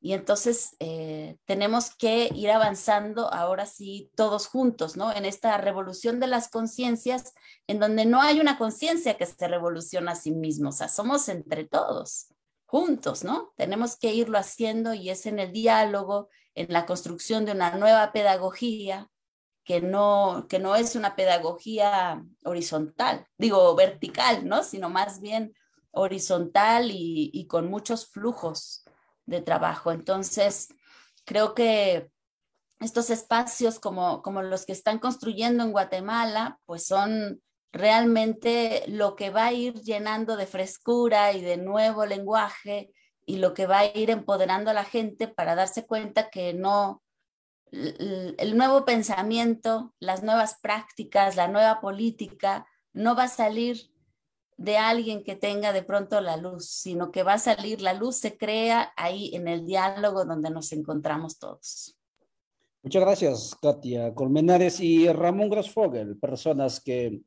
y 0.00 0.12
entonces 0.12 0.76
eh, 0.78 1.38
tenemos 1.46 1.94
que 1.94 2.30
ir 2.34 2.50
avanzando 2.50 3.32
ahora 3.32 3.66
sí 3.66 4.10
todos 4.14 4.46
juntos, 4.46 4.96
¿no? 4.96 5.12
En 5.12 5.24
esta 5.24 5.56
revolución 5.58 6.20
de 6.20 6.26
las 6.26 6.48
conciencias, 6.48 7.34
en 7.66 7.80
donde 7.80 8.04
no 8.04 8.20
hay 8.20 8.38
una 8.38 8.58
conciencia 8.58 9.16
que 9.16 9.26
se 9.26 9.48
revoluciona 9.48 10.12
a 10.12 10.16
sí 10.16 10.32
mismo, 10.32 10.68
o 10.68 10.72
sea, 10.72 10.88
somos 10.88 11.28
entre 11.28 11.64
todos, 11.64 12.28
juntos, 12.66 13.24
¿no? 13.24 13.52
Tenemos 13.56 13.96
que 13.96 14.12
irlo 14.12 14.38
haciendo 14.38 14.92
y 14.92 15.10
es 15.10 15.26
en 15.26 15.38
el 15.38 15.52
diálogo, 15.52 16.28
en 16.54 16.72
la 16.72 16.86
construcción 16.86 17.44
de 17.44 17.52
una 17.52 17.76
nueva 17.76 18.12
pedagogía, 18.12 19.10
que 19.64 19.80
no, 19.80 20.46
que 20.48 20.60
no 20.60 20.76
es 20.76 20.94
una 20.94 21.16
pedagogía 21.16 22.22
horizontal, 22.44 23.26
digo 23.38 23.74
vertical, 23.74 24.46
¿no? 24.46 24.62
Sino 24.62 24.90
más 24.90 25.20
bien 25.20 25.54
horizontal 25.90 26.90
y 26.92 27.46
con 27.48 27.68
muchos 27.68 28.06
flujos 28.06 28.85
de 29.26 29.42
trabajo. 29.42 29.92
Entonces, 29.92 30.68
creo 31.24 31.54
que 31.54 32.10
estos 32.80 33.10
espacios 33.10 33.78
como, 33.78 34.22
como 34.22 34.42
los 34.42 34.66
que 34.66 34.72
están 34.72 34.98
construyendo 34.98 35.64
en 35.64 35.72
Guatemala, 35.72 36.58
pues 36.64 36.86
son 36.86 37.42
realmente 37.72 38.84
lo 38.88 39.16
que 39.16 39.30
va 39.30 39.46
a 39.46 39.52
ir 39.52 39.74
llenando 39.82 40.36
de 40.36 40.46
frescura 40.46 41.32
y 41.32 41.42
de 41.42 41.56
nuevo 41.56 42.06
lenguaje 42.06 42.90
y 43.26 43.38
lo 43.38 43.54
que 43.54 43.66
va 43.66 43.80
a 43.80 43.96
ir 43.96 44.10
empoderando 44.10 44.70
a 44.70 44.74
la 44.74 44.84
gente 44.84 45.28
para 45.28 45.54
darse 45.54 45.86
cuenta 45.86 46.30
que 46.30 46.54
no, 46.54 47.02
el 47.72 48.56
nuevo 48.56 48.84
pensamiento, 48.84 49.94
las 49.98 50.22
nuevas 50.22 50.58
prácticas, 50.62 51.36
la 51.36 51.48
nueva 51.48 51.80
política, 51.80 52.66
no 52.92 53.14
va 53.16 53.24
a 53.24 53.28
salir 53.28 53.90
de 54.56 54.78
alguien 54.78 55.22
que 55.22 55.36
tenga 55.36 55.72
de 55.72 55.82
pronto 55.82 56.20
la 56.20 56.36
luz, 56.36 56.66
sino 56.66 57.10
que 57.10 57.22
va 57.22 57.34
a 57.34 57.38
salir, 57.38 57.82
la 57.82 57.92
luz 57.92 58.16
se 58.16 58.36
crea 58.36 58.92
ahí 58.96 59.34
en 59.34 59.48
el 59.48 59.66
diálogo 59.66 60.24
donde 60.24 60.50
nos 60.50 60.72
encontramos 60.72 61.38
todos. 61.38 61.96
Muchas 62.82 63.02
gracias, 63.02 63.56
Katia 63.60 64.14
Colmenares 64.14 64.80
y 64.80 65.08
Ramón 65.08 65.50
Grasfogel, 65.50 66.18
personas 66.18 66.80
que 66.80 67.20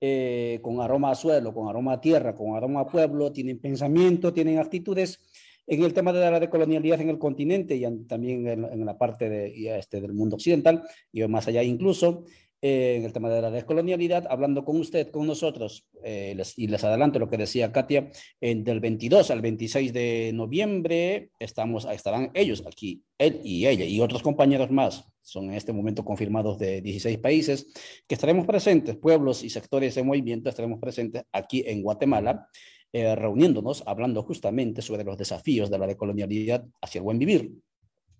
eh, 0.00 0.58
con 0.62 0.80
aroma 0.80 1.10
a 1.10 1.14
suelo, 1.14 1.54
con 1.54 1.68
aroma 1.68 1.92
a 1.92 2.00
tierra, 2.00 2.34
con 2.34 2.56
aroma 2.56 2.80
a 2.80 2.86
pueblo, 2.86 3.30
tienen 3.30 3.60
pensamiento, 3.60 4.32
tienen 4.32 4.58
actitudes 4.58 5.20
en 5.66 5.82
el 5.82 5.94
tema 5.94 6.12
de 6.12 6.30
la 6.30 6.40
decolonialidad 6.40 7.00
en 7.00 7.08
el 7.10 7.18
continente 7.18 7.76
y 7.76 7.84
también 8.06 8.46
en, 8.46 8.84
la 8.84 8.98
parte 8.98 9.28
de, 9.28 9.78
este, 9.78 10.00
del 10.00 10.12
mundo 10.12 10.36
occidental 10.36 10.82
y 11.12 11.26
más 11.26 11.48
allá 11.48 11.62
incluso 11.62 12.24
en 12.66 13.04
el 13.04 13.12
tema 13.12 13.28
de 13.28 13.42
la 13.42 13.50
descolonialidad, 13.50 14.26
hablando 14.30 14.64
con 14.64 14.80
usted, 14.80 15.10
con 15.10 15.26
nosotros, 15.26 15.86
eh, 16.02 16.34
y 16.56 16.66
les 16.66 16.82
adelanto 16.82 17.18
lo 17.18 17.28
que 17.28 17.36
decía 17.36 17.70
Katia, 17.70 18.10
del 18.40 18.80
22 18.80 19.30
al 19.30 19.42
26 19.42 19.92
de 19.92 20.30
noviembre 20.32 21.28
estamos, 21.38 21.84
estarán 21.84 22.30
ellos 22.32 22.64
aquí, 22.66 23.02
él 23.18 23.38
y 23.44 23.66
ella, 23.66 23.84
y 23.84 24.00
otros 24.00 24.22
compañeros 24.22 24.70
más, 24.70 25.04
son 25.20 25.50
en 25.50 25.54
este 25.54 25.74
momento 25.74 26.06
confirmados 26.06 26.58
de 26.58 26.80
16 26.80 27.18
países, 27.18 27.66
que 28.06 28.14
estaremos 28.14 28.46
presentes, 28.46 28.96
pueblos 28.96 29.44
y 29.44 29.50
sectores 29.50 29.94
de 29.94 30.02
movimiento, 30.02 30.48
estaremos 30.48 30.80
presentes 30.80 31.24
aquí 31.32 31.64
en 31.66 31.82
Guatemala, 31.82 32.48
eh, 32.94 33.14
reuniéndonos, 33.14 33.82
hablando 33.86 34.22
justamente 34.22 34.80
sobre 34.80 35.04
los 35.04 35.18
desafíos 35.18 35.70
de 35.70 35.78
la 35.78 35.86
decolonialidad 35.86 36.64
hacia 36.80 37.00
el 37.00 37.04
buen 37.04 37.18
vivir. 37.18 37.52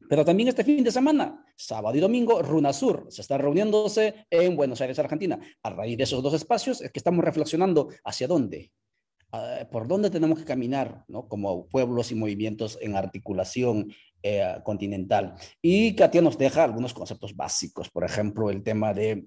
Pero 0.09 0.25
también 0.25 0.49
este 0.49 0.65
fin 0.65 0.85
de 0.85 0.91
semana, 0.91 1.45
sábado 1.57 1.97
y 1.97 2.01
domingo, 2.01 2.43
Runasur 2.43 3.07
se 3.09 3.23
está 3.23 3.39
reuniéndose 3.39 4.27
en 4.31 4.57
Buenos 4.57 4.81
Aires, 4.81 4.99
Argentina. 4.99 5.39
A 5.63 5.71
raíz 5.71 5.97
de 5.97 6.05
esos 6.05 6.23
dos 6.23 6.35
espacios 6.35 6.81
es 6.81 6.91
que 6.91 6.99
estamos 6.99 7.25
reflexionando 7.25 7.89
hacia 8.05 8.29
dónde, 8.29 8.73
ah, 9.33 9.67
por 9.71 9.89
dónde 9.89 10.11
tenemos 10.11 10.39
que 10.39 10.45
caminar, 10.45 11.05
¿no? 11.09 11.29
Como 11.29 11.67
pueblos 11.69 12.13
y 12.13 12.15
movimientos 12.15 12.79
en 12.81 12.97
articulación 12.97 13.93
eh, 14.23 14.57
continental. 14.63 15.35
Y 15.61 15.95
Katia 15.95 16.23
nos 16.23 16.39
deja 16.39 16.65
algunos 16.65 16.95
conceptos 16.95 17.37
básicos, 17.37 17.91
por 17.91 18.05
ejemplo, 18.05 18.51
el 18.51 18.63
tema 18.63 18.95
de 18.95 19.27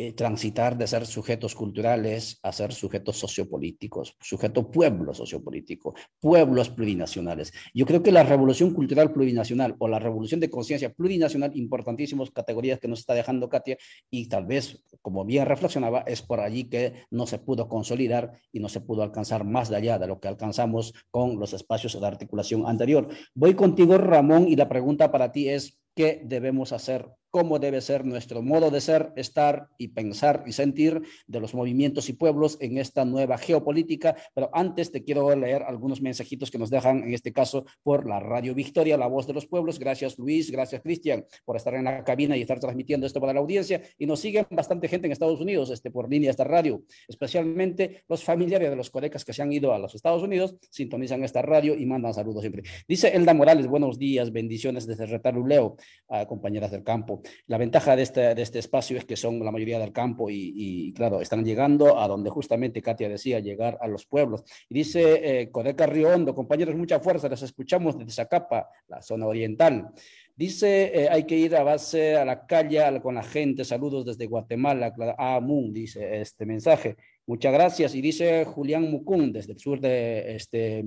eh, 0.00 0.12
transitar 0.12 0.78
de 0.78 0.86
ser 0.86 1.06
sujetos 1.06 1.56
culturales 1.56 2.38
a 2.44 2.52
ser 2.52 2.72
sujetos 2.72 3.16
sociopolíticos, 3.16 4.14
sujeto 4.20 4.70
pueblo 4.70 5.12
sociopolítico, 5.12 5.92
pueblos 6.20 6.70
plurinacionales. 6.70 7.52
Yo 7.74 7.84
creo 7.84 8.00
que 8.00 8.12
la 8.12 8.22
revolución 8.22 8.72
cultural 8.72 9.12
plurinacional 9.12 9.74
o 9.80 9.88
la 9.88 9.98
revolución 9.98 10.38
de 10.38 10.50
conciencia 10.50 10.92
plurinacional, 10.92 11.50
importantísimas 11.56 12.30
categorías 12.30 12.78
que 12.78 12.86
nos 12.86 13.00
está 13.00 13.12
dejando 13.12 13.48
Katia, 13.48 13.76
y 14.08 14.28
tal 14.28 14.46
vez, 14.46 14.80
como 15.02 15.24
bien 15.24 15.46
reflexionaba, 15.46 16.02
es 16.02 16.22
por 16.22 16.38
allí 16.38 16.68
que 16.68 16.92
no 17.10 17.26
se 17.26 17.40
pudo 17.40 17.66
consolidar 17.66 18.38
y 18.52 18.60
no 18.60 18.68
se 18.68 18.80
pudo 18.80 19.02
alcanzar 19.02 19.42
más 19.42 19.72
allá 19.72 19.98
de 19.98 20.06
lo 20.06 20.20
que 20.20 20.28
alcanzamos 20.28 20.94
con 21.10 21.40
los 21.40 21.54
espacios 21.54 22.00
de 22.00 22.06
articulación 22.06 22.66
anterior. 22.68 23.08
Voy 23.34 23.54
contigo, 23.54 23.98
Ramón, 23.98 24.46
y 24.46 24.54
la 24.54 24.68
pregunta 24.68 25.10
para 25.10 25.32
ti 25.32 25.48
es, 25.48 25.80
¿qué 25.96 26.22
debemos 26.24 26.72
hacer 26.72 27.10
cómo 27.30 27.58
debe 27.58 27.80
ser 27.80 28.04
nuestro 28.04 28.42
modo 28.42 28.70
de 28.70 28.80
ser, 28.80 29.12
estar 29.16 29.68
y 29.78 29.88
pensar 29.88 30.44
y 30.46 30.52
sentir 30.52 31.02
de 31.26 31.40
los 31.40 31.54
movimientos 31.54 32.08
y 32.08 32.12
pueblos 32.12 32.56
en 32.60 32.78
esta 32.78 33.04
nueva 33.04 33.38
geopolítica. 33.38 34.16
Pero 34.34 34.50
antes 34.52 34.90
te 34.90 35.04
quiero 35.04 35.34
leer 35.34 35.62
algunos 35.62 36.00
mensajitos 36.00 36.50
que 36.50 36.58
nos 36.58 36.70
dejan, 36.70 37.02
en 37.02 37.14
este 37.14 37.32
caso, 37.32 37.64
por 37.82 38.06
la 38.06 38.20
Radio 38.20 38.54
Victoria, 38.54 38.96
la 38.96 39.06
voz 39.06 39.26
de 39.26 39.34
los 39.34 39.46
pueblos. 39.46 39.78
Gracias 39.78 40.18
Luis, 40.18 40.50
gracias 40.50 40.82
Cristian 40.82 41.24
por 41.44 41.56
estar 41.56 41.74
en 41.74 41.84
la 41.84 42.04
cabina 42.04 42.36
y 42.36 42.42
estar 42.42 42.60
transmitiendo 42.60 43.06
esto 43.06 43.20
para 43.20 43.32
la 43.32 43.40
audiencia. 43.40 43.82
Y 43.98 44.06
nos 44.06 44.20
siguen 44.20 44.46
bastante 44.50 44.88
gente 44.88 45.06
en 45.06 45.12
Estados 45.12 45.40
Unidos 45.40 45.70
este, 45.70 45.90
por 45.90 46.10
línea 46.10 46.30
esta 46.30 46.44
radio, 46.44 46.82
especialmente 47.06 48.04
los 48.08 48.24
familiares 48.24 48.70
de 48.70 48.76
los 48.76 48.90
colecas 48.90 49.24
que 49.24 49.32
se 49.32 49.42
han 49.42 49.52
ido 49.52 49.72
a 49.72 49.78
los 49.78 49.94
Estados 49.94 50.22
Unidos, 50.22 50.56
sintonizan 50.70 51.24
esta 51.24 51.42
radio 51.42 51.74
y 51.74 51.86
mandan 51.86 52.14
saludos 52.14 52.42
siempre. 52.42 52.62
Dice 52.86 53.08
Elda 53.14 53.34
Morales, 53.34 53.66
buenos 53.66 53.98
días, 53.98 54.32
bendiciones 54.32 54.86
desde 54.86 55.06
Retaluleo, 55.06 55.76
a 56.08 56.26
compañeras 56.26 56.70
del 56.70 56.82
campo. 56.82 57.17
La 57.46 57.58
ventaja 57.58 57.96
de 57.96 58.02
este, 58.02 58.34
de 58.34 58.42
este 58.42 58.58
espacio 58.58 58.96
es 58.96 59.04
que 59.04 59.16
son 59.16 59.44
la 59.44 59.50
mayoría 59.50 59.78
del 59.78 59.92
campo 59.92 60.28
y, 60.30 60.92
claro, 60.94 61.20
están 61.20 61.44
llegando 61.44 61.98
a 61.98 62.08
donde 62.08 62.30
justamente 62.30 62.82
Katia 62.82 63.08
decía, 63.08 63.40
llegar 63.40 63.78
a 63.80 63.88
los 63.88 64.06
pueblos. 64.06 64.44
Y 64.68 64.74
dice 64.74 65.40
eh, 65.40 65.50
Codeca 65.50 65.86
Río 65.86 66.08
Hondo, 66.10 66.34
compañeros, 66.34 66.74
mucha 66.74 67.00
fuerza, 67.00 67.28
les 67.28 67.42
escuchamos 67.42 67.98
desde 67.98 68.12
Zacapa, 68.12 68.68
la 68.88 69.02
zona 69.02 69.26
oriental. 69.26 69.92
Dice, 70.38 70.92
eh, 70.94 71.08
hay 71.10 71.24
que 71.24 71.36
ir 71.36 71.56
a 71.56 71.64
base 71.64 72.16
a 72.16 72.24
la 72.24 72.46
calle 72.46 72.80
con 73.02 73.16
la 73.16 73.24
gente. 73.24 73.64
Saludos 73.64 74.06
desde 74.06 74.26
Guatemala. 74.26 74.94
Ah, 75.18 75.40
Moon, 75.42 75.72
dice 75.72 76.20
este 76.20 76.46
mensaje. 76.46 76.96
Muchas 77.26 77.52
gracias. 77.52 77.94
Y 77.96 78.00
dice 78.00 78.44
Julián 78.44 78.88
Mucún, 78.88 79.32
desde 79.32 79.54
el 79.54 79.58
sur 79.58 79.80
de, 79.80 80.36
este, 80.36 80.84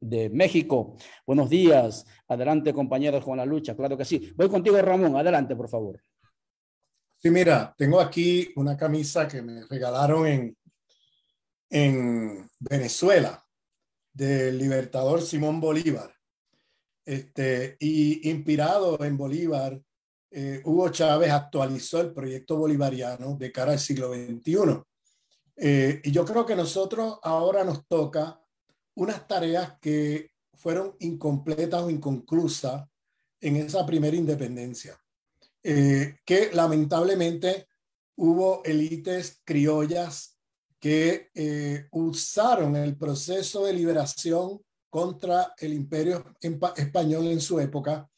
de 0.00 0.30
México. 0.30 0.96
Buenos 1.26 1.50
días. 1.50 2.04
Adelante, 2.28 2.72
compañeros, 2.72 3.24
con 3.24 3.36
la 3.36 3.46
lucha. 3.46 3.76
Claro 3.76 3.96
que 3.96 4.04
sí. 4.04 4.32
Voy 4.36 4.48
contigo, 4.48 4.80
Ramón. 4.80 5.16
Adelante, 5.16 5.56
por 5.56 5.68
favor. 5.68 6.00
Sí, 7.16 7.30
mira, 7.30 7.74
tengo 7.76 8.00
aquí 8.00 8.52
una 8.56 8.76
camisa 8.76 9.26
que 9.26 9.42
me 9.42 9.64
regalaron 9.66 10.26
en, 10.26 10.56
en 11.68 12.48
Venezuela 12.60 13.44
del 14.12 14.56
libertador 14.56 15.20
Simón 15.22 15.60
Bolívar. 15.60 16.14
Este, 17.04 17.76
y 17.80 18.28
inspirado 18.30 19.02
en 19.02 19.16
Bolívar, 19.16 19.80
eh, 20.30 20.60
Hugo 20.64 20.90
Chávez 20.90 21.30
actualizó 21.30 22.00
el 22.00 22.12
proyecto 22.12 22.56
bolivariano 22.56 23.36
de 23.36 23.50
cara 23.50 23.72
al 23.72 23.78
siglo 23.78 24.12
XXI. 24.12 24.82
Eh, 25.56 26.00
y 26.04 26.12
yo 26.12 26.24
creo 26.24 26.44
que 26.46 26.54
nosotros 26.54 27.18
ahora 27.22 27.64
nos 27.64 27.86
toca 27.86 28.40
unas 28.98 29.28
tareas 29.28 29.78
que 29.80 30.32
fueron 30.54 30.96
incompletas 30.98 31.82
o 31.82 31.90
inconclusas 31.90 32.84
en 33.40 33.56
esa 33.56 33.86
primera 33.86 34.16
independencia, 34.16 35.00
eh, 35.62 36.16
que 36.24 36.50
lamentablemente 36.52 37.68
hubo 38.16 38.64
élites 38.64 39.40
criollas 39.44 40.36
que 40.80 41.30
eh, 41.32 41.86
usaron 41.92 42.74
el 42.74 42.96
proceso 42.96 43.66
de 43.66 43.72
liberación 43.72 44.60
contra 44.90 45.54
el 45.58 45.74
imperio 45.74 46.34
español 46.76 47.28
en 47.28 47.40
su 47.40 47.60
época 47.60 48.10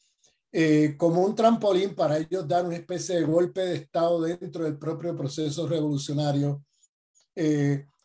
eh, 0.51 0.95
como 0.97 1.21
un 1.21 1.35
trampolín 1.35 1.93
para 1.93 2.17
ellos 2.17 2.47
dar 2.47 2.65
una 2.65 2.75
especie 2.75 3.17
de 3.17 3.23
golpe 3.23 3.61
de 3.61 3.75
Estado 3.75 4.21
dentro 4.21 4.63
del 4.63 4.79
propio 4.79 5.15
proceso 5.15 5.67
revolucionario 5.67 6.65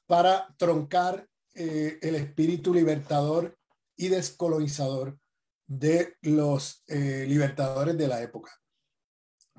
para 0.06 0.54
troncar 0.56 1.26
eh, 1.58 1.98
el 2.02 2.16
espíritu 2.16 2.74
libertador 2.74 3.56
y 3.96 4.08
descolonizador 4.08 5.18
de 5.66 6.16
los 6.20 6.84
eh, 6.86 7.24
libertadores 7.26 7.96
de 7.96 8.06
la 8.06 8.22
época. 8.22 8.52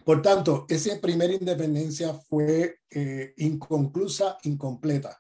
Por 0.05 0.21
tanto, 0.21 0.67
esa 0.69 1.01
primera 1.01 1.33
independencia 1.33 2.13
fue 2.13 2.81
eh, 2.91 3.33
inconclusa, 3.37 4.37
incompleta. 4.43 5.19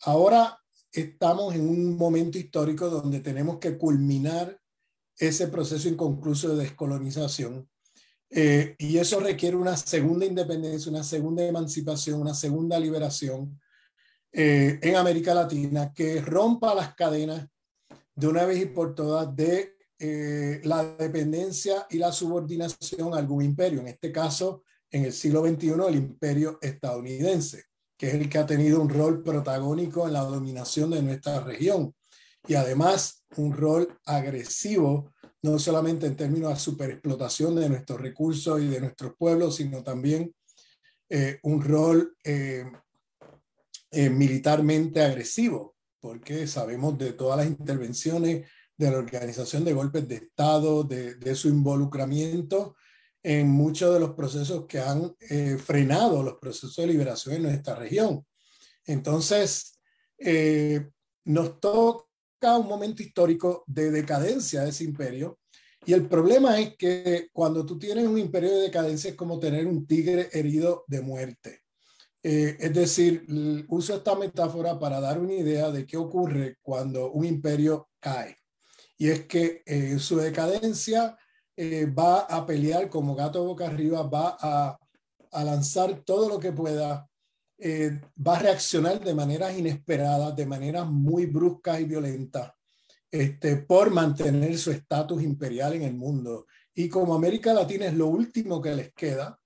Ahora 0.00 0.58
estamos 0.90 1.54
en 1.54 1.68
un 1.68 1.94
momento 1.96 2.38
histórico 2.38 2.88
donde 2.88 3.20
tenemos 3.20 3.58
que 3.58 3.76
culminar 3.76 4.58
ese 5.18 5.48
proceso 5.48 5.88
inconcluso 5.90 6.56
de 6.56 6.64
descolonización. 6.64 7.68
y 8.30 8.96
eso 8.98 9.20
requiere 9.20 9.56
una 9.56 9.76
segunda 9.76 10.24
independencia, 10.24 10.90
una 10.90 11.04
segunda 11.04 11.44
emancipación, 11.44 12.20
una 12.20 12.34
segunda 12.34 12.80
liberación 12.80 13.60
eh, 14.36 14.80
en 14.82 14.96
América 14.96 15.32
Latina 15.32 15.92
que 15.94 16.20
rompa 16.20 16.74
las 16.74 16.96
cadenas 16.96 17.46
de 18.16 18.26
una 18.26 18.44
vez 18.44 18.62
y 18.62 18.66
por 18.66 18.92
todas 18.92 19.34
de 19.36 19.76
eh, 19.96 20.60
la 20.64 20.82
dependencia 20.84 21.86
y 21.88 21.98
la 21.98 22.10
subordinación 22.10 23.14
a 23.14 23.18
algún 23.18 23.44
imperio, 23.44 23.78
en 23.80 23.86
este 23.86 24.10
caso 24.10 24.64
en 24.90 25.04
el 25.04 25.12
siglo 25.12 25.46
XXI 25.46 25.74
el 25.88 25.94
imperio 25.94 26.58
estadounidense, 26.60 27.62
que 27.96 28.08
es 28.08 28.14
el 28.14 28.28
que 28.28 28.38
ha 28.38 28.44
tenido 28.44 28.80
un 28.80 28.88
rol 28.88 29.22
protagónico 29.22 30.04
en 30.08 30.14
la 30.14 30.22
dominación 30.22 30.90
de 30.90 31.02
nuestra 31.02 31.38
región. 31.38 31.94
Y 32.48 32.54
además 32.54 33.24
un 33.36 33.56
rol 33.56 33.96
agresivo, 34.04 35.12
no 35.42 35.60
solamente 35.60 36.06
en 36.06 36.16
términos 36.16 36.54
de 36.54 36.60
superexplotación 36.60 37.54
de 37.54 37.68
nuestros 37.68 38.00
recursos 38.00 38.60
y 38.60 38.66
de 38.66 38.80
nuestros 38.80 39.14
pueblos, 39.16 39.56
sino 39.56 39.84
también 39.84 40.34
eh, 41.08 41.38
un 41.44 41.62
rol 41.62 42.16
eh, 43.94 44.10
militarmente 44.10 45.00
agresivo, 45.02 45.76
porque 46.00 46.46
sabemos 46.46 46.98
de 46.98 47.12
todas 47.12 47.38
las 47.38 47.46
intervenciones 47.46 48.46
de 48.76 48.90
la 48.90 48.98
Organización 48.98 49.64
de 49.64 49.72
Golpes 49.72 50.08
de 50.08 50.16
Estado, 50.16 50.84
de, 50.84 51.34
su 51.34 51.48
involucramiento 51.48 52.76
en 53.22 53.48
muchos 53.48 53.94
de 53.94 54.00
los 54.00 54.10
procesos 54.10 54.66
que 54.66 54.80
han 54.80 55.14
eh, 55.30 55.56
frenado 55.56 56.22
los 56.22 56.34
procesos 56.34 56.76
de 56.76 56.88
liberación 56.88 57.36
en 57.36 57.42
nuestra 57.44 57.76
región. 57.76 58.26
Entonces, 58.84 59.80
eh, 60.18 60.88
nos 61.24 61.60
toca 61.60 62.58
un 62.58 62.66
momento 62.66 63.02
histórico 63.02 63.64
de 63.66 63.90
decadencia 63.90 64.62
de 64.62 64.70
ese 64.70 64.84
imperio 64.84 65.38
Y 65.86 65.92
el 65.92 66.08
problema 66.08 66.60
es 66.60 66.76
que 66.76 67.28
cuando 67.32 67.64
tú 67.64 67.78
tienes 67.78 68.06
un 68.06 68.18
imperio 68.18 68.50
de 68.50 68.62
decadencia 68.62 69.10
es 69.10 69.16
como 69.16 69.38
tener 69.38 69.66
un 69.66 69.86
tigre 69.86 70.28
herido 70.32 70.84
de 70.86 71.00
muerte. 71.00 71.63
Eh, 72.26 72.56
es 72.58 72.72
decir, 72.72 73.26
uso 73.68 73.96
esta 73.96 74.14
metáfora 74.14 74.78
para 74.78 74.98
dar 74.98 75.18
una 75.18 75.34
idea 75.34 75.70
de 75.70 75.86
qué 75.86 75.98
ocurre 75.98 76.56
cuando 76.62 77.12
un 77.12 77.26
imperio 77.26 77.90
cae. 78.00 78.38
Y 78.96 79.10
es 79.10 79.26
que 79.26 79.62
eh, 79.66 79.98
su 79.98 80.16
decadencia 80.16 81.18
eh, 81.54 81.84
va 81.84 82.20
a 82.20 82.46
pelear 82.46 82.88
como 82.88 83.14
gato 83.14 83.44
boca 83.44 83.66
arriba, 83.66 84.02
va 84.04 84.38
a, 84.40 84.78
a 85.32 85.44
lanzar 85.44 86.02
todo 86.02 86.30
lo 86.30 86.40
que 86.40 86.52
pueda, 86.52 87.06
va 88.26 88.36
a 88.36 88.38
reaccionar 88.38 89.04
de 89.04 89.14
maneras 89.14 89.58
inesperadas, 89.58 90.34
de 90.34 90.46
maneras 90.46 90.86
muy 90.86 91.26
bruscas 91.26 91.78
y 91.80 91.84
violentas 91.84 92.52
este, 93.14 93.58
por 93.58 93.90
mantener 93.90 94.58
su 94.58 94.72
estatus 94.72 95.22
imperial 95.22 95.74
en 95.74 95.82
el 95.82 95.94
mundo. 95.94 96.46
Y 96.74 96.88
como 96.88 97.14
América 97.14 97.52
Latina 97.52 97.86
es 97.86 97.94
lo 97.94 98.08
último 98.08 98.60
que 98.60 98.74
les 98.74 98.92
queda, 98.92 99.38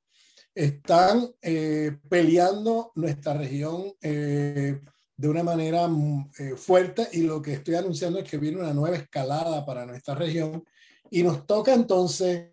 están 0.59 1.31
eh, 1.41 1.99
peleando 2.09 2.91
nuestra 2.97 3.35
región 3.35 3.93
eh, 4.01 4.81
de 5.17 5.29
una 5.29 5.45
manera 5.45 5.87
mm, 5.87 6.31
eh, 6.37 6.57
fuerte 6.57 7.09
y 7.13 7.23
lo 7.23 7.41
que 7.41 7.53
estoy 7.53 7.77
anunciando 7.77 8.19
es 8.19 8.29
que 8.29 8.39
viene 8.39 8.59
una 8.59 8.75
nueva 8.75 8.97
escalada 8.97 9.65
para 9.65 9.87
nuestra 9.87 10.17
región 10.17 10.65
y 11.11 11.23
nos 11.23 11.47
toca 11.47 11.73
entonces 11.73 12.51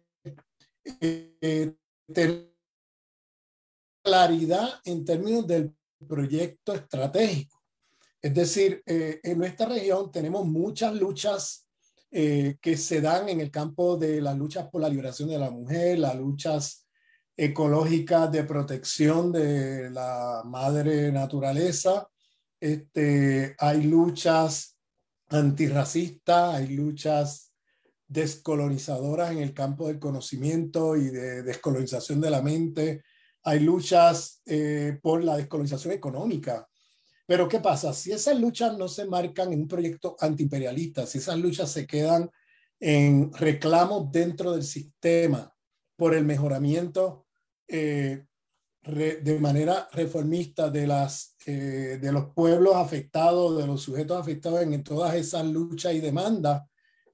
tener 1.00 2.56
claridad 4.04 4.70
en 4.84 5.04
términos 5.04 5.48
del 5.48 5.76
proyecto 6.08 6.76
estratégico. 6.76 7.58
Es 8.22 8.36
decir, 8.36 8.84
eh, 8.86 9.20
en 9.24 9.40
nuestra 9.40 9.68
región 9.68 10.12
tenemos 10.12 10.46
muchas 10.46 10.94
luchas 10.94 11.68
eh, 12.12 12.58
que 12.62 12.78
se 12.78 13.02
dan 13.02 13.30
en 13.30 13.42
el 13.42 13.50
campo 13.50 13.98
de 13.98 14.22
las 14.22 14.38
luchas 14.38 14.70
por 14.70 14.82
la 14.82 14.90
liberación 14.90 15.30
de 15.30 15.40
la 15.40 15.50
mujer, 15.50 15.98
las 15.98 16.16
luchas 16.16 16.85
ecológicas 17.38 18.32
de 18.32 18.44
protección 18.44 19.32
de 19.32 19.90
la 19.90 20.42
madre 20.46 21.12
naturaleza. 21.12 22.08
Este, 22.60 23.56
hay 23.58 23.84
luchas 23.84 24.78
antirracistas, 25.28 26.56
hay 26.56 26.68
luchas 26.76 27.52
descolonizadoras 28.08 29.32
en 29.32 29.40
el 29.40 29.54
campo 29.54 29.88
del 29.88 30.00
conocimiento 30.00 30.96
y 30.96 31.10
de 31.10 31.44
descolonización 31.44 32.22
de 32.22 32.30
la 32.30 32.42
mente. 32.42 33.04
Hay 33.44 33.60
luchas 33.60 34.42
eh, 34.46 34.98
por 35.02 35.24
la 35.24 35.38
descolonización 35.38 35.94
económica 35.94 36.68
pero 37.26 37.48
¿qué 37.48 37.60
pasa? 37.60 37.94
Si 37.94 38.12
esas 38.12 38.40
luchas 38.40 38.78
no 38.78 38.88
se 38.88 39.06
marcan 39.06 39.52
en 39.52 39.62
un 39.62 39.68
proyecto 39.68 40.16
antiimperialista, 40.20 41.08
si 41.08 41.18
esas 41.18 41.38
luchas 41.40 41.72
se 41.72 41.88
quedan 41.88 42.30
en 42.80 43.34
reclamos 43.34 44.12
dentro 44.12 44.52
del 44.52 44.64
sistema 44.64 45.52
por 45.96 46.14
el 46.14 46.24
mejoramiento 46.24 47.25
eh, 47.68 48.26
de 48.88 49.40
manera 49.40 49.90
reformista 49.92 50.70
de, 50.70 50.86
las, 50.86 51.36
eh, 51.48 51.98
de 52.00 52.12
los 52.12 52.28
pueblos 52.36 52.76
afectados, 52.76 53.58
de 53.58 53.66
los 53.66 53.82
sujetos 53.82 54.20
afectados 54.20 54.62
en, 54.62 54.84
todas 54.84 55.16
esas 55.16 55.44
luchas 55.46 55.94
y 55.96 56.00
demandas, 56.00 56.64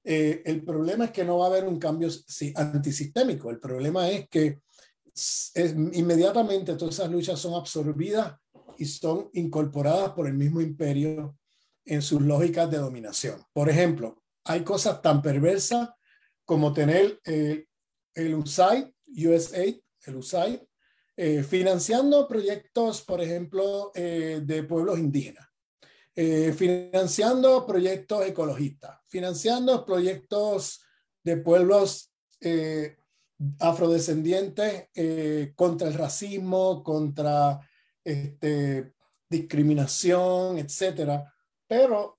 eh, 0.04 0.42
el 0.44 0.62
problema 0.64 1.06
es 1.06 1.10
que 1.12 1.24
no 1.24 1.38
va 1.38 1.46
a 1.46 1.48
haber 1.48 1.64
un 1.64 1.78
cambio 1.78 2.10
antisistémico. 2.56 3.50
El 3.50 3.58
problema 3.58 4.10
es 4.10 4.28
que 4.28 4.60
inmediatamente 5.94 6.74
todas 6.74 6.96
esas 6.96 7.10
luchas 7.10 7.38
son 7.38 7.54
absorbidas 7.54 8.34
y 8.78 8.84
son 8.84 9.30
incorporadas 9.32 10.10
por 10.10 10.26
el 10.26 10.34
mismo 10.34 10.60
imperio 10.60 11.38
en 11.84 12.02
sus 12.02 12.20
lógicas 12.22 12.70
de 12.70 12.78
dominación. 12.78 13.42
Por 13.52 13.68
ejemplo, 13.68 14.22
hay 14.44 14.62
cosas 14.62 15.00
tan 15.02 15.22
perversas 15.22 15.90
como 16.44 16.72
tener 16.72 17.20
eh, 17.24 17.66
el 18.14 18.34
USAID, 18.34 18.86
USAID, 19.06 19.76
el 20.04 20.16
USAID, 20.16 20.60
eh, 21.16 21.42
financiando 21.42 22.26
proyectos, 22.26 23.02
por 23.02 23.20
ejemplo, 23.20 23.92
eh, 23.94 24.40
de 24.44 24.62
pueblos 24.62 24.98
indígenas, 24.98 25.46
financiando 26.14 27.66
proyectos 27.66 28.26
ecologistas, 28.26 28.98
financiando 29.08 29.84
proyectos 29.86 30.82
de 31.24 31.38
pueblos 31.38 32.12
afrodescendientes 33.58 34.88
contra 35.54 35.88
el 35.88 35.94
racismo, 35.94 36.82
contra 36.82 37.60
este, 38.04 38.92
discriminación, 39.32 40.58
etcétera. 40.58 41.32
Pero 41.66 42.18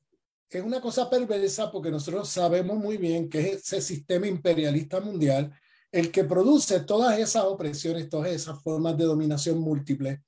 es 0.49 0.63
una 0.63 0.81
cosa 0.81 1.09
perversa 1.09 1.71
porque 1.71 1.91
nosotros 1.91 2.27
sabemos 2.29 2.77
muy 2.77 2.97
bien 2.97 3.29
que 3.29 3.39
es 3.39 3.55
ese 3.55 3.81
sistema 3.81 4.27
imperialista 4.27 4.99
mundial 4.99 5.53
el 5.93 6.11
que 6.11 6.23
produce 6.23 6.79
todas 6.79 7.19
esas 7.19 7.43
opresiones, 7.43 8.09
todas 8.09 8.31
esas 8.31 8.61
formas 8.63 8.97
de 8.97 9.05
dominación 9.05 9.59
múltiples 9.59 10.19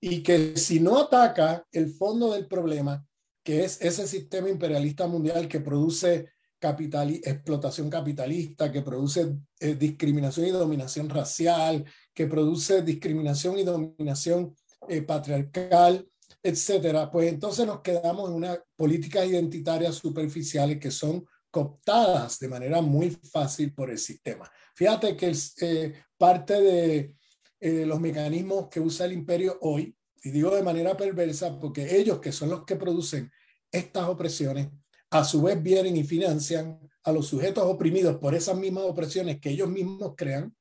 y 0.00 0.22
que 0.22 0.56
si 0.56 0.78
no 0.78 1.00
ataca 1.00 1.66
el 1.72 1.92
fondo 1.92 2.32
del 2.32 2.46
problema, 2.46 3.04
que 3.42 3.64
es 3.64 3.82
ese 3.82 4.06
sistema 4.06 4.48
imperialista 4.48 5.08
mundial 5.08 5.48
que 5.48 5.58
produce 5.58 6.28
capital, 6.60 7.10
explotación 7.10 7.90
capitalista, 7.90 8.70
que 8.70 8.82
produce 8.82 9.36
eh, 9.58 9.74
discriminación 9.74 10.46
y 10.46 10.50
dominación 10.50 11.08
racial, 11.08 11.84
que 12.14 12.28
produce 12.28 12.82
discriminación 12.82 13.58
y 13.58 13.64
dominación 13.64 14.54
eh, 14.88 15.02
patriarcal, 15.02 16.08
etcétera, 16.40 17.10
pues 17.10 17.32
entonces 17.32 17.66
nos 17.66 17.80
quedamos 17.80 18.30
en 18.30 18.36
una 18.36 18.56
políticas 18.76 19.26
identitarias 19.26 19.96
superficiales 19.96 20.78
que 20.78 20.92
son 20.92 21.26
cooptadas 21.50 22.38
de 22.38 22.48
manera 22.48 22.80
muy 22.80 23.10
fácil 23.10 23.74
por 23.74 23.90
el 23.90 23.98
sistema. 23.98 24.48
Fíjate 24.78 25.16
que 25.16 25.36
eh, 25.60 25.92
parte 26.16 26.62
de 26.62 27.16
eh, 27.58 27.84
los 27.84 27.98
mecanismos 27.98 28.68
que 28.68 28.78
usa 28.78 29.06
el 29.06 29.12
imperio 29.12 29.58
hoy, 29.62 29.92
y 30.22 30.30
digo 30.30 30.54
de 30.54 30.62
manera 30.62 30.96
perversa 30.96 31.58
porque 31.58 31.98
ellos 31.98 32.20
que 32.20 32.30
son 32.30 32.50
los 32.50 32.64
que 32.64 32.76
producen 32.76 33.28
estas 33.72 34.04
opresiones, 34.04 34.68
a 35.10 35.24
su 35.24 35.42
vez 35.42 35.60
vienen 35.60 35.96
y 35.96 36.04
financian 36.04 36.78
a 37.02 37.10
los 37.10 37.26
sujetos 37.26 37.64
oprimidos 37.64 38.18
por 38.18 38.36
esas 38.36 38.56
mismas 38.56 38.84
opresiones 38.84 39.40
que 39.40 39.50
ellos 39.50 39.68
mismos 39.68 40.14
crean 40.16 40.54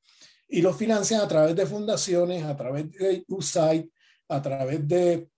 y 0.47 0.63
los 0.63 0.75
financian 0.75 1.21
a 1.21 1.27
través 1.27 1.55
de 1.55 1.67
fundaciones, 1.67 2.43
a 2.43 2.57
través 2.57 2.89
de 2.93 3.23
USAID, 3.27 3.85
a 4.29 4.41
través 4.41 4.87
de 4.87 5.29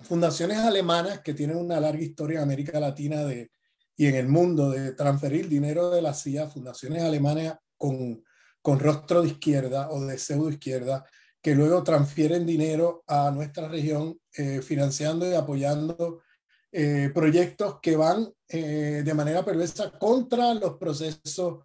fundaciones 0.00 0.58
alemanas 0.58 1.20
que 1.20 1.32
tienen 1.32 1.56
una 1.56 1.80
larga 1.80 2.02
historia 2.02 2.40
en 2.40 2.42
América 2.42 2.78
Latina 2.78 3.24
de, 3.24 3.52
y 3.96 4.04
en 4.04 4.16
el 4.16 4.28
mundo 4.28 4.68
de 4.68 4.92
transferir 4.92 5.48
dinero 5.48 5.88
de 5.88 6.02
la 6.02 6.12
CIA, 6.12 6.48
fundaciones 6.48 7.02
alemanas 7.02 7.56
con, 7.82 8.22
con 8.62 8.78
rostro 8.78 9.22
de 9.22 9.28
izquierda 9.28 9.90
o 9.90 10.00
de 10.00 10.18
pseudo 10.18 10.50
izquierda, 10.50 11.04
que 11.42 11.56
luego 11.56 11.82
transfieren 11.82 12.46
dinero 12.46 13.02
a 13.08 13.30
nuestra 13.32 13.66
región 13.68 14.18
eh, 14.36 14.62
financiando 14.62 15.28
y 15.28 15.34
apoyando 15.34 16.22
eh, 16.70 17.10
proyectos 17.12 17.80
que 17.82 17.96
van 17.96 18.28
eh, 18.48 19.02
de 19.04 19.14
manera 19.14 19.44
perversa 19.44 19.90
contra 19.98 20.54
los 20.54 20.78
procesos 20.78 21.64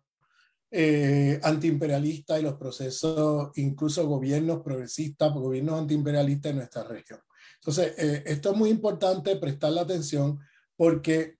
eh, 0.71 1.39
antiimperialista 1.43 2.37
y 2.37 2.43
los 2.43 2.55
procesos, 2.55 3.51
incluso 3.55 4.05
gobiernos 4.07 4.61
progresistas, 4.63 5.33
gobiernos 5.33 5.79
antiimperialistas 5.79 6.49
en 6.49 6.57
nuestra 6.57 6.83
región. 6.83 7.19
Entonces, 7.61 7.93
eh, 7.97 8.23
esto 8.25 8.51
es 8.51 8.57
muy 8.57 8.69
importante 8.69 9.35
prestarle 9.37 9.79
atención 9.81 10.39
porque 10.75 11.35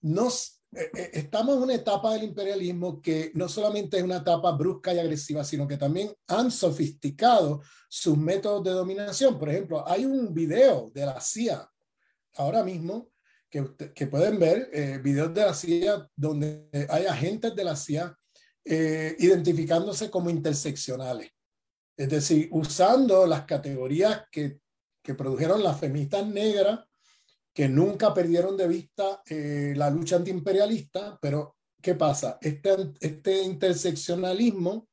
nos, 0.00 0.59
estamos 0.72 1.56
en 1.56 1.62
una 1.62 1.74
etapa 1.74 2.12
del 2.12 2.24
imperialismo 2.24 3.00
que 3.00 3.32
no 3.34 3.48
solamente 3.48 3.98
es 3.98 4.02
una 4.04 4.18
etapa 4.18 4.52
brusca 4.52 4.94
y 4.94 4.98
agresiva, 4.98 5.44
sino 5.44 5.66
que 5.66 5.76
también 5.76 6.12
han 6.28 6.50
sofisticado 6.50 7.62
sus 7.88 8.16
métodos 8.16 8.62
de 8.64 8.70
dominación. 8.70 9.38
Por 9.38 9.48
ejemplo, 9.50 9.86
hay 9.86 10.04
un 10.04 10.32
video 10.32 10.90
de 10.94 11.06
la 11.06 11.20
CIA 11.20 11.68
ahora 12.34 12.62
mismo 12.62 13.10
que, 13.50 14.06
pueden 14.06 14.38
ver, 14.38 14.70
videos 15.02 15.34
de 15.34 15.40
la 15.40 15.54
CIA 15.54 16.08
donde 16.14 16.68
hay 16.88 17.06
agentes 17.06 17.54
de 17.56 17.64
la 17.64 17.74
CIA 17.74 18.16
eh, 18.64 19.16
identificándose 19.18 20.10
como 20.10 20.30
interseccionales. 20.30 21.30
Es 21.96 22.08
decir, 22.08 22.48
usando 22.52 23.26
las 23.26 23.44
categorías 23.44 24.24
que, 24.30 24.60
que 25.02 25.14
produjeron 25.14 25.62
las 25.62 25.80
feministas 25.80 26.26
negras, 26.26 26.80
que 27.60 27.68
nunca 27.68 28.14
perdieron 28.14 28.56
de 28.56 28.66
vista 28.66 29.20
eh, 29.28 29.74
la 29.76 29.90
lucha 29.90 30.16
antiimperialista, 30.16 31.18
pero 31.20 31.56
¿qué 31.82 31.94
pasa? 31.94 32.38
Este, 32.40 32.70
este 33.00 33.42
interseccionalismo 33.42 34.88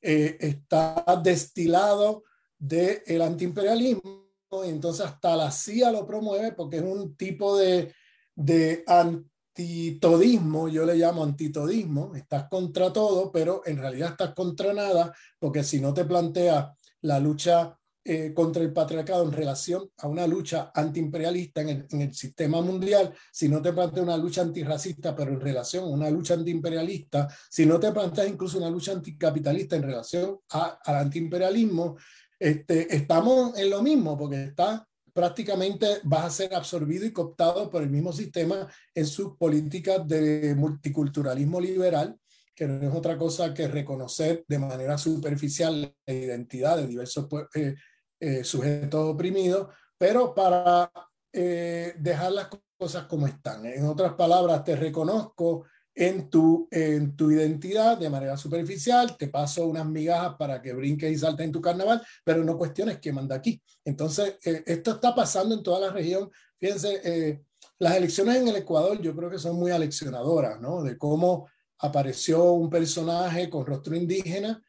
eh, 0.00 0.36
está 0.38 1.04
destilado 1.24 2.22
del 2.56 3.02
el 3.04 3.20
antiimperialismo, 3.20 4.28
y 4.64 4.68
entonces 4.68 5.04
hasta 5.04 5.34
la 5.34 5.50
CIA 5.50 5.90
lo 5.90 6.06
promueve 6.06 6.52
porque 6.52 6.76
es 6.76 6.84
un 6.84 7.16
tipo 7.16 7.58
de, 7.58 7.92
de, 8.36 8.84
antitodismo, 8.86 10.68
yo 10.68 10.86
le 10.86 10.94
llamo 10.94 11.24
antitodismo, 11.24 12.14
estás 12.14 12.48
contra 12.48 12.92
todo, 12.92 13.32
pero 13.32 13.62
en 13.66 13.78
realidad 13.78 14.10
estás 14.10 14.34
contra 14.34 14.72
nada, 14.72 15.12
porque 15.40 15.64
si 15.64 15.80
no 15.80 15.92
te 15.92 16.04
planteas 16.04 16.78
la 17.00 17.18
lucha 17.18 17.76
eh, 18.04 18.32
contra 18.34 18.62
el 18.62 18.72
patriarcado 18.72 19.24
en 19.24 19.32
relación 19.32 19.90
a 19.98 20.08
una 20.08 20.26
lucha 20.26 20.70
antiimperialista 20.74 21.62
en 21.62 21.68
el, 21.70 21.86
en 21.90 22.02
el 22.02 22.14
sistema 22.14 22.60
mundial, 22.60 23.14
si 23.32 23.48
no 23.48 23.62
te 23.62 23.72
planteas 23.72 24.04
una 24.04 24.16
lucha 24.16 24.42
antirracista, 24.42 25.16
pero 25.16 25.32
en 25.32 25.40
relación 25.40 25.84
a 25.84 25.88
una 25.88 26.10
lucha 26.10 26.34
antiimperialista, 26.34 27.28
si 27.48 27.64
no 27.64 27.80
te 27.80 27.92
planteas 27.92 28.28
incluso 28.28 28.58
una 28.58 28.70
lucha 28.70 28.92
anticapitalista 28.92 29.76
en 29.76 29.82
relación 29.82 30.38
a, 30.50 30.78
al 30.84 30.96
antiimperialismo, 30.96 31.96
este, 32.38 32.94
estamos 32.94 33.58
en 33.58 33.70
lo 33.70 33.82
mismo, 33.82 34.18
porque 34.18 34.44
está 34.44 34.86
prácticamente 35.14 35.86
vas 36.02 36.24
a 36.24 36.30
ser 36.30 36.54
absorbido 36.54 37.06
y 37.06 37.12
cooptado 37.12 37.70
por 37.70 37.82
el 37.82 37.88
mismo 37.88 38.12
sistema 38.12 38.68
en 38.94 39.06
sus 39.06 39.36
políticas 39.36 40.06
de 40.06 40.54
multiculturalismo 40.56 41.60
liberal, 41.60 42.18
que 42.54 42.66
no 42.66 42.86
es 42.86 42.94
otra 42.94 43.16
cosa 43.16 43.54
que 43.54 43.68
reconocer 43.68 44.44
de 44.46 44.58
manera 44.58 44.98
superficial 44.98 45.94
la 46.04 46.12
identidad 46.12 46.76
de 46.76 46.88
diversos 46.88 47.26
eh, 47.54 47.74
eh, 48.20 48.44
sujetos 48.44 49.14
oprimidos, 49.14 49.68
pero 49.98 50.34
para 50.34 50.90
eh, 51.32 51.94
dejar 51.98 52.32
las 52.32 52.48
cosas 52.78 53.04
como 53.04 53.26
están. 53.26 53.66
En 53.66 53.84
otras 53.86 54.14
palabras, 54.14 54.64
te 54.64 54.76
reconozco 54.76 55.66
en 55.94 56.30
tu, 56.30 56.68
en 56.70 57.14
tu 57.16 57.30
identidad 57.30 57.98
de 57.98 58.10
manera 58.10 58.36
superficial, 58.36 59.16
te 59.16 59.28
paso 59.28 59.66
unas 59.66 59.86
migajas 59.86 60.36
para 60.38 60.62
que 60.62 60.72
brinques 60.72 61.12
y 61.12 61.18
saltes 61.18 61.44
en 61.46 61.52
tu 61.52 61.60
carnaval, 61.60 62.02
pero 62.24 62.42
no 62.44 62.56
cuestiones 62.56 62.98
que 62.98 63.12
manda 63.12 63.36
aquí. 63.36 63.62
Entonces, 63.84 64.38
eh, 64.44 64.62
esto 64.66 64.92
está 64.92 65.14
pasando 65.14 65.54
en 65.54 65.62
toda 65.62 65.80
la 65.80 65.90
región. 65.92 66.30
Fíjense, 66.58 67.44
las 67.78 67.96
elecciones 67.96 68.36
en 68.36 68.48
el 68.48 68.56
Ecuador 68.56 69.00
yo 69.00 69.14
creo 69.14 69.28
que 69.28 69.38
son 69.38 69.56
muy 69.56 69.70
aleccionadoras, 69.70 70.60
¿no? 70.60 70.82
De 70.82 70.96
cómo 70.96 71.48
apareció 71.78 72.52
un 72.52 72.70
personaje 72.70 73.50
con 73.50 73.66
rostro 73.66 73.94
indígena, 73.94 74.62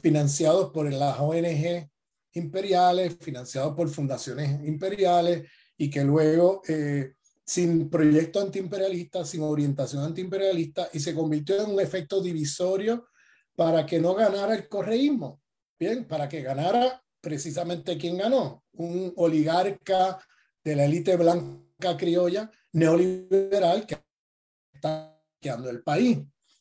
financiados 0.00 0.70
por 0.72 0.90
las 0.90 1.18
ONG 1.20 1.90
imperiales, 2.36 3.16
financiados 3.20 3.74
por 3.74 3.88
fundaciones 3.88 4.64
imperiales 4.66 5.48
y 5.76 5.90
que 5.90 6.04
luego, 6.04 6.62
eh, 6.68 7.14
sin 7.44 7.88
proyecto 7.90 8.40
antiimperialista, 8.40 9.24
sin 9.24 9.42
orientación 9.42 10.02
antiimperialista, 10.02 10.88
y 10.92 11.00
se 11.00 11.14
convirtió 11.14 11.62
en 11.62 11.72
un 11.72 11.80
efecto 11.80 12.20
divisorio 12.20 13.06
para 13.54 13.86
que 13.86 14.00
no 14.00 14.14
ganara 14.14 14.54
el 14.54 14.68
correísmo. 14.68 15.40
Bien, 15.78 16.06
para 16.06 16.28
que 16.28 16.42
ganara 16.42 17.02
precisamente 17.20 17.98
quien 17.98 18.16
ganó, 18.16 18.64
un 18.72 19.12
oligarca 19.16 20.18
de 20.64 20.76
la 20.76 20.84
élite 20.84 21.16
blanca 21.16 21.96
criolla 21.96 22.50
neoliberal 22.72 23.86
que 23.86 23.98
está 24.72 25.20
quedando 25.40 25.68
el 25.68 25.82
país. 25.82 26.18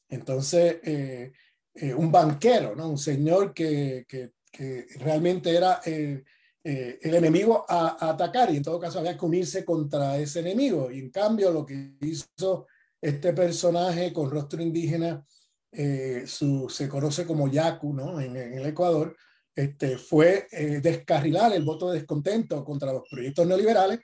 Entonces, 0.09 0.77
eh, 0.83 1.31
eh, 1.73 1.93
un 1.93 2.11
banquero, 2.11 2.75
¿no? 2.75 2.89
un 2.89 2.97
señor 2.97 3.53
que, 3.53 4.05
que 4.07 4.34
que 4.55 4.87
realmente 4.99 5.53
era 5.53 5.81
eh, 5.85 6.23
eh, 6.63 6.99
el 7.01 7.15
enemigo 7.15 7.65
a, 7.67 8.09
atacar 8.09 8.51
y 8.51 8.57
en 8.57 8.63
todo 8.63 8.79
caso 8.79 8.99
había 8.99 9.17
que 9.17 9.25
unirse 9.25 9.65
contra 9.65 10.17
ese 10.17 10.39
enemigo. 10.39 10.89
Y 10.89 10.99
en 10.99 11.09
cambio 11.09 11.51
lo 11.51 11.65
que 11.65 11.95
hizo 12.01 12.67
este 13.01 13.33
personaje 13.33 14.13
con 14.13 14.31
rostro 14.31 14.61
indígena, 14.61 15.25
eh, 15.71 16.23
su, 16.25 16.69
se 16.69 16.87
conoce 16.87 17.25
como 17.25 17.49
Yaku 17.49 17.93
¿no? 17.93 18.21
en, 18.21 18.37
el 18.37 18.65
Ecuador, 18.65 19.17
este, 19.53 19.97
fue 19.97 20.47
descarrilar 20.81 21.53
el 21.53 21.63
voto 21.63 21.89
de 21.89 21.99
descontento 21.99 22.63
contra 22.63 22.91
los 22.91 23.03
proyectos 23.09 23.47
neoliberales 23.47 23.99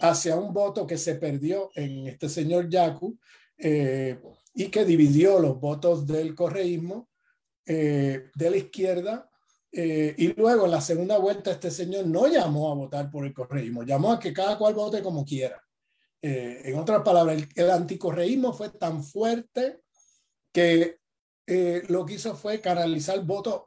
hacia 0.00 0.36
un 0.36 0.54
voto 0.54 0.86
que 0.86 0.96
se 0.96 1.16
perdió 1.16 1.70
en 1.74 2.06
este 2.06 2.28
señor 2.28 2.68
Yaku 2.68 3.18
y 3.58 4.68
que 4.68 4.84
dividió 4.84 5.40
los 5.40 5.60
votos 5.60 6.06
del 6.06 6.36
correísmo 6.36 7.08
de 7.66 8.30
la 8.36 8.56
izquierda 8.56 9.31
eh, 9.72 10.14
y 10.18 10.34
luego 10.34 10.66
en 10.66 10.70
la 10.70 10.82
segunda 10.82 11.16
vuelta 11.16 11.50
este 11.50 11.70
señor 11.70 12.06
no 12.06 12.26
llamó 12.26 12.70
a 12.70 12.74
votar 12.74 13.10
por 13.10 13.24
el 13.24 13.32
correísmo, 13.32 13.82
llamó 13.82 14.12
a 14.12 14.20
que 14.20 14.32
cada 14.32 14.58
cual 14.58 14.74
vote 14.74 15.02
como 15.02 15.24
quiera. 15.24 15.62
Eh, 16.20 16.60
en 16.66 16.78
otras 16.78 17.02
palabras, 17.02 17.38
el, 17.38 17.48
el, 17.56 17.70
anticorreísmo 17.70 18.52
fue 18.52 18.68
tan 18.68 19.02
fuerte 19.02 19.80
que 20.52 20.98
eh, 21.46 21.82
lo 21.88 22.04
que 22.04 22.14
hizo 22.14 22.36
fue 22.36 22.60
canalizar 22.60 23.24
votos 23.24 23.62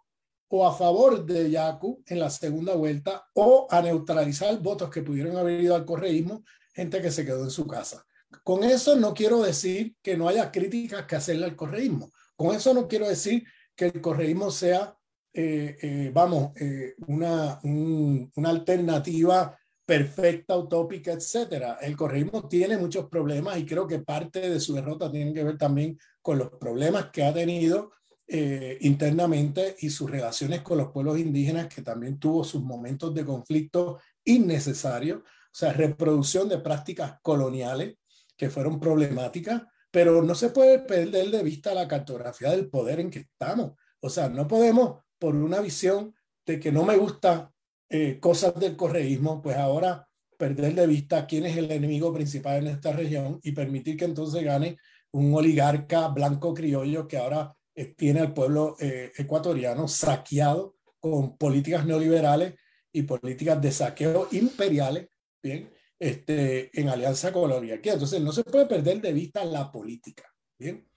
o 0.47 0.66
a 0.66 0.74
favor 0.74 1.26
de 1.26 1.49
Yacu 1.49 2.03
en 2.06 2.20
la 2.20 2.30
segunda 2.30 2.76
vuelta 2.76 3.28
o 3.34 3.68
a 3.70 3.82
neutralizar 3.82 4.58
votos 4.60 4.89
que 4.89 5.01
pudieron 5.01 5.36
haber 5.36 5.60
ido 5.60 5.76
al 5.76 5.86
correísmo, 5.86 6.43
gente 6.74 7.01
que 7.01 7.12
se 7.12 7.26
quedó 7.26 7.43
en 7.43 7.49
su 7.49 7.66
casa. 7.68 8.06
Con 8.43 8.64
eso 8.64 8.95
no 8.95 9.14
quiero 9.14 9.41
decir 9.41 9.95
que 10.01 10.16
no 10.16 10.28
haya 10.28 10.51
críticas 10.51 11.06
que 11.06 11.16
hacerle 11.16 11.45
al 11.45 11.56
correísmo. 11.56 12.12
Con 12.36 12.56
eso 12.56 12.74
no 12.74 12.88
quiero 12.88 13.08
decir 13.08 13.43
que 13.76 13.86
el 13.86 14.01
correísmo 14.01 14.51
sea 14.51 14.95
eh, 15.38 15.78
eh, 15.82 16.12
vamos, 16.14 16.54
eh, 16.56 16.96
una, 17.08 17.60
una 17.62 18.50
alternativa 18.50 19.60
perfecta, 19.86 20.58
utópica, 20.58 21.12
etcétera. 21.12 21.78
El 21.82 21.98
correísmo 21.98 22.48
tiene 22.48 22.78
muchos 22.78 23.10
problemas 23.10 23.58
y 23.58 23.66
creo 23.66 23.86
que 23.86 24.00
parte 24.00 24.50
de 24.50 24.62
su 24.62 24.74
derrota 24.74 25.12
tiene 25.12 25.34
que 25.34 25.44
ver 25.44 25.58
también 25.58 26.00
con 26.22 26.38
los 26.38 26.52
problemas 26.52 27.12
que 27.12 27.24
ha 27.24 27.34
tenido 27.34 27.92
internamente 28.28 29.76
y 29.82 29.92
sus 29.92 30.10
relaciones 30.10 30.62
con 30.62 30.80
los 30.80 30.92
pueblos 30.92 31.20
indígenas, 31.20 31.68
que 31.68 31.84
también 31.84 32.18
tuvo 32.18 32.44
sus 32.44 32.64
momentos 32.64 33.14
de 33.14 33.24
conflicto 33.24 34.00
innecesarios, 34.24 35.20
o 35.20 35.24
sea, 35.52 35.74
reproducción 35.74 36.50
de 36.50 36.58
prácticas 36.58 37.20
coloniales 37.22 37.98
que 38.36 38.50
fueron 38.50 38.80
problemáticas, 38.80 39.62
pero 39.92 40.24
no 40.24 40.34
se 40.34 40.50
puede 40.50 40.80
perder 40.80 41.30
de 41.30 41.44
vista 41.44 41.76
la 41.76 41.88
cartografía 41.88 42.50
del 42.50 42.68
poder 42.68 43.00
en 43.00 43.12
que 43.12 43.20
estamos. 43.20 43.74
O 44.00 44.10
sea, 44.10 44.28
no 44.28 44.48
podemos 44.48 45.05
por 45.20 45.36
una 45.36 45.61
visión 45.61 46.13
de 46.45 46.59
que 46.59 46.72
no 46.72 46.84
me 46.84 46.97
gusta 46.97 47.51
eh, 47.89 48.20
cosas 48.20 48.55
del 48.59 48.76
correísmo, 48.76 49.41
pues 49.41 49.57
ahora 49.57 50.07
perder 50.38 50.76
de 50.76 50.88
vista 50.88 51.26
quién 51.26 51.45
es 51.45 51.57
el 51.57 51.72
enemigo 51.72 52.13
principal 52.13 52.57
en 52.57 52.68
esta 52.68 52.91
región 52.91 53.39
y 53.43 53.51
permitir 53.51 53.97
que 53.97 54.05
entonces 54.05 54.43
gane 54.43 54.78
un 55.11 55.34
oligarca 55.34 56.09
blanco 56.09 56.53
criollo 56.53 57.07
que 57.07 57.18
ahora 57.18 57.55
eh, 57.74 57.93
tiene 57.95 58.20
al 58.22 58.34
pueblo 58.34 58.76
eh, 58.80 59.11
ecuatoriano 59.18 59.88
saqueado 59.88 60.76
con 60.99 61.38
políticas 61.38 61.86
neoliberales 61.86 62.55
y 62.91 63.03
políticas 63.03 63.61
de 63.61 63.72
saqueo 63.72 64.28
imperiales, 64.32 65.09
bien, 65.41 65.72
este, 65.99 66.70
en 66.80 66.89
alianza 66.89 67.32
con 67.32 67.49
la 67.49 67.57
oligarquía. 67.57 67.93
Entonces 67.93 68.22
no 68.22 68.32
se 68.32 68.43
puede 68.43 68.66
perder 68.66 69.01
de 69.01 69.13
vista 69.13 69.45
la 69.45 69.72
política, 69.72 70.24
bien, 70.57 70.88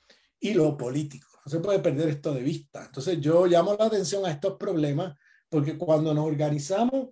y 0.41 0.55
lo 0.55 0.77
político. 0.77 1.28
No 1.49 1.53
se 1.53 1.61
puede 1.61 1.79
perder 1.79 2.11
esto 2.11 2.35
de 2.35 2.43
vista. 2.43 2.85
Entonces 2.85 3.19
yo 3.23 3.47
llamo 3.47 3.75
la 3.75 3.87
atención 3.87 4.27
a 4.27 4.31
estos 4.31 4.59
problemas 4.59 5.17
porque 5.49 5.79
cuando 5.79 6.13
nos 6.13 6.27
organizamos, 6.27 7.09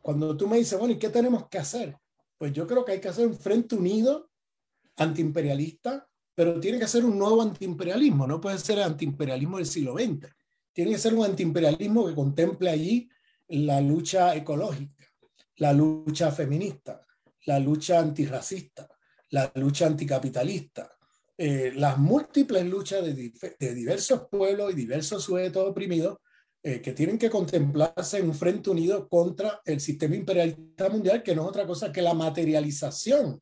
cuando 0.00 0.34
tú 0.34 0.48
me 0.48 0.56
dices, 0.56 0.78
bueno, 0.78 0.94
¿y 0.94 0.98
qué 0.98 1.10
tenemos 1.10 1.46
que 1.50 1.58
hacer? 1.58 1.94
Pues 2.38 2.54
yo 2.54 2.66
creo 2.66 2.86
que 2.86 2.92
hay 2.92 3.00
que 3.02 3.10
hacer 3.10 3.26
un 3.26 3.36
frente 3.38 3.74
unido 3.74 4.30
antiimperialista, 4.96 6.08
pero 6.34 6.58
tiene 6.58 6.78
que 6.78 6.88
ser 6.88 7.04
un 7.04 7.18
nuevo 7.18 7.42
antiimperialismo, 7.42 8.26
no 8.26 8.40
puede 8.40 8.58
ser 8.58 8.78
el 8.78 8.84
antiimperialismo 8.84 9.58
del 9.58 9.66
siglo 9.66 9.92
XX. 9.92 10.26
Tiene 10.72 10.92
que 10.92 10.98
ser 10.98 11.12
un 11.12 11.26
antiimperialismo 11.26 12.06
que 12.06 12.14
contemple 12.14 12.70
allí 12.70 13.10
la 13.48 13.82
lucha 13.82 14.34
ecológica, 14.34 15.04
la 15.56 15.74
lucha 15.74 16.32
feminista, 16.32 17.06
la 17.44 17.58
lucha 17.58 17.98
antirracista, 17.98 18.88
la 19.28 19.52
lucha 19.54 19.86
anticapitalista, 19.86 20.95
eh, 21.38 21.72
las 21.74 21.98
múltiples 21.98 22.64
luchas 22.64 23.04
de, 23.04 23.74
diversos 23.74 24.22
pueblos 24.30 24.72
y 24.72 24.74
diversos 24.74 25.22
sujetos 25.22 25.68
oprimidos 25.68 26.16
eh, 26.62 26.80
que 26.80 26.92
tienen 26.92 27.18
que 27.18 27.28
contemplarse 27.28 28.18
en 28.18 28.28
un 28.28 28.34
frente 28.34 28.70
unido 28.70 29.06
contra 29.06 29.60
el 29.66 29.80
sistema 29.80 30.16
imperialista 30.16 30.88
mundial, 30.88 31.22
que 31.22 31.34
no 31.34 31.42
es 31.42 31.48
otra 31.48 31.66
cosa 31.66 31.92
que 31.92 32.00
la 32.00 32.14
materialización 32.14 33.38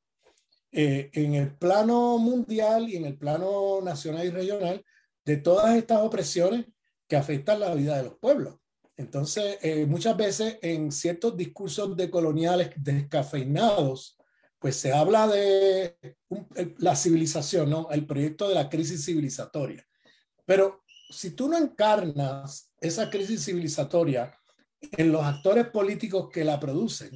eh, 0.72 1.08
en 1.12 1.34
el 1.34 1.56
plano 1.56 2.18
mundial 2.18 2.88
y 2.88 2.96
en 2.96 3.04
el 3.04 3.16
plano 3.16 3.80
nacional 3.80 4.26
y 4.26 4.30
regional 4.30 4.84
de 5.24 5.36
todas 5.36 5.76
estas 5.76 6.00
opresiones 6.00 6.66
que 7.06 7.14
afectan 7.14 7.60
la 7.60 7.72
vida 7.76 7.96
de 7.96 8.04
los 8.04 8.18
pueblos. 8.18 8.56
Entonces, 8.96 9.58
muchas 9.88 10.16
veces 10.16 10.58
en 10.62 10.92
ciertos 10.92 11.36
discursos 11.36 11.96
de 11.96 12.10
coloniales 12.10 12.70
descafeinados, 12.76 14.16
pues 14.64 14.76
se 14.76 14.94
habla 14.94 15.26
de 15.28 15.94
la 16.78 16.96
civilización, 16.96 17.68
¿no? 17.68 17.90
El 17.90 18.06
proyecto 18.06 18.48
de 18.48 18.54
la 18.54 18.70
crisis 18.70 19.04
civilizatoria. 19.04 19.86
Pero 20.46 20.82
si 21.10 21.32
tú 21.32 21.50
no 21.50 21.58
encarnas 21.58 22.72
esa 22.80 23.10
crisis 23.10 23.44
civilizatoria 23.44 24.32
en 24.92 25.12
los 25.12 25.22
actores 25.22 25.68
políticos 25.68 26.30
que 26.32 26.44
la 26.44 26.58
producen, 26.58 27.10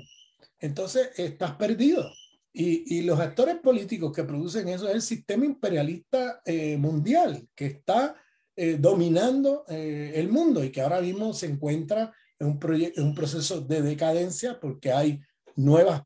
entonces 0.59 1.09
estás 1.17 1.53
perdido. 1.55 2.13
Y, 2.53 3.01
los 3.01 3.19
actores 3.19 3.57
políticos 3.57 4.13
que 4.13 4.25
producen 4.25 4.69
eso 4.69 4.87
es 4.87 4.97
el 4.97 5.01
sistema 5.01 5.47
imperialista 5.47 6.43
eh, 6.45 6.77
mundial 6.77 7.49
que 7.55 7.65
está 7.65 8.15
eh, 8.57 8.77
dominando 8.79 9.65
eh, 9.71 10.13
el 10.17 10.29
mundo 10.29 10.63
y 10.63 10.71
que 10.71 10.83
ahora 10.83 11.01
mismo 11.01 11.33
se 11.33 11.47
encuentra 11.47 12.13
en 12.39 12.47
un, 12.47 12.61
en 12.95 13.03
un 13.05 13.15
proceso 13.15 13.63
de 13.63 13.81
decadencia 13.81 14.61
porque 14.61 14.93
hay 14.93 15.23
nuevas 15.57 16.03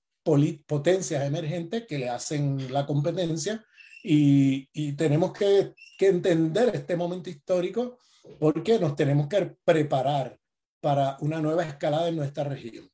potencias 0.67 1.25
emergentes 1.25 1.87
que 1.87 1.99
le 1.99 2.09
hacen 2.09 2.73
la 2.73 2.87
competencia 2.87 3.65
y, 4.03 4.93
tenemos 4.95 5.33
que, 5.33 5.75
entender 5.99 6.75
este 6.75 6.97
momento 6.97 7.31
histórico 7.31 8.01
porque 8.41 8.77
nos 8.81 8.97
tenemos 8.97 9.29
que 9.29 9.55
preparar 9.65 10.37
para 10.81 11.17
una 11.21 11.41
nueva 11.41 11.63
escalada 11.63 12.09
en 12.09 12.17
nuestra 12.17 12.43
región. 12.43 12.91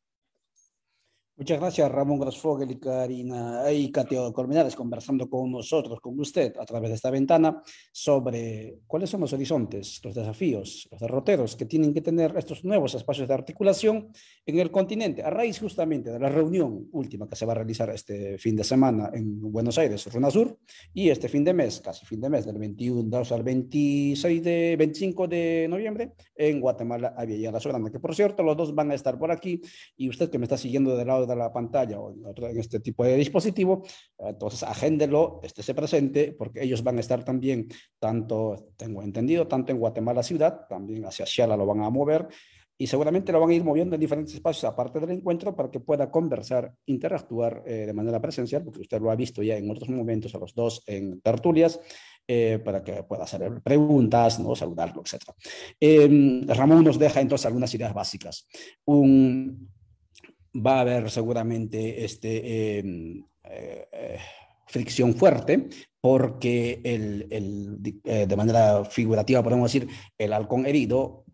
Muchas 1.39 1.61
gracias, 1.61 1.93
Ramón 1.93 2.19
Grasfogel 2.19 2.73
y 2.73 2.81
Karina. 2.81 3.63
Y 3.71 3.93
Katio 3.93 4.33
Colmenares, 4.33 4.75
conversando 4.75 5.31
con 5.31 5.53
nosotros, 5.53 6.01
con 6.01 6.19
usted, 6.19 6.53
a 6.59 6.67
través 6.67 6.91
de 6.91 6.97
esta 6.97 7.13
ventana, 7.13 7.63
sobre 7.93 8.81
cuáles 8.89 9.09
son 9.09 9.21
los 9.21 9.33
horizontes, 9.33 10.01
los 10.03 10.17
desafíos, 10.17 10.89
los 10.91 11.01
derroteros 11.01 11.55
que 11.55 11.65
tienen 11.65 11.95
que 11.95 12.01
tener 12.01 12.35
estos 12.37 12.65
nuevos 12.65 12.93
espacios 12.97 13.29
de 13.29 13.35
articulación 13.35 14.09
en 14.45 14.59
el 14.59 14.73
continente, 14.73 15.23
a 15.23 15.31
raíz 15.31 15.61
justamente 15.61 16.11
de 16.11 16.19
la 16.19 16.29
reunión 16.29 16.89
última 16.91 17.29
que 17.29 17.37
se 17.37 17.47
va 17.47 17.53
a 17.53 17.57
realizar 17.57 17.89
este 17.91 18.37
fin 18.37 18.57
de 18.57 18.65
semana 18.65 19.13
en 19.15 19.41
Buenos 19.41 19.79
Aires, 19.79 20.09
Sur, 20.31 20.59
y 20.93 21.09
este 21.09 21.29
fin 21.29 21.45
de 21.45 21.55
mes, 21.55 21.81
casi 21.81 22.05
fin 22.05 22.21
de 22.21 22.31
mes, 22.31 22.47
del 22.47 22.59
21 22.59 23.17
al 23.31 23.43
26 23.45 24.43
de 24.43 24.75
25 24.77 25.29
de 25.29 25.69
noviembre, 25.71 26.15
en 26.35 26.61
Guatemala, 26.61 27.15
la 27.17 27.61
Soberana, 27.61 27.93
que 27.93 28.01
por 28.01 28.17
cierto, 28.17 28.43
los 28.43 28.57
dos 28.57 28.75
van 28.75 28.91
a 28.91 28.95
estar 28.95 29.17
por 29.17 29.31
aquí, 29.31 29.63
y 29.97 30.09
usted 30.09 30.31
que 30.31 30.39
me 30.39 30.47
está 30.47 30.59
siguiendo 30.59 30.97
del 30.97 31.07
lado 31.07 31.28
de 31.29 31.37
la 31.37 31.53
pantalla 31.53 32.01
o 32.01 32.13
en 32.13 32.59
este 32.59 32.81
tipo 32.81 33.05
de 33.05 33.17
dispositivo, 33.17 33.85
entonces 34.19 34.63
agéndelo, 34.63 35.41
estése 35.43 35.75
presente, 35.75 36.33
porque 36.33 36.63
ellos 36.63 36.83
van 36.83 36.97
a 36.97 37.01
estar 37.01 37.25
también, 37.25 37.69
tanto, 37.99 38.73
tengo 38.77 39.03
entendido, 39.03 39.47
tanto 39.47 39.73
en 39.73 39.79
Guatemala 39.79 40.23
ciudad, 40.23 40.67
también 40.69 41.05
hacia 41.05 41.27
Xala 41.27 41.57
lo 41.57 41.67
van 41.67 41.83
a 41.83 41.91
mover, 41.91 42.29
y 42.81 42.87
seguramente 42.87 43.33
lo 43.33 43.41
van 43.41 43.51
a 43.51 43.55
ir 43.55 43.65
moviendo 43.65 43.97
en 43.97 44.01
diferentes 44.01 44.35
espacios 44.35 44.65
aparte 44.65 45.01
del 45.01 45.11
encuentro 45.11 45.55
para 45.55 45.69
que 45.69 45.81
pueda 45.81 46.11
conversar, 46.11 46.73
interactuar 46.87 47.65
eh, 47.67 47.87
de 47.87 47.93
manera 47.93 48.21
presencial, 48.21 48.63
porque 48.63 48.83
usted 48.83 49.01
lo 49.01 49.11
ha 49.11 49.17
visto 49.17 49.43
ya 49.43 49.57
en 49.57 49.69
otros 49.69 49.89
momentos 49.89 50.33
a 50.35 50.39
los 50.39 50.55
dos 50.55 50.85
en 50.87 51.21
tertulias, 51.21 51.81
eh, 52.29 52.61
para 52.65 52.85
que 52.85 53.03
pueda 53.03 53.25
hacer 53.25 53.63
preguntas, 53.63 54.39
¿no? 54.39 54.55
saludarlo, 54.55 55.03
etc. 55.03 55.25
Em, 55.81 56.47
Ramón 56.47 56.85
nos 56.85 56.99
deja 56.99 57.21
entonces 57.21 57.47
algunas 57.47 57.75
ideas 57.75 57.93
básicas. 57.93 58.47
Un, 58.85 59.71
va 60.65 60.79
a 60.79 60.81
haber 60.81 61.11
seguramente 61.11 62.05
este, 62.05 62.79
em, 62.79 63.25
eh, 63.45 63.89
eh, 63.93 64.19
fricción 64.67 65.15
fuerte 65.15 65.69
porque 66.01 66.81
el, 66.85 67.27
el, 67.31 68.01
eh, 68.05 68.27
de 68.27 68.37
manera 68.37 68.85
figurativa 68.85 69.43
podemos 69.43 69.73
decir 69.73 69.89
el 70.17 70.33
halcón 70.33 70.67
herido 70.67 71.25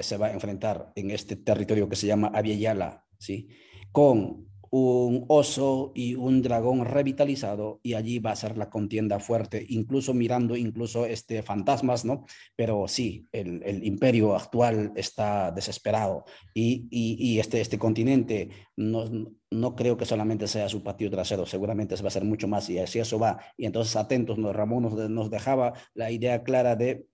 se 0.00 0.16
va 0.16 0.28
a 0.28 0.32
enfrentar 0.32 0.90
en 0.96 1.10
este 1.10 1.36
territorio 1.36 1.86
que 1.86 1.96
se 1.96 2.06
llama 2.06 2.32
Aviala, 2.34 3.04
¿sí? 3.18 3.48
con 3.92 4.48
un 4.76 5.24
oso 5.28 5.92
y 5.94 6.14
un 6.14 6.42
dragón 6.42 6.84
revitalizado 6.84 7.80
y 7.82 7.94
allí 7.94 8.18
va 8.18 8.32
a 8.32 8.36
ser 8.36 8.56
la 8.58 8.68
contienda 8.68 9.18
fuerte, 9.18 9.64
incluso 9.68 10.12
mirando 10.12 10.56
incluso 10.56 11.06
este 11.06 11.42
fantasmas, 11.42 12.04
¿no? 12.04 12.26
Pero 12.54 12.86
sí, 12.88 13.26
el, 13.32 13.62
el 13.64 13.84
imperio 13.84 14.34
actual 14.34 14.92
está 14.96 15.50
desesperado 15.50 16.24
y, 16.54 16.86
y, 16.90 17.38
este, 17.38 17.60
este 17.60 17.78
continente 17.78 18.50
no, 18.76 19.04
no 19.50 19.74
creo 19.74 19.96
que 19.96 20.04
solamente 20.04 20.46
sea 20.46 20.68
su 20.68 20.82
patio 20.82 21.10
trasero, 21.10 21.46
seguramente 21.46 21.94
va 21.96 22.08
a 22.08 22.10
ser 22.10 22.24
mucho 22.24 22.48
más 22.48 22.68
y 22.68 22.78
así 22.78 22.98
eso 22.98 23.18
va. 23.18 23.38
Y 23.56 23.66
entonces 23.66 23.96
atentos, 23.96 24.38
Ramón 24.38 24.82
nos, 24.82 25.10
nos 25.10 25.30
dejaba 25.30 25.72
la 25.94 26.10
idea 26.10 26.42
clara 26.42 26.76
de 26.76 27.06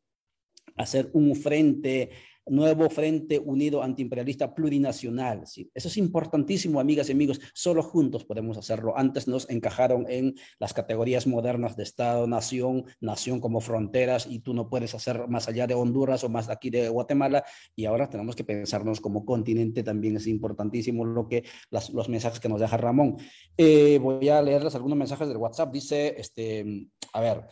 hacer 0.77 1.11
un 1.13 1.37
frente 1.37 2.11
nuevo 2.47 2.91
Frente 2.91 3.39
Unido 3.39 3.83
Antiimperialista 3.83 4.55
Plurinacional. 4.55 5.47
¿sí? 5.47 5.71
Eso 5.75 5.89
es 5.89 5.97
importantísimo, 5.97 6.81
amigas 6.81 7.09
y 7.09 7.13
amigos. 7.13 7.41
Solo 7.55 7.83
juntos 7.83 8.25
podemos 8.25 8.57
hacerlo. 8.59 8.97
Antes 8.97 9.29
nos 9.29 9.49
encajaron 9.51 10.07
en 10.09 10.35
las 10.59 10.75
categorías 10.75 11.27
modernas 11.27 11.77
de 11.77 11.83
Estado, 11.83 12.27
nación, 12.27 12.85
nación 13.01 13.41
como 13.41 13.61
fronteras, 13.61 14.27
y 14.27 14.41
tú 14.41 14.55
no 14.55 14.69
puedes 14.69 14.95
hacer 14.95 15.29
más 15.29 15.49
allá 15.49 15.67
de 15.67 15.75
Honduras 15.75 16.25
o 16.25 16.29
más 16.29 16.49
aquí 16.49 16.71
de 16.71 16.89
Guatemala. 16.89 17.45
Y 17.77 17.85
ahora 17.85 18.09
tenemos 18.09 18.37
que 18.37 18.45
pensarnos 18.45 19.01
como 19.01 19.25
continente. 19.25 19.83
También 19.83 20.17
es 20.17 20.27
importantísimo 20.27 21.05
lo 21.05 21.29
que 21.29 21.45
los 21.71 22.09
mensajes 22.09 22.41
que 22.41 22.49
nos 22.49 22.61
deja 22.61 22.77
Ramón. 22.77 23.17
Eh, 23.57 23.99
voy 24.01 24.29
a 24.29 24.43
leerles 24.43 24.75
algunos 24.75 24.99
mensajes 24.99 25.29
del 25.29 25.37
WhatsApp. 25.37 25.73
Dice, 25.73 26.15
este, 26.19 26.89
a 27.13 27.21
ver, 27.21 27.47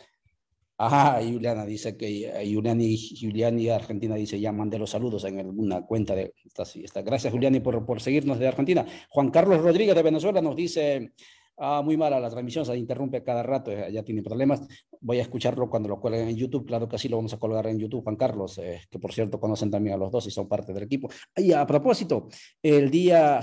Ajá, 0.83 1.21
Juliana 1.21 1.63
dice 1.63 1.95
que 1.95 2.25
eh, 2.25 2.51
Juliana 2.51 2.81
y, 2.81 2.97
Juliana 2.97 3.61
y 3.61 3.69
Argentina 3.69 4.15
dice 4.15 4.39
ya 4.39 4.51
mandé 4.51 4.79
los 4.79 4.89
saludos 4.89 5.23
en 5.25 5.39
alguna 5.39 5.85
cuenta 5.85 6.15
de 6.15 6.33
esta, 6.43 6.63
esta. 6.63 7.03
Gracias 7.03 7.31
Juliana 7.31 7.61
por, 7.61 7.85
por 7.85 8.01
seguirnos 8.01 8.39
de 8.39 8.47
Argentina. 8.47 8.83
Juan 9.09 9.29
Carlos 9.29 9.61
Rodríguez 9.61 9.93
de 9.93 10.01
Venezuela 10.01 10.41
nos 10.41 10.55
dice 10.55 11.11
ah, 11.59 11.83
muy 11.85 11.97
mala 11.97 12.19
la 12.19 12.31
transmisión, 12.31 12.65
se 12.65 12.75
interrumpe 12.75 13.21
cada 13.21 13.43
rato, 13.43 13.69
eh, 13.69 13.91
ya 13.93 14.01
tiene 14.01 14.23
problemas. 14.23 14.63
Voy 15.01 15.19
a 15.19 15.21
escucharlo 15.21 15.69
cuando 15.69 15.87
lo 15.87 15.99
cuelguen 15.99 16.29
en 16.29 16.35
YouTube, 16.35 16.65
claro 16.65 16.89
que 16.89 16.97
sí 16.97 17.07
lo 17.07 17.17
vamos 17.17 17.33
a 17.35 17.37
colgar 17.37 17.67
en 17.67 17.77
YouTube, 17.77 18.03
Juan 18.03 18.15
Carlos, 18.15 18.57
eh, 18.57 18.81
que 18.89 18.97
por 18.97 19.13
cierto 19.13 19.39
conocen 19.39 19.69
también 19.69 19.93
a 19.93 19.99
los 19.99 20.11
dos 20.11 20.25
y 20.25 20.31
son 20.31 20.47
parte 20.47 20.73
del 20.73 20.81
equipo. 20.81 21.11
Y 21.35 21.51
a 21.51 21.63
propósito, 21.67 22.27
el 22.63 22.89
día 22.89 23.39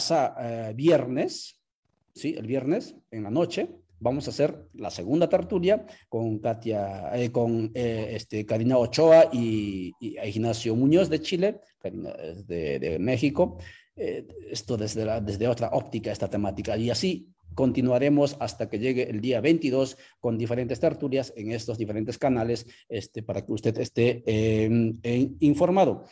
viernes, 0.74 1.60
sí, 2.12 2.34
el 2.36 2.48
viernes 2.48 2.96
en 3.12 3.22
la 3.22 3.30
noche, 3.30 3.68
vamos 4.00 4.26
a 4.26 4.30
hacer 4.30 4.68
la 4.74 4.90
segunda 4.90 5.28
tertulia 5.28 5.86
con 6.08 6.38
Katia, 6.38 7.10
eh, 7.14 7.30
con 7.30 7.70
eh, 7.74 8.10
este, 8.12 8.44
Karina 8.46 8.78
Ochoa 8.78 9.28
y, 9.32 9.92
Ignacio 10.00 10.74
Muñoz 10.74 11.08
de 11.08 11.20
Chile, 11.20 11.60
Karina 11.78 12.12
de, 12.12 12.78
de 12.78 12.98
México. 12.98 13.58
Eh, 13.96 14.26
esto 14.50 14.76
desde, 14.76 15.04
la, 15.04 15.20
desde 15.20 15.48
otra 15.48 15.70
óptica, 15.72 16.12
esta 16.12 16.30
temática. 16.30 16.76
Y 16.76 16.90
así 16.90 17.28
continuaremos 17.54 18.36
hasta 18.38 18.68
que 18.68 18.78
llegue 18.78 19.10
el 19.10 19.20
día 19.20 19.40
22 19.40 19.96
con 20.20 20.38
diferentes 20.38 20.78
tertulias 20.78 21.32
en 21.36 21.50
estos 21.50 21.78
diferentes 21.78 22.16
canales 22.18 22.66
este, 22.88 23.22
para 23.22 23.44
que 23.44 23.52
usted 23.52 23.76
esté 23.78 24.22
informado. 25.40 26.04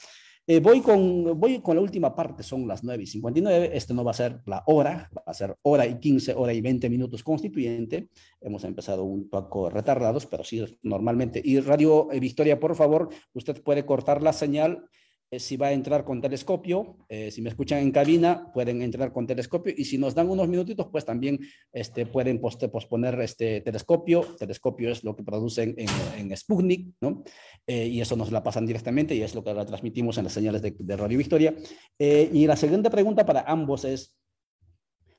Eh, 0.49 0.61
voy, 0.61 0.81
con, 0.81 1.41
voy 1.41 1.61
con 1.61 1.75
la 1.75 1.83
última 1.83 2.15
parte, 2.15 2.45
son 2.45 2.69
las 2.69 2.85
9 2.85 3.03
y 3.03 3.07
59. 3.07 3.71
Este 3.75 3.93
no 3.93 4.05
va 4.05 4.13
a 4.13 4.15
ser 4.15 4.43
la 4.47 4.63
hora, 4.67 5.11
va 5.17 5.25
a 5.27 5.35
ser 5.35 5.57
hora 5.63 5.85
y 5.87 5.99
15, 5.99 6.35
hora 6.35 6.53
y 6.53 6.61
20 6.61 6.89
minutos 6.89 7.25
constituyente. 7.25 8.11
Hemos 8.41 8.63
empezado 8.63 9.03
un 9.03 9.29
poco 9.29 9.69
retardados, 9.71 10.27
pero 10.27 10.45
sí, 10.45 10.65
normalmente. 10.83 11.43
Y 11.45 11.59
Radio 11.59 12.13
eh, 12.13 12.21
Victoria, 12.21 12.61
por 12.61 12.77
favor, 12.77 13.09
usted 13.33 13.61
puede 13.61 13.85
cortar 13.85 14.23
la 14.23 14.33
señal 14.33 14.89
si 15.33 15.57
va 15.57 15.69
a 15.69 15.73
entrar 15.73 16.05
con 16.05 16.21
telescopio, 16.21 16.99
eh, 17.09 17.31
si 17.31 17.43
me 17.43 17.49
escuchan 17.49 17.81
en 17.81 17.91
cabina, 17.91 18.51
pueden 18.53 18.81
entrar 18.81 19.13
con 19.13 19.27
telescopio 19.27 19.75
y 19.77 19.85
si 19.85 19.99
nos 19.99 20.15
dan 20.15 20.31
unos 20.31 20.49
minutitos, 20.49 20.87
pues 20.91 21.05
también 21.05 21.41
este, 21.73 22.07
pueden 22.07 22.41
posponer 22.41 23.21
este 23.21 23.61
telescopio. 23.61 24.21
Telescopio 24.39 24.91
es 24.91 25.03
lo 25.03 25.17
que 25.17 25.25
producen 25.25 25.75
en, 25.77 25.89
en 26.19 26.37
Sputnik, 26.37 26.95
¿no? 27.01 27.25
Eh, 27.67 27.87
y 27.87 28.01
eso 28.01 28.15
nos 28.15 28.31
la 28.31 28.43
pasan 28.43 28.67
directamente 28.67 29.15
y 29.15 29.23
es 29.23 29.35
lo 29.35 29.43
que 29.43 29.53
la 29.53 29.67
transmitimos 29.67 30.17
en 30.19 30.25
las 30.25 30.33
señales 30.33 30.63
de, 30.63 30.77
de 30.79 30.97
Radio 30.97 31.19
Victoria. 31.19 31.55
y 31.99 32.47
la 32.47 32.57
siguiente 32.57 32.91
pregunta 32.91 33.27
para 33.27 33.41
ambos 33.41 33.85
es, 33.85 34.17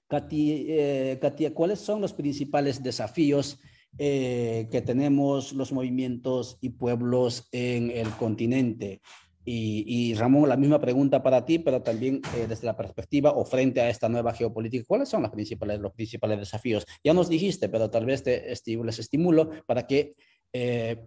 Katia, 0.08 1.54
¿cuáles 1.54 1.80
son 1.80 2.00
los 2.00 2.14
principales 2.14 2.82
desafíos 2.82 3.60
que 3.98 4.84
tenemos 4.86 5.52
los 5.52 5.74
movimientos 5.74 6.58
y 6.62 6.70
pueblos 6.70 7.50
en 7.52 7.92
el 7.92 8.10
continente? 8.12 9.02
Y, 9.50 10.14
Ramón, 10.16 10.50
la 10.50 10.58
misma 10.58 10.78
pregunta 10.78 11.24
para 11.24 11.46
ti, 11.46 11.58
pero 11.58 11.82
también 11.82 12.22
eh, 12.36 12.48
desde 12.50 12.66
la 12.66 12.76
perspectiva 12.76 13.32
o 13.32 13.46
frente 13.46 13.80
a 13.80 13.90
esta 13.90 14.10
nueva 14.10 14.34
geopolítica, 14.34 14.84
¿cuáles 14.86 15.08
son 15.08 15.22
las 15.22 15.32
principales, 15.32 15.80
los 15.80 15.94
principales 15.94 16.38
desafíos? 16.38 16.86
Ya 17.02 17.14
nos 17.14 17.30
dijiste, 17.30 17.70
pero 17.70 17.90
tal 17.90 18.06
vez 18.06 18.24
te 18.24 18.54
les 18.66 19.00
estimulo 19.00 19.52
para 19.66 19.88
que 19.88 20.16
eh, 20.52 20.98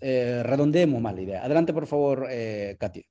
eh, 0.00 0.42
redondeemos 0.42 1.00
más 1.00 1.14
la 1.14 1.20
idea. 1.20 1.44
Adelante, 1.44 1.72
por 1.72 1.86
favor, 1.86 2.26
Katy. 2.80 3.06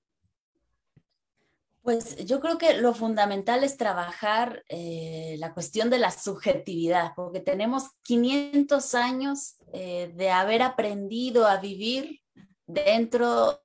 Pues 1.81 2.17
yo 2.25 2.41
creo 2.41 2.57
que 2.57 2.73
lo 2.73 2.93
fundamental 2.93 3.63
es 3.63 3.77
trabajar 3.77 4.65
la 4.69 5.53
cuestión 5.53 5.89
de 5.89 5.99
la 5.99 6.11
subjetividad, 6.11 7.13
porque 7.15 7.39
tenemos 7.39 7.91
500 8.01 8.95
años 8.95 9.55
de 9.71 10.29
haber 10.29 10.61
aprendido 10.61 11.47
a 11.47 11.55
vivir 11.61 12.19
dentro 12.67 13.62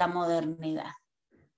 la 0.00 0.08
modernidad. 0.08 0.92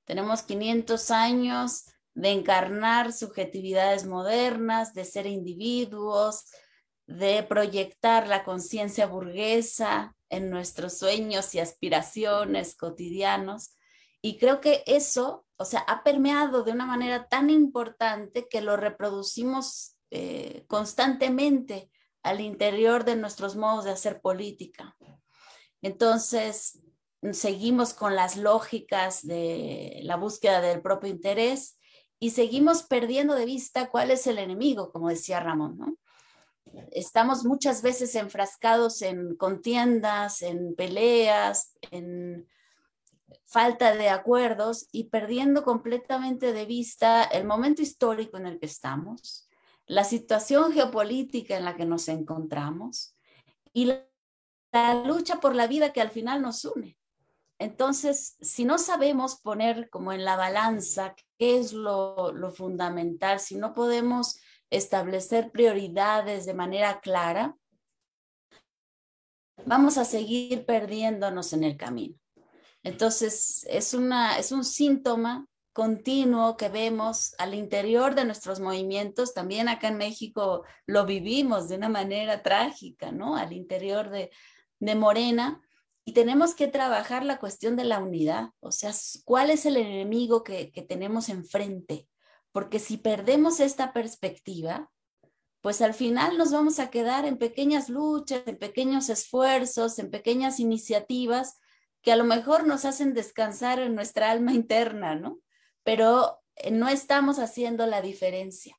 Tenemos 0.05 0.43
500 0.43 1.11
años 1.13 1.85
de 2.15 2.31
encarnar 2.31 3.13
subjetividades 3.13 4.05
modernas, 4.05 4.93
de 4.93 5.05
ser 5.05 5.27
individuos, 5.27 6.51
de 7.07 7.45
proyectar 7.45 8.27
la 8.27 8.45
conciencia 8.45 9.07
burguesa 9.07 10.15
en 10.29 10.51
nuestros 10.51 10.99
sueños 10.99 11.55
y 11.55 11.61
aspiraciones 11.61 12.75
cotidianos. 12.75 13.77
Y 14.21 14.39
creo 14.39 14.61
que 14.61 14.83
eso, 14.87 15.47
o 15.57 15.65
sea, 15.65 15.81
ha 15.81 16.03
permeado 16.03 16.65
de 16.65 16.73
una 16.73 16.85
manera 16.85 17.29
tan 17.29 17.49
importante 17.49 18.49
que 18.49 18.61
lo 18.61 18.77
reproducimos 18.77 19.97
eh, 20.11 20.65
constantemente 20.67 21.91
al 22.23 22.41
interior 22.41 23.05
de 23.05 23.17
nuestros 23.17 23.57
modos 23.57 23.85
de 23.85 23.93
hacer 23.93 24.21
política. 24.21 24.97
Entonces, 25.81 26.79
seguimos 27.31 27.95
con 27.95 28.17
las 28.17 28.37
lógicas 28.37 29.27
de 29.27 30.01
la 30.03 30.17
búsqueda 30.17 30.61
del 30.61 30.83
propio 30.83 31.09
interés 31.09 31.79
y 32.19 32.31
seguimos 32.31 32.83
perdiendo 32.83 33.35
de 33.35 33.47
vista 33.47 33.91
cuál 33.91 34.11
es 34.11 34.27
el 34.27 34.39
enemigo, 34.39 34.91
como 34.93 35.09
decía 35.09 35.41
Ramón. 35.41 35.99
Estamos 36.91 37.45
muchas 37.45 37.83
veces 37.83 38.15
enfrascados 38.15 39.03
en 39.03 39.37
contiendas, 39.37 40.43
en 40.43 40.75
peleas, 40.75 41.73
en 41.91 42.47
falta 43.47 43.95
de 43.95 44.09
acuerdos 44.09 44.89
y 44.93 45.05
perdiendo 45.05 45.63
completamente 45.65 46.53
de 46.53 46.65
vista 46.65 47.25
el 47.25 47.45
momento 47.45 47.83
histórico 47.83 48.37
en 48.37 48.47
el 48.47 48.59
que 48.59 48.67
estamos, 48.67 49.49
la 49.87 50.05
situación 50.05 50.73
geopolítica 50.73 51.57
en 51.57 51.65
la 51.65 51.77
que 51.77 51.85
nos 51.85 52.09
encontramos 52.09 53.15
y 53.73 53.87
la, 53.87 54.05
lucha 55.05 55.39
por 55.39 55.55
la 55.55 55.67
vida 55.67 55.93
que 55.93 56.01
al 56.01 56.11
final 56.11 56.41
nos 56.41 56.65
une. 56.65 56.97
Entonces, 57.63 58.37
si 58.41 58.65
no 58.65 58.77
sabemos 58.77 59.37
poner 59.41 59.89
como 59.89 60.13
en 60.13 60.25
la 60.25 60.35
balanza 60.35 61.15
qué 61.39 61.61
es 61.61 61.73
lo, 61.73 62.35
fundamental, 62.53 63.39
si 63.39 63.55
no 63.55 63.73
podemos 63.73 64.41
establecer 64.69 65.53
prioridades 65.53 66.45
de 66.45 66.55
manera 66.55 67.01
clara, 67.01 67.57
vamos 69.65 69.97
a 69.97 70.05
seguir 70.05 70.67
perdiéndonos 70.67 71.53
en 71.53 71.63
el 71.63 71.77
camino. 71.77 72.17
Entonces, 72.83 73.65
es, 73.71 73.95
una, 73.95 74.39
es 74.41 74.51
un 74.51 74.65
síntoma 74.65 75.47
continuo 75.73 76.57
que 76.57 76.69
vemos 76.69 77.33
al 77.39 77.55
interior 77.55 78.17
de 78.17 78.25
nuestros 78.25 78.59
movimientos. 78.59 79.35
También 79.35 79.69
acá 79.69 79.87
en 79.87 79.99
México 79.99 80.65
lo 80.87 81.07
vivimos 81.07 81.69
de 81.69 81.77
una 81.77 81.89
manera 81.89 82.43
trágica, 82.43 83.13
¿no? 83.13 83.37
Al 83.37 83.53
interior 83.53 84.11
de, 84.11 84.33
de 84.81 84.95
Morena. 84.97 85.63
Y 86.05 86.13
tenemos 86.15 86.55
que 86.55 86.67
trabajar 86.67 87.25
la 87.25 87.39
cuestión 87.39 87.77
de 87.77 87.85
la 87.85 88.01
unidad, 88.01 88.51
o 88.61 88.73
sea, 88.73 88.93
cuál 89.25 89.51
es 89.51 89.67
el 89.67 89.77
enemigo 89.77 90.43
que, 90.43 90.73
tenemos 90.89 91.29
enfrente. 91.29 92.09
Porque 92.51 92.79
si 92.79 92.97
perdemos 92.97 93.61
esta 93.61 93.93
perspectiva, 93.93 94.91
pues 95.61 95.81
al 95.81 95.95
final 95.95 96.37
nos 96.37 96.51
vamos 96.51 96.81
a 96.81 96.91
quedar 96.91 97.25
en 97.25 97.39
pequeñas 97.39 97.89
luchas, 97.89 98.43
en 98.47 98.59
pequeños 98.59 99.09
esfuerzos, 99.09 99.99
en 100.01 100.11
pequeñas 100.11 100.59
iniciativas 100.59 101.61
que 102.03 102.11
a 102.11 102.17
lo 102.17 102.25
mejor 102.25 102.67
nos 102.67 102.85
hacen 102.85 103.15
descansar 103.15 103.79
en 103.79 103.95
nuestra 103.95 104.31
alma 104.33 104.53
interna, 104.53 105.15
¿no? 105.15 105.39
Pero 105.85 106.41
eh, 106.57 106.73
no 106.73 106.89
estamos 106.89 107.39
haciendo 107.39 107.87
la 107.87 108.03
diferencia. 108.03 108.77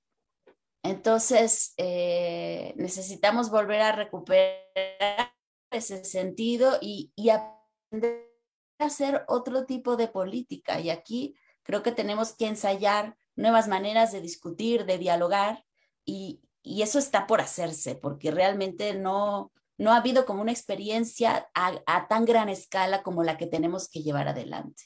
Entonces, 0.84 1.74
eh, 1.78 2.74
necesitamos 2.76 3.50
volver 3.50 3.82
a 3.82 3.94
recuperar 3.94 5.34
ese 5.76 6.04
sentido 6.04 6.78
y, 6.82 7.12
y 7.16 7.30
aprender 7.30 8.30
a 8.80 8.86
hacer 8.86 9.24
otro 9.28 9.66
tipo 9.66 9.96
de 9.96 10.08
política. 10.08 10.80
Y 10.80 10.90
aquí 10.90 11.36
creo 11.64 11.84
que 11.84 11.92
tenemos 11.92 12.34
que 12.34 12.48
ensayar 12.48 13.16
nuevas 13.36 13.68
maneras 13.68 14.12
de 14.12 14.22
discutir, 14.22 14.86
de 14.86 14.98
dialogar, 14.98 15.66
y, 16.06 16.42
y 16.62 16.82
eso 16.82 17.00
está 17.00 17.28
por 17.28 17.42
hacerse, 17.42 17.96
porque 17.96 18.32
realmente 18.32 18.94
no, 18.94 19.52
no 19.78 19.92
ha 19.92 19.98
habido 19.98 20.26
como 20.26 20.42
una 20.42 20.52
experiencia 20.52 21.50
a, 21.54 22.08
tan 22.08 22.26
gran 22.26 22.50
escala 22.50 23.04
como 23.04 23.24
la 23.24 23.38
que 23.38 23.48
tenemos 23.48 23.90
que 23.90 24.02
llevar 24.02 24.28
adelante. 24.28 24.84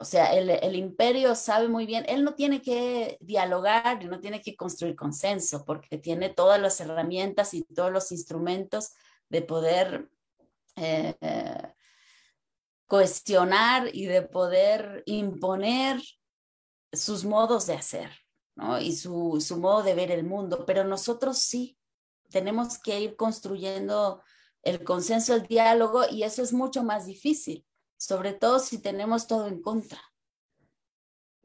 O 0.00 0.04
sea, 0.04 0.32
el, 0.34 0.48
el, 0.48 0.76
imperio 0.76 1.34
sabe 1.34 1.66
muy 1.66 1.84
bien, 1.84 2.04
él 2.08 2.22
no 2.22 2.34
tiene 2.34 2.62
que 2.62 3.18
dialogar, 3.20 4.04
no 4.04 4.20
tiene 4.20 4.40
que 4.40 4.54
construir 4.54 4.94
consenso, 4.94 5.64
porque 5.64 5.98
tiene 5.98 6.28
todas 6.28 6.60
las 6.60 6.80
herramientas 6.80 7.52
y 7.52 7.64
todos 7.64 7.90
los 7.90 8.12
instrumentos 8.12 8.92
de 9.28 9.42
poder 9.42 10.10
eh, 10.76 11.14
cohesionar 12.86 13.94
y 13.94 14.06
de 14.06 14.22
poder 14.22 15.02
imponer 15.06 16.02
sus 16.92 17.24
modos 17.24 17.66
de 17.66 17.74
hacer. 17.74 18.10
Y 18.80 18.96
su, 18.96 19.40
su 19.40 19.58
modo 19.58 19.84
de 19.84 19.94
ver 19.94 20.10
el 20.10 20.24
mundo, 20.24 20.64
pero 20.66 20.82
nosotros 20.82 21.38
sí 21.38 21.78
tenemos 22.28 22.78
que 22.78 23.00
ir 23.00 23.14
construyendo 23.14 24.20
el 24.62 24.82
consenso, 24.82 25.34
el 25.34 25.46
diálogo, 25.46 26.02
y 26.10 26.24
eso 26.24 26.42
es 26.42 26.52
mucho 26.52 26.82
más 26.82 27.06
difícil, 27.06 27.64
sobre 27.96 28.32
todo 28.32 28.58
si 28.58 28.78
tenemos 28.78 29.28
todo 29.28 29.46
en 29.46 29.62
contra. 29.62 30.00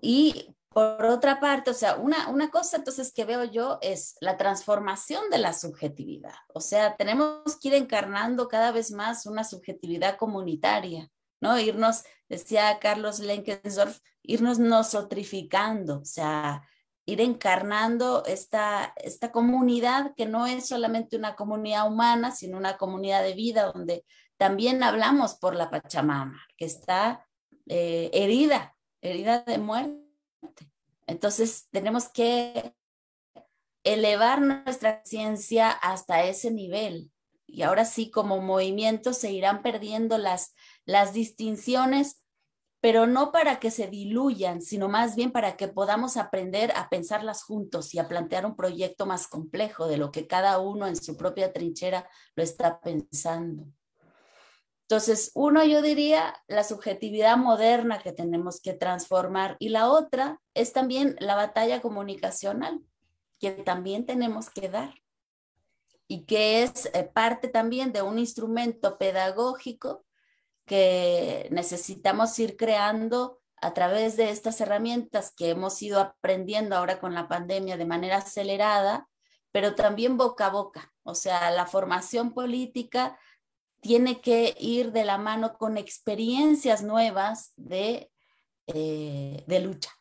Y 0.02 0.56
por 0.74 1.06
otra 1.06 1.40
parte, 1.40 1.72
o 1.72 1.74
sea, 1.74 1.96
una, 1.96 2.30
una 2.30 2.50
cosa 2.50 2.78
entonces 2.78 3.14
que 3.14 3.26
veo 3.26 3.44
yo 3.44 3.78
es 3.82 4.16
la 4.20 4.38
transformación 4.38 5.30
de 5.30 5.38
la 5.38 5.54
subjetividad. 5.54 6.34
O 6.54 6.60
sea, 6.60 6.96
tenemos 6.96 7.58
que 7.60 7.70
ir 7.70 7.74
encarnando 7.76 8.48
cada 8.48 8.72
vez 8.72 8.92
más 8.92 9.26
una 9.26 9.44
subjetividad 9.44 10.18
comunitaria, 10.18 11.10
¿no? 11.40 11.60
Irnos, 11.60 12.04
decía 12.28 12.80
Carlos 12.80 13.20
Lenkensdorf, 13.20 14.00
irnos 14.24 14.60
nosotrificando, 14.60 16.00
o 16.00 16.06
sea, 16.06 16.68
ir 17.06 17.22
encarnando 17.22 18.24
esta, 18.26 18.94
esta 18.98 19.32
comunidad 19.32 20.14
que 20.16 20.26
no 20.26 20.48
es 20.48 20.68
solamente 20.68 21.18
una 21.18 21.36
comunidad 21.36 21.88
humana, 21.88 22.32
sino 22.32 22.58
una 22.58 22.78
comunidad 22.78 23.24
de 23.24 23.34
vida 23.34 23.72
donde 23.72 24.06
también 24.38 24.82
hablamos 24.84 25.36
por 25.36 25.56
la 25.56 25.70
Pachamama, 25.70 26.42
que 26.58 26.66
está 26.66 27.28
eh, 27.68 28.10
herida, 28.14 28.76
herida 29.02 29.40
de 29.42 29.58
muerte. 29.58 30.03
Entonces 31.08 31.68
tenemos 31.72 32.10
que 32.10 32.76
elevar 33.84 34.42
nuestra 34.42 35.02
ciencia 35.04 35.70
hasta 35.70 36.24
ese 36.24 36.52
nivel. 36.52 37.12
Y 37.46 37.62
ahora 37.62 37.86
sí, 37.86 38.10
como 38.10 38.42
movimiento, 38.42 39.14
se 39.14 39.32
irán 39.32 39.62
perdiendo 39.62 40.18
las, 40.18 40.56
las 40.86 41.14
distinciones 41.14 42.24
pero 42.84 43.08
no 43.08 43.32
para 43.32 43.62
que 43.62 43.72
se 43.72 43.88
diluyan, 43.88 44.62
sino 44.62 44.90
más 44.90 45.16
bien 45.16 45.32
para 45.32 45.56
que 45.56 45.70
podamos 45.70 46.18
aprender 46.18 46.74
a 46.76 46.90
pensarlas 46.90 47.42
juntos 47.42 47.94
y 47.94 48.00
a 48.00 48.10
plantear 48.10 48.46
un 48.46 48.58
proyecto 48.58 49.06
más 49.06 49.30
complejo 49.30 49.88
de 49.88 49.96
lo 49.96 50.12
que 50.12 50.28
cada 50.28 50.60
uno 50.60 50.86
en 50.86 50.98
su 50.98 51.16
propia 51.16 51.54
trinchera 51.54 52.10
lo 52.36 52.44
está 52.44 52.82
pensando. 52.82 53.68
Entonces, 54.84 55.32
uno 55.34 55.64
yo 55.64 55.82
diría 55.82 56.36
la 56.48 56.64
subjetividad 56.64 57.38
moderna 57.38 58.00
que 58.00 58.12
tenemos 58.12 58.62
que 58.62 58.74
transformar 58.74 59.56
y 59.60 59.70
la 59.70 59.90
otra 59.90 60.42
es 60.54 60.74
también 60.74 61.16
la 61.20 61.36
batalla 61.36 61.82
comunicacional 61.82 62.82
que 63.40 63.52
también 63.52 64.06
tenemos 64.06 64.50
que 64.50 64.70
dar 64.70 64.94
y 66.08 66.26
que 66.26 66.64
es 66.64 66.90
eh, 66.94 67.10
parte 67.12 67.48
también 67.48 67.92
de 67.92 68.02
un 68.02 68.20
instrumento 68.20 68.98
pedagógico 68.98 70.06
que 70.66 71.48
necesitamos 71.52 72.38
ir 72.40 72.56
creando 72.58 73.42
a 73.62 73.74
través 73.74 74.18
de 74.18 74.30
estas 74.30 74.60
herramientas 74.62 75.34
que 75.36 75.50
hemos 75.50 75.82
ido 75.82 76.00
aprendiendo 76.00 76.76
ahora 76.76 77.00
con 77.00 77.14
la 77.14 77.28
pandemia 77.28 77.78
de 77.78 77.86
manera 77.86 78.18
acelerada, 78.18 79.08
pero 79.52 79.76
también 79.76 80.18
boca 80.18 80.48
a 80.48 80.50
boca. 80.50 80.94
O 81.04 81.16
sea, 81.16 81.52
la 81.52 81.66
formación 81.66 82.34
política 82.34 83.18
tiene 83.84 84.22
que 84.22 84.56
ir 84.60 84.92
de 84.92 85.04
la 85.04 85.18
mano 85.20 85.58
con 85.58 85.78
experiencias 85.78 86.82
nuevas 86.82 87.52
de, 87.58 88.10
eh, 88.68 89.44
de 89.46 89.60
lucha. 89.60 89.92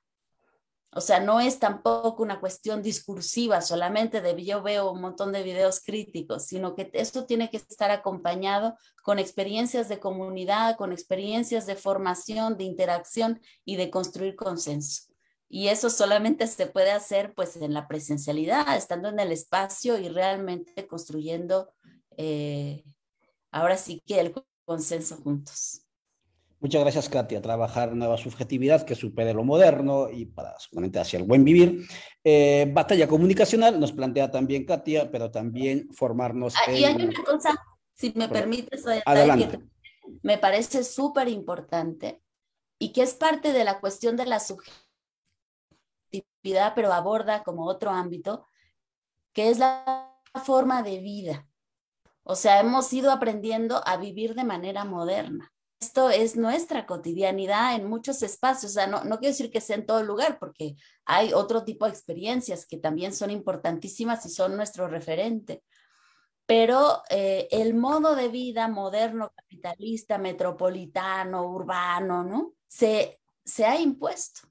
O 0.95 1.01
sea, 1.01 1.21
no 1.21 1.41
es 1.41 1.59
tampoco 1.59 2.23
una 2.23 2.39
cuestión 2.39 2.83
discursiva 2.83 3.63
solamente 3.63 4.21
de 4.21 4.45
yo 4.45 4.63
veo 4.63 4.93
un 4.93 5.01
montón 5.01 5.33
de 5.33 5.43
videos 5.43 5.81
críticos, 5.81 6.47
sino 6.47 6.75
que 6.75 6.91
esto 6.93 7.25
tiene 7.25 7.49
que 7.51 7.57
estar 7.57 7.91
acompañado 7.91 8.77
con 9.03 9.19
experiencias 9.19 9.89
de 9.89 9.99
comunidad, 9.99 10.77
con 10.77 10.93
experiencias 10.93 11.67
de 11.67 11.77
formación, 11.77 12.59
de 12.59 12.65
interacción 12.65 13.41
y 13.65 13.77
de 13.77 13.91
construir 13.91 14.37
consenso. 14.37 15.05
Y 15.49 15.69
eso 15.69 15.91
solamente 15.91 16.47
se 16.47 16.67
puede 16.67 16.93
hacer 16.93 17.35
pues 17.35 17.57
en 17.57 17.75
la 17.75 17.89
presencialidad, 17.89 18.77
estando 18.77 19.09
en 19.09 19.19
el 19.19 19.33
espacio 19.33 19.99
y 19.99 20.09
realmente 20.09 20.87
construyendo 20.87 21.73
eh, 22.17 22.85
ahora 23.53 23.77
sí 23.77 24.03
que 24.05 24.19
el 24.19 24.35
consenso 24.65 25.17
juntos. 25.19 25.83
Muchas 26.63 26.81
gracias, 26.83 27.09
Katia. 27.09 27.43
Trabajar 27.43 27.93
nueva 27.93 28.17
subjetividad 28.17 28.85
que 28.85 28.95
supere 28.95 29.35
lo 29.35 29.43
moderno 29.43 30.09
y 30.09 30.27
para 30.27 30.57
solamente 30.61 31.01
hacia 31.01 31.19
el 31.19 31.25
buen 31.25 31.43
vivir. 31.45 31.85
Eh, 32.23 32.71
batalla 32.73 33.09
comunicacional 33.09 33.81
nos 33.81 33.91
plantea 33.91 34.31
también 34.31 34.65
Katia, 34.65 35.11
pero 35.11 35.33
también 35.33 35.89
formarnos. 35.93 36.55
Ah, 36.55 36.71
y 36.71 36.85
hay 36.85 36.95
una 36.95 37.25
cosa, 37.25 37.57
si 37.95 38.13
me 38.15 38.29
permites, 38.29 38.85
adelante. 39.05 39.59
me 40.23 40.39
parece 40.39 40.85
súper 40.85 41.27
importante 41.29 42.23
y 42.79 42.93
que 42.93 43.03
es 43.03 43.15
parte 43.15 43.53
de 43.53 43.65
la 43.65 43.81
cuestión 43.81 44.17
de 44.17 44.27
la 44.27 44.39
subjetividad, 44.39 44.83
pero 46.77 46.93
aborda 46.93 47.43
como 47.43 47.67
otro 47.67 47.91
ámbito, 47.91 48.47
que 49.33 49.51
es 49.51 49.59
la 49.59 50.17
forma 50.45 50.85
de 50.85 51.01
vida. 51.01 51.49
O 52.25 52.35
sea, 52.37 52.61
hemos 52.61 52.93
ido 52.93 53.11
aprendiendo 53.11 53.83
a 53.87 53.97
vivir 53.97 54.35
de 54.35 54.45
manera 54.45 54.85
moderna 54.85 55.53
esto 55.83 56.11
es 56.11 56.37
nuestra 56.37 56.87
cotidianidad 56.87 57.75
en 57.75 57.89
muchos 57.89 58.23
espacios. 58.23 58.73
O 58.73 58.75
sea, 58.75 58.87
no, 58.87 59.03
no 59.05 59.19
quiero 59.19 59.33
decir 59.33 59.51
que 59.51 59.61
sea 59.61 59.77
en 59.77 59.85
todo 59.85 60.03
lugar, 60.05 60.39
porque 60.39 60.77
hay 61.05 61.33
otro 61.33 61.65
tipo 61.65 61.85
de 61.85 61.91
experiencias 61.91 62.67
que 62.67 62.79
también 62.79 63.13
son 63.13 63.31
importantísimas 63.31 64.25
y 64.25 64.31
son 64.31 64.57
nuestro 64.57 64.87
referente. 64.87 65.65
Pero 66.47 67.03
eh, 67.11 67.49
el 67.51 67.75
modo 67.75 68.15
de 68.15 68.29
vida 68.29 68.69
moderno, 68.69 69.33
capitalista, 69.35 70.19
metropolitano, 70.19 71.49
urbano, 71.49 72.23
¿no? 72.23 72.53
Se, 72.69 73.21
se 73.45 73.65
ha 73.65 73.81
impuesto. 73.81 74.43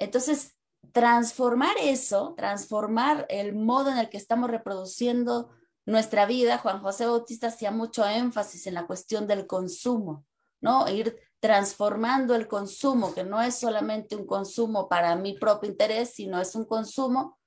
Entonces, 0.00 0.56
transformar 0.92 1.76
eso, 1.80 2.34
transformar 2.36 3.26
el 3.28 3.54
modo 3.54 3.90
en 3.90 3.98
el 3.98 4.08
que 4.08 4.16
estamos 4.16 4.50
reproduciendo 4.50 5.50
nuestra 5.90 6.26
vida, 6.26 6.58
Juan 6.58 6.80
José 6.80 7.06
Bautista 7.06 7.48
hacía 7.48 7.70
mucho 7.70 8.06
énfasis 8.06 8.66
en 8.66 8.74
la 8.74 8.86
cuestión 8.86 9.26
del 9.26 9.46
consumo 9.46 10.24
¿no? 10.60 10.88
Ir 10.88 11.18
transformando 11.40 12.34
el 12.34 12.48
consumo, 12.48 13.14
que 13.14 13.24
no 13.24 13.40
es 13.40 13.54
solamente 13.54 14.16
un 14.16 14.26
consumo 14.26 14.88
para 14.88 15.14
mi 15.16 15.34
propio 15.34 15.70
interés, 15.70 16.14
sino 16.14 16.40
es 16.40 16.54
un 16.54 16.64
consumo 16.64 17.38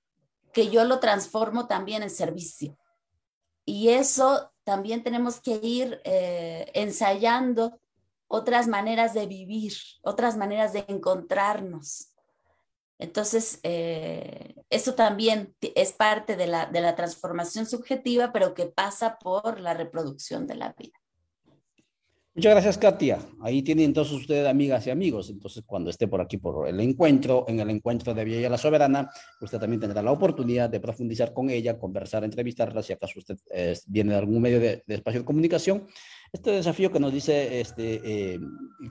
que 0.53 0.69
yo 0.69 0.85
lo 0.85 0.99
transformo 0.99 1.67
también 1.67 2.03
en 2.03 2.09
servicio. 2.09 2.77
Y 3.65 3.89
eso 3.89 4.51
también 4.63 5.03
tenemos 5.03 5.41
que 5.41 5.59
ir 5.61 6.01
eh, 6.03 6.71
ensayando 6.73 7.79
otras 8.27 8.67
maneras 8.67 9.13
de 9.13 9.27
vivir, 9.27 9.73
otras 10.03 10.37
maneras 10.37 10.71
de 10.71 10.85
encontrarnos. 10.87 12.10
Entonces, 13.01 13.59
eh, 13.63 14.53
eso 14.69 14.93
también 14.93 15.55
es 15.75 15.91
parte 15.91 16.35
de 16.35 16.45
la, 16.45 16.67
de 16.67 16.81
la 16.81 16.95
transformación 16.95 17.65
subjetiva, 17.65 18.31
pero 18.31 18.53
que 18.53 18.67
pasa 18.67 19.17
por 19.17 19.59
la 19.59 19.73
reproducción 19.73 20.45
de 20.45 20.55
la 20.55 20.75
vida. 20.77 20.93
Muchas 22.35 22.51
gracias, 22.51 22.77
Katia. 22.77 23.19
Ahí 23.41 23.63
tienen 23.63 23.85
entonces 23.85 24.13
ustedes 24.13 24.47
amigas 24.47 24.85
y 24.85 24.91
amigos. 24.91 25.31
Entonces, 25.31 25.63
cuando 25.65 25.89
esté 25.89 26.07
por 26.07 26.21
aquí 26.21 26.37
por 26.37 26.69
el 26.69 26.79
encuentro, 26.79 27.43
en 27.47 27.59
el 27.59 27.71
encuentro 27.71 28.13
de 28.13 28.23
Villa 28.23 28.49
la 28.49 28.57
Soberana, 28.59 29.09
usted 29.41 29.59
también 29.59 29.81
tendrá 29.81 30.03
la 30.03 30.11
oportunidad 30.11 30.69
de 30.69 30.79
profundizar 30.79 31.33
con 31.33 31.49
ella, 31.49 31.79
conversar, 31.79 32.23
entrevistarla, 32.23 32.83
si 32.83 32.93
acaso 32.93 33.17
usted 33.17 33.37
eh, 33.49 33.77
viene 33.87 34.11
de 34.13 34.19
algún 34.19 34.41
medio 34.41 34.59
de, 34.59 34.83
espacio 34.87 35.21
de 35.21 35.25
comunicación. 35.25 35.87
Este 36.31 36.51
desafío 36.51 36.91
que 36.91 36.99
nos 36.99 37.11
dice 37.11 37.59
este, 37.59 38.33
eh, 38.33 38.39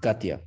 Katia, 0.02 0.42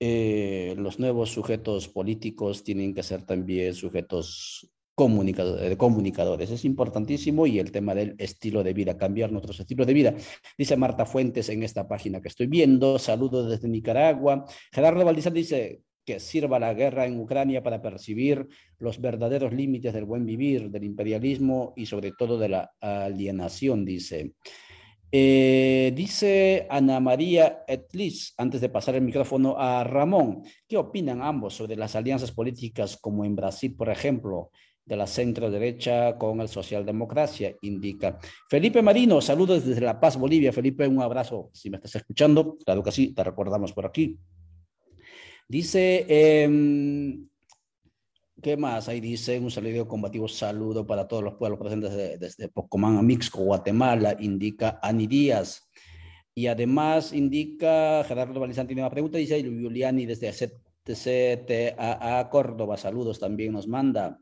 eh, 0.00 0.74
los 0.78 0.98
nuevos 0.98 1.30
sujetos 1.30 1.88
políticos 1.88 2.64
tienen 2.64 2.94
que 2.94 3.02
ser 3.02 3.22
también 3.22 3.74
sujetos 3.74 4.70
de 5.08 5.76
comunicadores. 5.78 6.50
Es 6.50 6.64
importantísimo 6.66 7.46
y 7.46 7.58
el 7.58 7.72
tema 7.72 7.94
del 7.94 8.16
estilo 8.18 8.62
de 8.62 8.74
vida, 8.74 8.98
cambiar 8.98 9.32
nuestros 9.32 9.58
estilos 9.58 9.86
de 9.86 9.94
vida. 9.94 10.14
Dice 10.58 10.76
Marta 10.76 11.06
Fuentes 11.06 11.48
en 11.48 11.62
esta 11.62 11.88
página 11.88 12.20
que 12.20 12.28
estoy 12.28 12.48
viendo, 12.48 12.98
saludos 12.98 13.50
desde 13.50 13.68
Nicaragua. 13.68 14.44
Gerardo 14.70 15.04
Valdizán 15.04 15.32
dice 15.32 15.80
que 16.04 16.20
sirva 16.20 16.58
la 16.58 16.74
guerra 16.74 17.06
en 17.06 17.18
Ucrania 17.18 17.62
para 17.62 17.80
percibir 17.80 18.46
los 18.78 19.00
verdaderos 19.00 19.54
límites 19.54 19.94
del 19.94 20.04
buen 20.04 20.26
vivir, 20.26 20.70
del 20.70 20.84
imperialismo 20.84 21.72
y 21.76 21.86
sobre 21.86 22.12
todo 22.12 22.36
de 22.38 22.48
la 22.50 22.72
alienación, 22.80 23.86
dice. 23.86 24.34
Eh, 25.12 25.92
dice 25.94 26.66
Ana 26.70 27.00
María 27.00 27.64
Etlis, 27.66 28.32
antes 28.36 28.60
de 28.60 28.68
pasar 28.68 28.94
el 28.94 29.02
micrófono 29.02 29.56
a 29.58 29.82
Ramón, 29.82 30.42
¿qué 30.68 30.76
opinan 30.76 31.20
ambos 31.20 31.54
sobre 31.54 31.76
las 31.76 31.96
alianzas 31.96 32.30
políticas 32.30 32.96
como 32.96 33.24
en 33.24 33.34
Brasil, 33.34 33.74
por 33.74 33.88
ejemplo? 33.88 34.50
de 34.90 34.96
la 34.96 35.06
centro 35.06 35.52
derecha 35.52 36.18
con 36.18 36.40
el 36.40 36.48
socialdemocracia, 36.48 37.54
indica. 37.62 38.18
Felipe 38.48 38.82
Marino, 38.82 39.20
saludos 39.20 39.64
desde 39.64 39.82
La 39.82 40.00
Paz, 40.00 40.18
Bolivia. 40.18 40.52
Felipe, 40.52 40.84
un 40.88 41.00
abrazo 41.00 41.48
si 41.52 41.70
me 41.70 41.76
estás 41.76 41.94
escuchando. 41.94 42.56
Claro 42.64 42.82
que 42.82 42.90
sí, 42.90 43.14
te 43.14 43.22
recordamos 43.22 43.72
por 43.72 43.86
aquí. 43.86 44.18
Dice, 45.48 46.06
em, 46.08 47.28
¿qué 48.40 48.56
más? 48.56 48.88
Ahí 48.88 49.00
dice 49.00 49.38
un 49.38 49.50
saludo 49.50 49.86
combativo 49.86 50.28
saludo 50.28 50.86
para 50.86 51.06
todos 51.06 51.22
los 51.22 51.34
pueblos 51.34 51.58
presentes 51.58 52.18
desde, 52.18 52.48
Pocomán 52.48 52.96
a 52.96 53.02
Mixco, 53.02 53.42
Guatemala, 53.44 54.16
indica 54.18 54.78
Ani 54.82 55.06
Díaz. 55.06 55.70
Y 56.34 56.46
además 56.46 57.12
indica, 57.12 58.04
Gerardo 58.04 58.40
Valizán 58.40 58.66
tiene 58.66 58.82
una 58.82 58.90
pregunta, 58.90 59.18
dice 59.18 59.42
Juliani 59.42 60.06
desde 60.06 60.32
CTA 60.84 62.28
Córdoba, 62.30 62.76
saludos 62.76 63.18
también 63.18 63.52
nos 63.52 63.66
manda. 63.66 64.20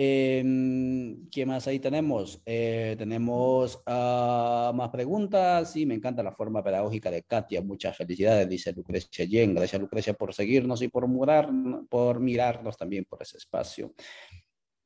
Eh, 0.00 1.16
¿Qué 1.32 1.44
más 1.44 1.66
ahí 1.66 1.80
tenemos? 1.80 2.40
Eh, 2.46 2.94
tenemos 2.96 3.82
uh, 3.86 4.72
más 4.72 4.90
preguntas. 4.92 5.72
Sí, 5.72 5.86
me 5.86 5.94
encanta 5.94 6.22
la 6.22 6.32
forma 6.32 6.62
pedagógica 6.62 7.10
de 7.10 7.24
Katia. 7.24 7.62
Muchas 7.62 7.96
felicidades, 7.96 8.48
dice 8.48 8.72
Lucrecia 8.72 9.24
Yen. 9.24 9.54
Gracias, 9.54 9.80
Lucrecia, 9.80 10.14
por 10.14 10.32
seguirnos 10.32 10.82
y 10.82 10.88
por, 10.88 11.08
murar, 11.08 11.50
por 11.88 12.20
mirarnos 12.20 12.76
también 12.76 13.04
por 13.06 13.22
ese 13.22 13.38
espacio. 13.38 13.92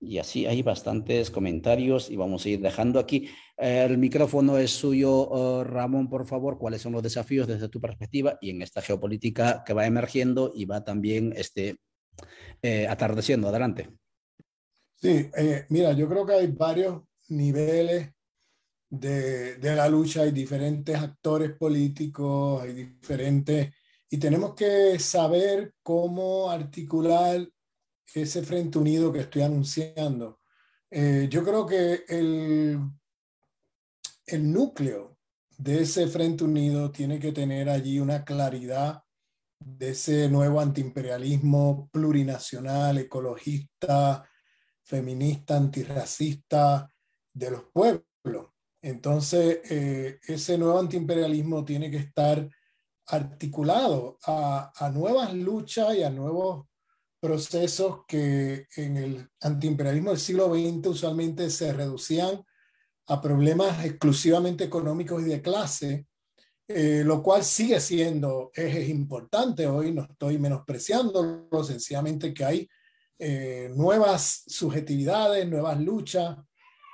Y 0.01 0.19
así 0.19 0.47
hay 0.47 0.63
bastantes 0.63 1.31
comentarios 1.31 2.11
y 2.11 2.17
vamos 2.17 2.45
a 2.45 2.49
ir 2.49 2.61
dejando 2.61 2.99
aquí. 2.99 3.29
El 3.57 3.99
micrófono 3.99 4.59
es 4.59 4.73
suyo, 4.73 5.29
uh, 5.31 5.63
Ramón, 5.63 6.09
por 6.09 6.27
favor. 6.27 6.59
¿Cuáles 6.59 6.83
son 6.83 6.93
los 6.93 7.03
desafíos 7.03 7.47
desde 7.47 7.69
tu 7.69 7.81
perspectiva 7.81 8.39
y 8.41 8.51
en 8.51 8.63
esta 8.63 8.81
geopolítica 8.81 9.63
que 9.65 9.75
va 9.75 9.87
emergiendo 9.87 10.53
y 10.55 10.65
va 10.65 10.83
también 10.83 11.33
este, 11.37 11.77
eh, 12.63 12.89
atardeciendo? 12.89 13.49
Adelante. 13.49 14.02
Sí, 15.03 15.29
eh, 15.37 15.67
mira, 15.71 15.93
yo 15.95 16.09
creo 16.09 16.25
que 16.25 16.35
hay 16.35 16.47
varios 16.47 17.03
niveles 17.29 18.09
de, 18.89 19.57
de, 19.57 19.75
la 19.75 19.89
lucha, 19.89 20.23
hay 20.23 20.31
diferentes 20.31 20.97
actores 20.97 21.57
políticos, 21.57 22.63
hay 22.63 22.73
diferentes, 22.73 23.75
y 24.09 24.19
tenemos 24.19 24.55
que 24.55 25.01
saber 25.01 25.75
cómo 25.83 26.49
articular 26.49 27.45
ese 28.15 28.45
frente 28.45 28.79
unido 28.79 29.13
que 29.13 29.21
estoy 29.21 29.43
anunciando. 29.43 30.39
Eh, 30.89 31.27
yo 31.29 31.43
creo 31.43 31.67
que 31.67 32.05
el, 32.07 32.79
el 34.27 34.53
núcleo 34.53 35.19
de 35.59 35.81
ese 35.83 36.07
frente 36.07 36.45
unido 36.45 36.93
tiene 36.93 37.19
que 37.19 37.33
tener 37.33 37.69
allí 37.69 37.99
una 37.99 38.25
claridad 38.25 39.03
de 39.59 39.91
ese 39.91 40.29
nuevo 40.29 40.61
antiimperialismo 40.61 41.89
plurinacional, 41.93 42.99
ecologista, 42.99 44.29
feminista, 44.93 45.57
antirracista 45.57 46.87
de 47.33 47.51
los 47.51 47.63
pueblos. 47.73 48.49
Entonces, 48.83 49.61
eh, 49.71 50.21
ese 50.29 50.59
nuevo 50.59 50.79
antiimperialismo 50.79 51.65
tiene 51.65 51.91
que 51.91 51.97
estar 51.97 52.47
articulado 53.07 54.19
a, 54.27 54.91
nuevas 54.93 55.33
luchas 55.33 55.97
y 55.97 56.03
a 56.03 56.11
nuevos 56.11 56.67
procesos 57.19 58.01
que 58.07 58.67
en 58.77 58.99
el 58.99 59.31
antiimperialismo 59.41 60.11
del 60.11 60.21
siglo 60.21 60.53
XX 60.53 60.87
usualmente 60.89 61.49
se 61.49 61.73
reducían 61.73 62.45
a 63.07 63.23
problemas 63.23 63.87
exclusivamente 63.87 64.65
económicos 64.65 65.23
y 65.23 65.27
de 65.27 65.41
clase, 65.41 66.07
eh, 66.69 67.03
lo 67.03 67.23
cual 67.23 67.45
sigue 67.45 67.81
siendo 67.81 68.51
ejes 68.55 68.91
importantes. 68.91 69.67
Hoy 69.67 69.93
no 69.93 70.03
estoy 70.03 70.39
menospreciando, 70.39 71.49
sencillamente 71.65 72.35
que 72.35 72.45
hay 72.45 72.69
eh, 73.25 73.71
nuevas 73.77 74.43
subjetividades, 74.49 75.49
nuevas 75.49 75.81
luchas 75.81 76.39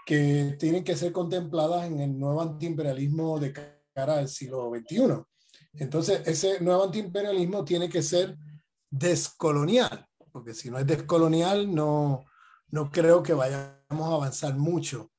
que 0.05 0.57
tienen 0.59 0.85
que 0.85 0.95
ser 0.95 1.11
contempladas 1.11 1.87
en 1.87 2.01
el 2.01 2.19
nuevo 2.19 2.43
antiimperialismo 2.43 3.41
de 3.41 3.55
cara 3.95 4.19
al 4.19 4.29
siglo 4.29 4.71
XXI. 4.71 5.25
Entonces, 5.73 6.21
ese 6.27 6.61
nuevo 6.61 6.85
antiimperialismo 6.85 7.65
tiene 7.65 7.89
que 7.89 8.03
ser 8.03 8.37
descolonial, 8.91 10.07
porque 10.31 10.53
si 10.53 10.71
no 10.71 10.79
es 10.79 10.87
descolonial, 10.87 11.75
no, 11.75 12.27
no 12.73 12.91
creo 12.91 13.23
que 13.23 13.33
vayamos 13.33 13.81
a 13.91 14.15
avanzar 14.15 14.55
mucho. 14.55 15.11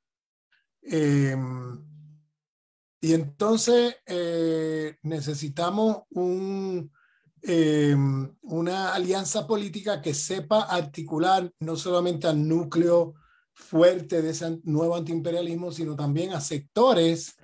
Em, 0.84 1.84
y 3.02 3.16
entonces 3.16 3.96
eh, 4.06 4.96
necesitamos 5.02 6.04
un, 6.12 6.92
Em, 7.42 8.30
una 8.42 8.94
alianza 8.94 9.48
política 9.48 10.02
que 10.02 10.14
sepa 10.14 10.64
articular 10.64 11.50
no 11.62 11.78
solamente 11.78 12.28
al 12.28 12.46
núcleo 12.46 13.14
fuerte 13.54 14.22
de 14.22 14.32
ese 14.32 14.60
nuevo 14.64 14.96
antiimperialismo, 14.96 15.72
sino 15.72 15.96
también 15.96 16.34
a 16.34 16.42
sectores 16.42 17.36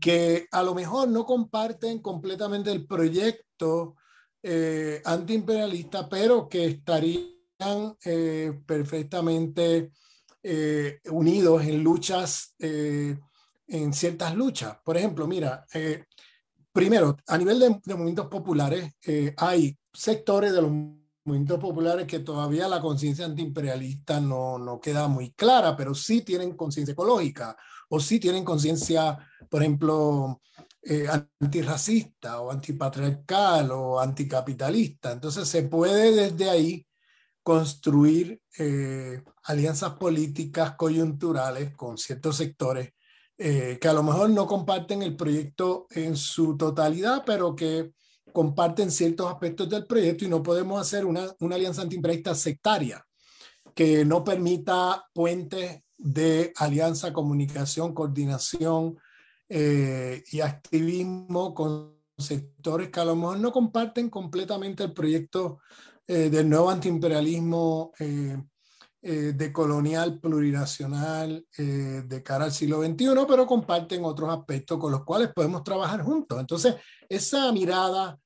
que 0.00 0.46
a 0.52 0.62
lo 0.62 0.74
mejor 0.74 1.08
no 1.08 1.24
comparten 1.24 2.00
completamente 2.00 2.70
el 2.70 2.86
proyecto 2.86 3.96
eh, 4.42 5.00
antiimperialista, 5.04 6.08
pero 6.08 6.48
que 6.48 6.66
estarían 6.66 7.96
eh, 8.04 8.60
perfectamente 8.66 9.92
eh, 10.42 11.00
unidos 11.10 11.64
en 11.64 11.82
luchas, 11.82 12.54
en 12.58 13.92
ciertas 13.92 14.34
luchas. 14.34 14.78
Por 14.84 14.96
ejemplo, 14.96 15.26
mira, 15.26 15.66
primero, 16.78 17.16
a 17.26 17.38
nivel 17.38 17.58
de, 17.58 17.94
movimientos 17.94 18.26
populares, 18.26 18.92
eh, 19.04 19.34
hay 19.36 19.76
sectores 19.92 20.52
de 20.52 20.62
los 20.62 20.70
movimientos 21.24 21.58
populares 21.58 22.06
que 22.06 22.20
todavía 22.20 22.68
la 22.68 22.80
conciencia 22.80 23.26
antiimperialista 23.26 24.20
no, 24.20 24.78
queda 24.82 25.08
muy 25.08 25.32
clara, 25.32 25.76
pero 25.76 25.94
sí 25.94 26.22
tienen 26.22 26.56
conciencia 26.56 26.92
ecológica 26.92 27.56
o 27.90 28.00
sí 28.00 28.20
tienen 28.20 28.44
conciencia, 28.44 29.18
por 29.50 29.62
ejemplo, 29.62 30.40
eh, 30.82 31.06
antirracista 31.40 32.40
o 32.40 32.50
antipatriarcal 32.50 33.70
o 33.72 33.98
anticapitalista. 33.98 35.12
Entonces 35.12 35.48
se 35.48 35.64
puede 35.64 36.12
desde 36.12 36.48
ahí 36.48 36.86
construir 37.42 38.40
eh, 38.58 39.22
alianzas 39.44 39.94
políticas 39.94 40.76
coyunturales 40.76 41.74
con 41.74 41.98
ciertos 41.98 42.36
sectores 42.36 42.92
eh, 43.38 43.78
que 43.80 43.88
a 43.88 43.92
lo 43.92 44.02
mejor 44.02 44.30
no 44.30 44.46
comparten 44.46 45.02
el 45.02 45.14
proyecto 45.14 45.86
en 45.90 46.16
su 46.16 46.56
totalidad, 46.56 47.22
pero 47.24 47.54
que 47.54 47.92
comparten 48.32 48.90
ciertos 48.90 49.30
aspectos 49.30 49.68
del 49.68 49.86
proyecto 49.86 50.24
y 50.24 50.28
no 50.28 50.42
podemos 50.42 50.80
hacer 50.80 51.06
una, 51.06 51.32
una 51.38 51.54
alianza 51.54 51.82
antiimperialista 51.82 52.34
sectaria 52.34 53.04
que 53.74 54.04
no 54.04 54.24
permita 54.24 55.06
puentes 55.14 55.82
de 55.96 56.52
alianza, 56.56 57.12
comunicación, 57.12 57.94
coordinación 57.94 58.98
eh, 59.48 60.24
y 60.32 60.40
activismo 60.40 61.54
con 61.54 61.96
sectores 62.16 62.90
que 62.90 63.00
a 63.00 63.04
lo 63.04 63.14
mejor 63.14 63.38
no 63.38 63.52
comparten 63.52 64.10
completamente 64.10 64.82
el 64.82 64.92
proyecto 64.92 65.60
eh, 66.08 66.28
del 66.28 66.48
nuevo 66.48 66.70
antiimperialismo 66.70 67.92
eh, 69.02 69.28
eh, 69.28 69.32
de 69.32 69.52
colonial 69.52 70.18
plurinacional 70.18 71.46
de 71.56 72.22
cara 72.22 72.44
al 72.44 72.52
siglo 72.52 72.82
XXI, 72.82 73.26
pero 73.26 73.46
comparten 73.46 74.04
otros 74.04 74.30
aspectos 74.30 74.78
con 74.78 74.92
los 74.92 75.04
cuales 75.04 75.30
podemos 75.34 75.62
trabajar 75.62 76.02
juntos. 76.02 76.38
Entonces, 76.40 76.74
esa 77.08 77.50
mirada 77.52 78.18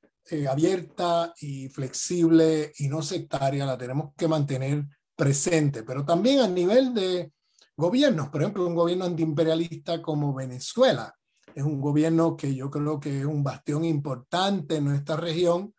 abierta 0.49 1.33
y 1.41 1.69
flexible 1.69 2.73
y 2.79 2.89
no 2.89 3.03
sectaria 3.03 3.67
la 3.67 3.77
tenemos 3.77 4.13
que 4.17 4.29
mantener 4.29 4.85
presente, 5.15 5.83
pero 5.83 6.05
también 6.05 6.41
a 6.41 6.49
nivel 6.49 6.95
de 6.95 7.33
gobiernos, 7.77 8.29
por 8.29 8.43
ejemplo, 8.43 8.67
un 8.67 8.75
gobierno 8.75 9.05
antiimperialista 9.05 10.01
como 10.01 10.33
Venezuela, 10.33 11.15
es 11.55 11.65
un 11.65 11.81
gobierno 11.81 12.37
que 12.37 12.55
yo 12.55 12.71
creo 12.71 12.99
que 12.99 13.21
es 13.21 13.27
un 13.27 13.43
bastión 13.43 13.85
importante 13.85 14.77
en 14.77 14.85
nuestra 14.85 15.17
región 15.17 15.75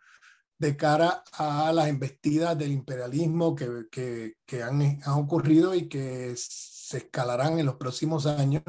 de 0.63 0.77
cara 0.77 1.23
a 1.33 1.73
las 1.73 1.89
embestidas 1.89 2.57
del 2.57 2.71
imperialismo 2.71 3.53
que, 3.53 3.87
que, 3.91 4.35
que 4.45 4.63
han, 4.63 4.81
han, 4.81 5.13
ocurrido 5.13 5.75
y 5.75 5.89
que 5.89 6.33
se 6.37 6.99
escalarán 6.99 7.59
en 7.59 7.65
los 7.65 7.75
próximos 7.75 8.25
años. 8.25 8.63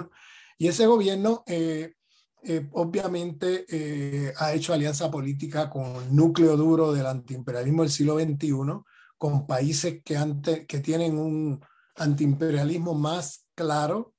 Y 0.58 0.66
ese 0.66 0.86
gobierno 0.86 1.44
eh, 1.46 1.94
eh, 2.42 2.68
obviamente 2.72 3.64
eh, 3.68 4.32
ha 4.38 4.52
hecho 4.52 4.74
alianza 4.74 5.08
política 5.08 5.70
con 5.70 5.84
el 6.02 6.14
núcleo 6.14 6.56
duro 6.56 6.92
del 6.92 7.06
antiimperialismo 7.06 7.82
del 7.82 7.92
siglo 7.92 8.18
XXI, 8.18 8.50
con 9.16 9.46
países 9.46 10.02
que, 10.04 10.66
que 10.66 10.80
tienen 10.80 11.16
un 11.16 11.64
antiimperialismo 11.94 12.94
más 12.94 13.46
claro 13.54 14.14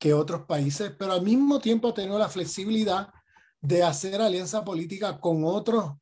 que 0.00 0.14
otros 0.14 0.46
países, 0.46 0.92
pero 0.98 1.12
al 1.12 1.22
mismo 1.22 1.60
tiempo 1.60 1.88
ha 1.88 1.94
tenido 1.94 2.18
la 2.18 2.28
flexibilidad 2.28 3.08
de 3.60 3.84
hacer 3.84 4.20
alianza 4.20 4.64
política 4.64 5.20
con 5.20 5.44
otros 5.44 5.92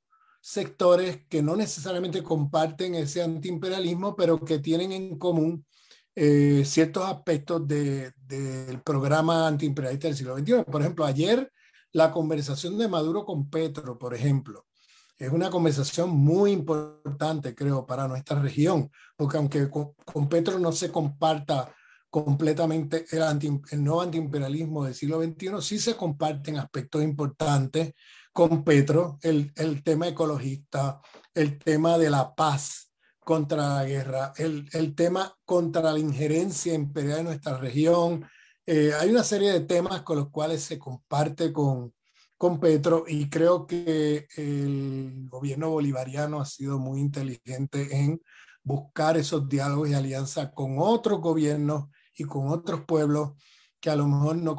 sectores 0.40 1.26
que 1.28 1.42
no 1.42 1.56
necesariamente 1.56 2.22
comparten 2.22 2.94
ese 2.94 3.22
antiimperialismo, 3.22 4.16
pero 4.16 4.38
que 4.38 4.58
tienen 4.58 4.92
en 4.92 5.18
común 5.18 5.64
eh, 6.14 6.64
ciertos 6.64 7.04
aspectos 7.04 7.66
del 7.66 8.82
programa 8.84 9.46
antiimperialista 9.46 10.08
del 10.08 10.16
siglo 10.16 10.36
XXI. 10.36 10.64
Por 10.64 10.80
ejemplo, 10.80 11.04
ayer 11.04 11.52
la 11.92 12.10
conversación 12.10 12.76
de 12.78 12.88
Maduro 12.88 13.24
con 13.24 13.48
Petro, 13.48 13.98
por 13.98 14.14
ejemplo, 14.14 14.66
es 15.16 15.30
una 15.30 15.50
conversación 15.50 16.10
muy 16.10 16.52
importante, 16.52 17.54
creo, 17.54 17.84
para 17.86 18.06
nuestra 18.06 18.40
región, 18.40 18.90
porque 19.16 19.36
aunque 19.36 19.68
con 19.68 20.28
Petro 20.28 20.58
no 20.58 20.70
se 20.72 20.92
comparta 20.92 21.74
completamente 22.10 23.04
el, 23.10 23.22
anti, 23.22 23.60
el 23.70 23.84
nuevo 23.84 24.00
antiimperialismo 24.00 24.84
del 24.84 24.94
siglo 24.94 25.22
XXI, 25.22 25.60
sí 25.60 25.78
se 25.78 25.96
comparten 25.96 26.58
aspectos 26.58 27.02
importantes 27.02 27.94
con 28.32 28.64
Petro, 28.64 29.18
el, 29.22 29.52
el 29.56 29.82
tema 29.82 30.08
ecologista, 30.08 31.00
el 31.34 31.58
tema 31.58 31.98
de 31.98 32.10
la 32.10 32.34
paz 32.34 32.92
contra 33.28 33.76
la 33.76 33.84
guerra, 33.84 34.32
el, 34.36 34.68
el 34.72 34.94
tema 34.94 35.36
contra 35.44 35.92
la 35.92 35.98
injerencia 35.98 36.72
imperial 36.72 37.18
en 37.20 37.24
nuestra 37.26 37.58
región. 37.58 38.24
Eh, 38.64 38.92
hay 38.98 39.10
una 39.10 39.22
serie 39.22 39.52
de 39.52 39.60
temas 39.60 40.02
con 40.02 40.16
los 40.16 40.30
cuales 40.30 40.62
se 40.62 40.78
comparte 40.78 41.52
con, 41.52 41.92
con 42.38 42.60
Petro 42.60 43.04
y 43.06 43.28
creo 43.28 43.66
que 43.66 44.28
el 44.36 45.26
gobierno 45.28 45.70
bolivariano 45.70 46.40
ha 46.40 46.46
sido 46.46 46.78
muy 46.78 47.00
inteligente 47.00 47.88
en 48.00 48.22
buscar 48.62 49.16
esos 49.16 49.48
diálogos 49.48 49.90
y 49.90 49.94
alianzas 49.94 50.50
con 50.54 50.76
otros 50.78 51.20
gobiernos 51.20 51.86
y 52.14 52.24
con 52.24 52.48
otros 52.48 52.82
pueblos 52.86 53.32
que 53.80 53.90
a 53.90 53.96
lo 53.96 54.06
mejor 54.06 54.36
no 54.36 54.56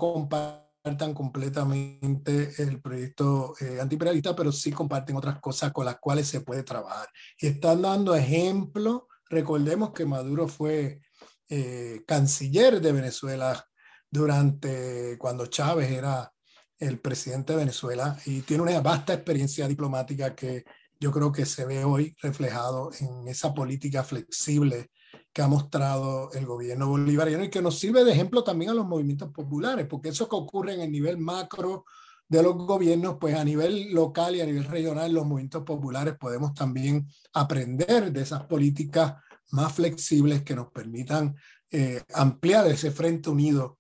compartan 0.90 1.14
completamente 1.14 2.52
el 2.58 2.82
proyecto 2.82 3.54
eh, 3.60 3.80
antiimperialista, 3.80 4.36
pero 4.36 4.52
sí 4.52 4.72
comparten 4.72 5.16
otras 5.16 5.40
cosas 5.40 5.72
con 5.72 5.86
las 5.86 6.00
cuales 6.00 6.28
se 6.28 6.42
puede 6.42 6.64
trabajar. 6.64 7.08
Y 7.40 7.48
están 7.48 7.84
dando 7.84 8.16
ejemplo. 8.16 9.08
Recordemos 9.30 9.92
que 9.92 10.06
Maduro 10.06 10.48
fue 10.48 11.02
eh, 11.48 12.02
canciller 12.08 12.82
de 12.82 12.92
Venezuela 12.92 13.64
durante 14.10 15.16
cuando 15.20 15.46
Chávez 15.46 15.92
era 15.92 16.32
el 16.80 17.00
presidente 17.00 17.54
de 17.54 17.60
Venezuela 17.60 18.18
y 18.26 18.42
tiene 18.42 18.64
una 18.64 18.82
vasta 18.82 19.14
experiencia 19.14 19.68
diplomática 19.68 20.34
que 20.34 20.64
yo 21.00 21.12
creo 21.12 21.32
que 21.32 21.46
se 21.46 21.66
ve 21.66 21.84
hoy 21.84 22.16
reflejado 22.22 22.90
en 23.00 23.28
esa 23.28 23.54
política 23.54 24.04
flexible 24.04 24.90
que 25.32 25.42
ha 25.42 25.48
mostrado 25.48 26.32
el 26.34 26.46
gobierno 26.46 26.88
bolivariano 26.88 27.44
y 27.44 27.50
que 27.50 27.62
nos 27.62 27.80
sirve 27.80 28.04
de 28.04 28.12
ejemplo 28.12 28.44
también 28.44 28.72
a 28.72 28.74
los 28.74 28.86
movimientos 28.86 29.32
populares, 29.32 29.86
porque 29.88 30.10
eso 30.10 30.28
que 30.28 30.36
ocurre 30.36 30.74
en 30.74 30.82
el 30.82 30.92
nivel 30.92 31.18
macro 31.18 31.86
de 32.28 32.44
los 32.44 32.56
gobiernos, 32.56 33.18
pues 33.20 33.36
a 33.36 33.44
nivel 33.44 33.92
local 33.92 34.36
y 34.36 34.42
a 34.42 34.46
nivel 34.46 34.66
regional, 34.66 35.12
los 35.12 35.26
movimientos 35.26 35.64
populares 35.64 36.16
podemos 36.20 36.54
también 36.54 37.08
aprender 37.34 38.12
de 38.12 38.22
esas 38.22 38.44
políticas 38.44 39.16
más 39.52 39.74
flexibles 39.74 40.44
que 40.44 40.56
nos 40.56 40.72
permitan 40.72 41.36
eh, 41.72 42.04
ampliar 42.14 42.68
ese 42.68 42.92
frente 42.92 43.30
unido 43.30 43.80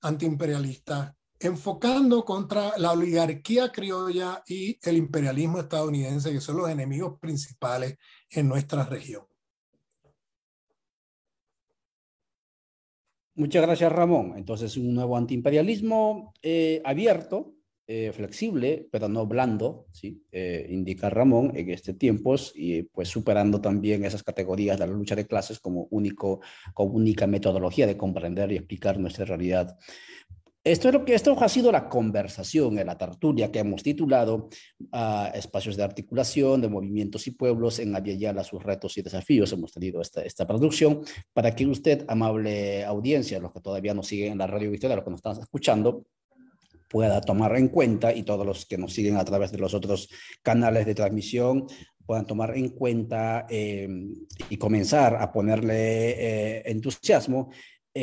antiimperialista, 0.00 1.16
enfocando 1.40 2.24
contra 2.24 2.76
la 2.78 2.92
oligarquía 2.92 3.70
criolla 3.72 4.42
y 4.46 4.78
el 4.82 4.96
imperialismo 4.96 5.58
estadounidense, 5.58 6.32
que 6.32 6.40
son 6.40 6.56
los 6.56 6.70
enemigos 6.70 7.18
principales 7.20 7.96
en 8.30 8.48
nuestra 8.48 8.84
región. 8.84 9.24
Muchas 13.38 13.62
gracias, 13.62 13.92
Ramón. 13.92 14.34
Entonces, 14.36 14.76
un 14.76 14.94
nuevo 14.94 15.16
antiimperialismo 15.16 16.34
eh, 16.42 16.82
abierto, 16.84 17.54
eh, 17.86 18.10
flexible, 18.12 18.88
pero 18.90 19.08
no 19.08 19.26
blando, 19.26 19.86
¿sí? 19.92 20.24
Eh, 20.32 20.66
indica 20.70 21.08
Ramón 21.08 21.52
en 21.54 21.70
este 21.70 21.94
tiempos 21.94 22.52
y 22.56 22.82
pues 22.82 23.08
superando 23.08 23.60
también 23.60 24.04
esas 24.04 24.24
categorías 24.24 24.76
de 24.76 24.88
la 24.88 24.92
lucha 24.92 25.14
de 25.14 25.28
clases 25.28 25.60
como 25.60 25.86
único, 25.90 26.40
como 26.74 26.94
única 26.94 27.28
metodología 27.28 27.86
de 27.86 27.96
comprender 27.96 28.50
y 28.50 28.56
explicar 28.56 28.98
nuestra 28.98 29.24
realidad. 29.24 29.78
Esto, 30.68 30.88
es 30.88 30.94
lo 30.94 31.02
que, 31.02 31.14
esto 31.14 31.34
ha 31.42 31.48
sido 31.48 31.72
la 31.72 31.88
conversación 31.88 32.78
en 32.78 32.88
la 32.88 32.98
tertulia 32.98 33.50
que 33.50 33.60
hemos 33.60 33.82
titulado 33.82 34.50
uh, 34.92 35.32
Espacios 35.32 35.78
de 35.78 35.82
articulación 35.82 36.60
de 36.60 36.68
movimientos 36.68 37.26
y 37.26 37.30
pueblos 37.30 37.78
en 37.78 37.96
Aviala, 37.96 38.44
sus 38.44 38.62
retos 38.62 38.98
y 38.98 39.02
desafíos. 39.02 39.50
Hemos 39.50 39.72
tenido 39.72 40.02
esta, 40.02 40.20
esta 40.20 40.46
producción 40.46 41.00
para 41.32 41.54
que 41.54 41.66
usted, 41.66 42.04
amable 42.06 42.84
audiencia, 42.84 43.40
los 43.40 43.54
que 43.54 43.60
todavía 43.60 43.94
nos 43.94 44.08
siguen 44.08 44.32
en 44.32 44.38
la 44.38 44.46
radio 44.46 44.70
victoria, 44.70 44.96
los 44.96 45.06
que 45.06 45.10
nos 45.10 45.20
están 45.20 45.40
escuchando, 45.40 46.04
pueda 46.86 47.22
tomar 47.22 47.56
en 47.56 47.68
cuenta 47.68 48.12
y 48.12 48.22
todos 48.22 48.44
los 48.44 48.66
que 48.66 48.76
nos 48.76 48.92
siguen 48.92 49.16
a 49.16 49.24
través 49.24 49.50
de 49.50 49.58
los 49.58 49.72
otros 49.72 50.10
canales 50.42 50.84
de 50.84 50.94
transmisión 50.94 51.66
puedan 52.04 52.26
tomar 52.26 52.56
en 52.56 52.70
cuenta 52.70 53.46
eh, 53.50 53.86
y 54.48 54.56
comenzar 54.56 55.16
a 55.16 55.30
ponerle 55.30 56.10
eh, 56.10 56.62
entusiasmo 56.64 57.50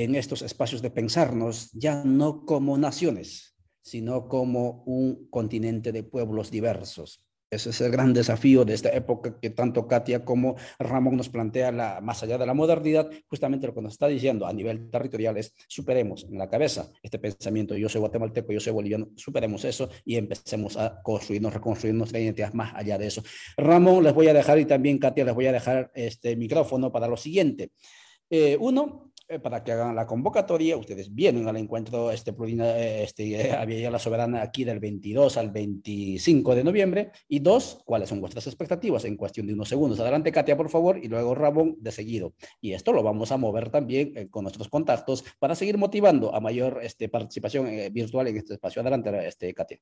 en 0.03 0.15
estos 0.15 0.41
espacios 0.41 0.81
de 0.81 0.89
pensarnos 0.89 1.71
ya 1.71 2.03
no 2.03 2.45
como 2.45 2.77
naciones, 2.77 3.55
sino 3.81 4.27
como 4.27 4.83
un 4.85 5.29
continente 5.29 5.93
de 5.93 6.03
pueblos 6.03 6.51
diversos. 6.51 7.23
Ese 7.49 7.69
es 7.69 7.79
el 7.79 7.91
gran 7.91 8.11
desafío 8.11 8.65
de 8.65 8.73
esta 8.73 8.89
época 8.89 9.39
que 9.39 9.51
tanto 9.51 9.87
Katia 9.87 10.25
como 10.25 10.55
Ramón 10.79 11.15
nos 11.15 11.29
plantea 11.29 11.71
la, 11.71 12.01
más 12.01 12.21
allá 12.23 12.37
de 12.37 12.45
la 12.45 12.53
modernidad, 12.53 13.09
justamente 13.29 13.67
lo 13.67 13.73
que 13.73 13.81
nos 13.83 13.93
está 13.93 14.07
diciendo 14.07 14.45
a 14.45 14.51
nivel 14.51 14.89
territorial 14.89 15.37
es 15.37 15.53
superemos 15.69 16.25
en 16.29 16.39
la 16.39 16.49
cabeza 16.49 16.91
este 17.01 17.17
pensamiento, 17.17 17.77
yo 17.77 17.87
soy 17.87 18.01
guatemalteco, 18.01 18.51
yo 18.51 18.59
soy 18.59 18.73
boliviano, 18.73 19.07
superemos 19.15 19.63
eso 19.63 19.89
y 20.03 20.17
empecemos 20.17 20.75
a 20.75 21.01
construirnos, 21.03 21.53
reconstruir 21.53 21.95
nuestra 21.95 22.19
identidad 22.19 22.51
más 22.53 22.73
allá 22.75 22.97
de 22.97 23.07
eso. 23.07 23.23
Ramón, 23.55 24.03
les 24.03 24.13
voy 24.13 24.27
a 24.27 24.33
dejar 24.33 24.59
y 24.59 24.65
también 24.65 24.97
Katia, 24.97 25.23
les 25.23 25.35
voy 25.35 25.45
a 25.45 25.53
dejar 25.53 25.89
este 25.95 26.35
micrófono 26.35 26.91
para 26.91 27.07
lo 27.07 27.15
siguiente. 27.15 27.71
Eh, 28.29 28.57
uno, 28.59 29.13
para 29.41 29.63
que 29.63 29.71
hagan 29.71 29.95
la 29.95 30.05
convocatoria. 30.05 30.77
Ustedes 30.77 31.13
vienen 31.13 31.47
al 31.47 31.57
encuentro 31.57 32.11
este, 32.11 32.33
este, 33.03 33.51
había 33.51 33.89
la 33.89 33.99
soberana 33.99 34.41
aquí 34.41 34.63
del 34.63 34.79
22 34.79 35.37
al 35.37 35.51
25 35.51 36.55
de 36.55 36.63
noviembre. 36.63 37.11
Y 37.27 37.39
dos, 37.39 37.79
¿cuáles 37.85 38.09
son 38.09 38.21
vuestras 38.21 38.45
expectativas 38.47 39.05
en 39.05 39.17
cuestión 39.17 39.47
de 39.47 39.53
unos 39.53 39.69
segundos? 39.69 39.99
Adelante, 39.99 40.31
Katia, 40.31 40.55
por 40.55 40.69
favor, 40.69 40.97
y 40.97 41.07
luego 41.07 41.33
Ramón 41.33 41.75
de 41.79 41.91
seguido. 41.91 42.33
Y 42.61 42.73
esto 42.73 42.93
lo 42.93 43.03
vamos 43.03 43.31
a 43.31 43.37
mover 43.37 43.69
también 43.69 44.13
eh, 44.15 44.29
con 44.29 44.43
nuestros 44.43 44.69
contactos 44.69 45.23
para 45.39 45.55
seguir 45.55 45.77
motivando 45.77 46.33
a 46.33 46.39
mayor 46.39 46.79
este, 46.83 47.09
participación 47.09 47.67
eh, 47.67 47.89
virtual 47.89 48.27
en 48.27 48.37
este 48.37 48.53
espacio. 48.53 48.81
Adelante, 48.81 49.27
este, 49.27 49.53
Katia. 49.53 49.79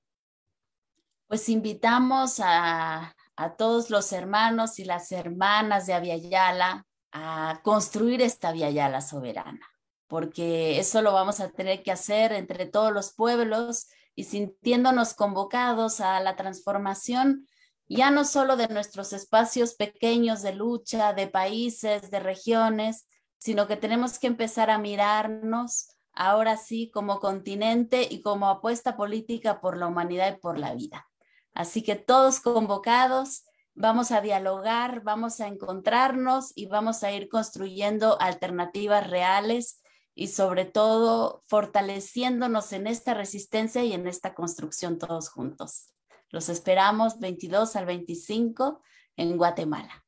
Pues 1.28 1.50
invitamos 1.50 2.40
a, 2.40 3.14
a 3.36 3.56
todos 3.56 3.90
los 3.90 4.14
hermanos 4.14 4.80
y 4.80 4.86
las 4.86 5.12
hermanas 5.12 5.88
de 5.88 5.94
Aviala 5.94 6.86
a 7.14 7.62
construir 7.64 8.22
esta 8.22 8.52
vía 8.52 8.70
ya 8.72 8.90
la 8.90 9.00
soberana, 9.00 9.66
porque 10.08 10.80
eso 10.80 11.02
lo 11.02 11.14
vamos 11.14 11.40
a 11.40 11.50
tener 11.50 11.84
que 11.84 11.92
hacer 11.92 12.34
entre 12.34 12.66
todos 12.66 12.92
los 12.92 13.14
pueblos 13.14 13.88
y 14.16 14.26
sintiéndonos 14.26 15.14
convocados 15.14 16.02
a 16.02 16.20
la 16.20 16.36
transformación 16.36 17.48
ya 17.88 18.12
no 18.12 18.26
solo 18.26 18.56
de 18.56 18.68
nuestros 18.68 19.14
espacios 19.14 19.76
pequeños 19.76 20.42
de 20.42 20.54
lucha, 20.54 21.14
de 21.14 21.28
países, 21.28 22.10
de 22.10 22.20
regiones, 22.20 23.08
sino 23.38 23.68
que 23.68 23.76
tenemos 23.76 24.20
que 24.20 24.28
empezar 24.28 24.70
a 24.70 24.78
mirarnos 24.78 25.90
ahora 26.14 26.58
sí 26.58 26.90
como 26.92 27.20
continente 27.20 28.08
y 28.10 28.22
como 28.22 28.48
apuesta 28.48 28.96
política 28.96 29.60
por 29.60 29.78
la 29.78 29.88
humanidad 29.88 30.36
y 30.36 30.40
por 30.40 30.58
la 30.58 30.74
vida. 30.74 31.08
Así 31.54 31.84
que 31.84 31.96
todos 31.96 32.40
convocados, 32.40 33.46
vamos 33.76 34.12
a 34.12 34.22
dialogar, 34.22 35.04
vamos 35.04 35.40
a 35.40 35.48
encontrarnos 35.48 36.52
y 36.56 36.68
vamos 36.68 37.04
a 37.04 37.12
ir 37.12 37.30
construyendo 37.30 38.20
alternativas 38.22 39.10
reales 39.10 39.82
y 40.16 40.28
sobre 40.28 40.66
todo 40.66 41.44
fortaleciéndonos 41.48 42.72
en 42.74 42.88
esta 42.88 43.14
resistencia 43.14 43.84
y 43.84 43.94
en 43.94 44.08
esta 44.08 44.34
construcción 44.34 45.00
todos 45.00 45.30
juntos. 45.30 45.92
Los 46.30 46.50
esperamos 46.50 47.20
22 47.20 47.76
al 47.76 47.86
25 47.86 48.82
en 49.18 49.38
Guatemala. 49.38 50.04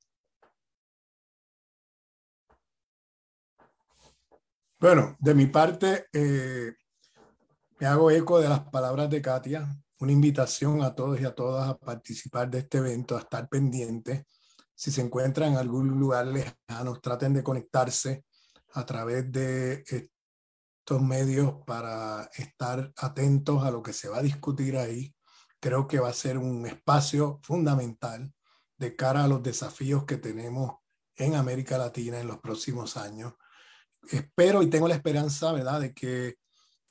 Bueno, 4.80 5.16
de 5.20 5.34
mi 5.34 5.48
parte, 5.48 6.06
eh, 6.14 6.74
me 7.80 7.88
hago 7.88 8.12
eco 8.12 8.40
de 8.40 8.50
las 8.50 8.60
palabras 8.70 9.10
de 9.10 9.22
Katia, 9.22 9.68
una 10.00 10.12
invitación 10.12 10.82
a 10.82 10.94
todos 10.94 11.20
y 11.20 11.26
a 11.26 11.34
todas 11.34 11.70
a 11.70 11.78
participar 11.78 12.50
de 12.50 12.60
este 12.60 12.80
evento, 12.80 13.16
a 13.16 13.22
estar 13.22 13.48
pendientes. 13.48 14.26
Si 14.74 14.92
se 14.92 15.02
encuentran 15.02 15.54
en 15.54 15.58
algún 15.58 16.00
lugar 16.00 16.28
lejano, 16.28 17.00
traten 17.02 17.34
de 17.34 17.44
conectarse 17.44 18.26
a 18.74 18.86
través 18.86 19.32
de 19.32 19.84
estos 19.88 21.02
medios 21.02 21.56
para 21.66 22.30
estar 22.36 22.92
atentos 22.98 23.64
a 23.64 23.72
lo 23.72 23.82
que 23.82 23.94
se 23.94 24.10
va 24.10 24.18
a 24.18 24.24
discutir 24.24 24.78
ahí. 24.78 25.16
Creo 25.62 25.88
que 25.88 26.00
va 26.00 26.10
a 26.10 26.14
ser 26.14 26.38
un 26.38 26.66
espacio 26.68 27.40
fundamental 27.42 28.34
de 28.78 28.96
cara 28.96 29.24
a 29.24 29.28
los 29.28 29.42
desafíos 29.42 30.04
que 30.04 30.18
tenemos 30.18 30.76
en 31.16 31.36
América 31.36 31.78
Latina 31.78 32.20
en 32.20 32.28
los 32.28 32.40
próximos 32.40 32.98
años. 32.98 33.34
Espero 34.10 34.62
y 34.62 34.70
tengo 34.70 34.88
la 34.88 34.96
esperanza, 34.96 35.54
¿verdad?, 35.54 35.80
de 35.80 35.94
que 35.94 36.36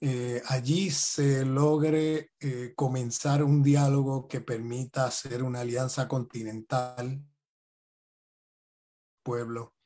eh, 0.07 0.43
allí 0.49 0.91
se 0.91 1.47
logre 1.47 2.33
eh, 2.39 2.75
comenzar 2.77 3.43
un 3.43 3.63
diálogo 3.63 4.29
que 4.29 4.43
permita 4.43 5.07
hacer 5.07 5.43
una 5.43 5.61
alianza 5.61 6.07
continental 6.07 7.25
pueblo 9.23 9.77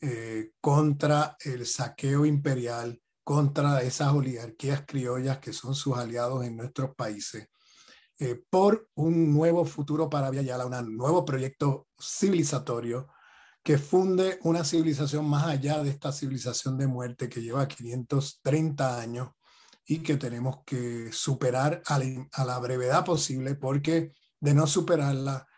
eh, 0.00 0.52
contra 0.62 1.36
el 1.40 1.66
saqueo 1.66 2.24
imperial, 2.24 3.02
contra 3.22 3.82
esas 3.82 4.14
oligarquías 4.14 4.86
criollas 4.86 5.40
que 5.40 5.52
son 5.52 5.74
sus 5.74 5.94
aliados 5.98 6.42
en 6.46 6.56
nuestros 6.56 6.94
países, 6.94 7.46
por 8.48 8.88
un 8.94 9.30
nuevo 9.34 9.66
futuro 9.66 10.08
para 10.08 10.30
Villayala, 10.30 10.64
un 10.64 10.96
nuevo 10.96 11.22
proyecto 11.26 11.86
civilizatorio 12.00 13.08
que 13.62 13.76
funde 13.76 14.38
una 14.42 14.64
civilización 14.64 15.28
más 15.28 15.44
allá 15.44 15.82
de 15.82 15.90
esta 15.90 16.12
civilización 16.12 16.78
de 16.78 16.86
muerte 16.86 17.28
que 17.28 17.42
lleva 17.42 17.68
530 17.68 18.98
años 18.98 19.32
y 19.90 20.04
que 20.04 20.16
tenemos 20.16 20.58
que 20.64 21.10
superar 21.10 21.82
a 21.86 22.44
la, 22.44 22.58
brevedad 22.60 23.04
posible 23.04 23.56
porque 23.56 24.12
de 24.38 24.54
no 24.54 24.68
superarla 24.68 25.48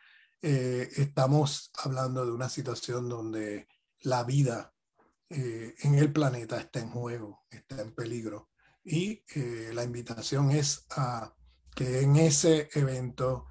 eh, 0.41 0.89
estamos 0.97 1.71
hablando 1.75 2.25
de 2.25 2.33
una 2.33 2.49
situación 2.49 3.11
donde 3.11 3.69
la 4.01 4.25
vida 4.25 4.73
eh, 5.29 5.75
en 5.83 5.97
el 5.97 6.15
planeta 6.15 6.59
está 6.59 6.81
en 6.81 6.89
juego, 6.89 7.45
está 7.51 7.83
en 7.83 7.95
peligro. 7.95 8.49
Y 8.83 9.23
eh, 9.35 9.71
la 9.75 9.85
invitación 9.85 10.51
es 10.51 10.87
a 10.97 11.35
que 11.75 12.01
en 12.01 12.17
ese 12.17 12.71
evento 12.73 13.49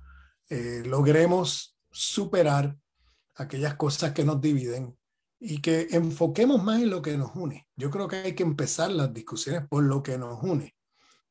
logremos 0.50 1.78
superar 1.92 2.76
aquellas 3.36 3.76
cosas 3.76 4.14
que 4.14 4.26
nos 4.26 4.42
dividen 4.42 4.98
y 5.44 5.60
que 5.60 5.88
enfoquemos 5.90 6.64
más 6.64 6.82
en 6.84 6.92
lo 6.92 7.02
que 7.02 7.18
nos 7.18 7.36
une. 7.36 7.68
Yo 7.76 7.90
creo 7.90 8.08
que 8.08 8.18
hay 8.18 8.36
que 8.36 8.44
empezar 8.44 8.92
las 8.92 9.12
discusiones 9.12 9.68
por 9.68 9.84
lo 9.84 10.04
que 10.04 10.16
nos 10.20 10.42
une, 10.44 10.76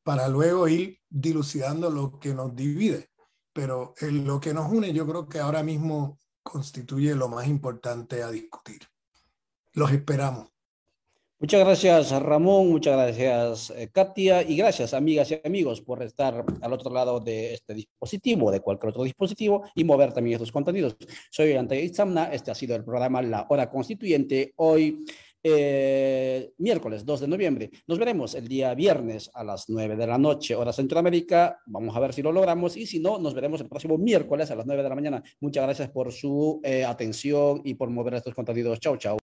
para 0.03 0.27
luego 0.27 0.67
ir 0.67 0.99
dilucidando 1.09 1.89
lo 1.89 2.19
que 2.19 2.33
nos 2.33 2.53
divide. 2.53 3.09
Pero 3.53 3.93
en 4.01 4.25
lo 4.25 4.41
que 4.41 4.53
nos 4.53 4.69
une 4.69 4.91
yo 4.91 5.07
creo 5.07 5.29
que 5.29 5.39
ahora 5.39 5.63
mismo 5.63 6.19
constituye 6.43 7.15
lo 7.15 7.29
más 7.29 7.47
importante 7.47 8.21
a 8.21 8.29
discutir. 8.29 8.81
Los 9.71 9.91
esperamos. 9.91 10.50
Muchas 11.41 11.61
gracias 11.61 12.11
Ramón, 12.21 12.69
muchas 12.69 12.93
gracias 12.93 13.71
eh, 13.75 13.89
Katia 13.91 14.43
y 14.43 14.55
gracias 14.55 14.93
amigas 14.93 15.31
y 15.31 15.41
amigos 15.43 15.81
por 15.81 16.03
estar 16.03 16.45
al 16.61 16.71
otro 16.71 16.93
lado 16.93 17.19
de 17.19 17.55
este 17.55 17.73
dispositivo, 17.73 18.51
de 18.51 18.59
cualquier 18.59 18.91
otro 18.91 19.03
dispositivo 19.03 19.63
y 19.73 19.83
mover 19.83 20.13
también 20.13 20.35
estos 20.35 20.51
contenidos. 20.51 20.95
Soy 21.31 21.53
Ante 21.53 21.81
Itzamna, 21.81 22.25
este 22.25 22.51
ha 22.51 22.53
sido 22.53 22.75
el 22.75 22.83
programa 22.83 23.23
La 23.23 23.47
Hora 23.49 23.71
Constituyente, 23.71 24.53
hoy 24.57 25.03
eh, 25.43 26.51
miércoles 26.59 27.03
2 27.03 27.21
de 27.21 27.27
noviembre. 27.27 27.71
Nos 27.87 27.97
veremos 27.97 28.35
el 28.35 28.47
día 28.47 28.75
viernes 28.75 29.31
a 29.33 29.43
las 29.43 29.67
9 29.67 29.95
de 29.95 30.05
la 30.05 30.19
noche, 30.19 30.53
hora 30.53 30.71
Centroamérica. 30.71 31.59
Vamos 31.65 31.95
a 31.95 31.99
ver 31.99 32.13
si 32.13 32.21
lo 32.21 32.31
logramos 32.31 32.77
y 32.77 32.85
si 32.85 32.99
no, 32.99 33.17
nos 33.17 33.33
veremos 33.33 33.59
el 33.61 33.67
próximo 33.67 33.97
miércoles 33.97 34.51
a 34.51 34.55
las 34.55 34.67
9 34.67 34.83
de 34.83 34.89
la 34.89 34.95
mañana. 34.95 35.23
Muchas 35.39 35.63
gracias 35.63 35.89
por 35.89 36.11
su 36.11 36.61
eh, 36.63 36.85
atención 36.85 37.61
y 37.65 37.73
por 37.73 37.89
mover 37.89 38.13
estos 38.13 38.35
contenidos. 38.35 38.79
Chao, 38.79 38.97
chao. 38.97 39.17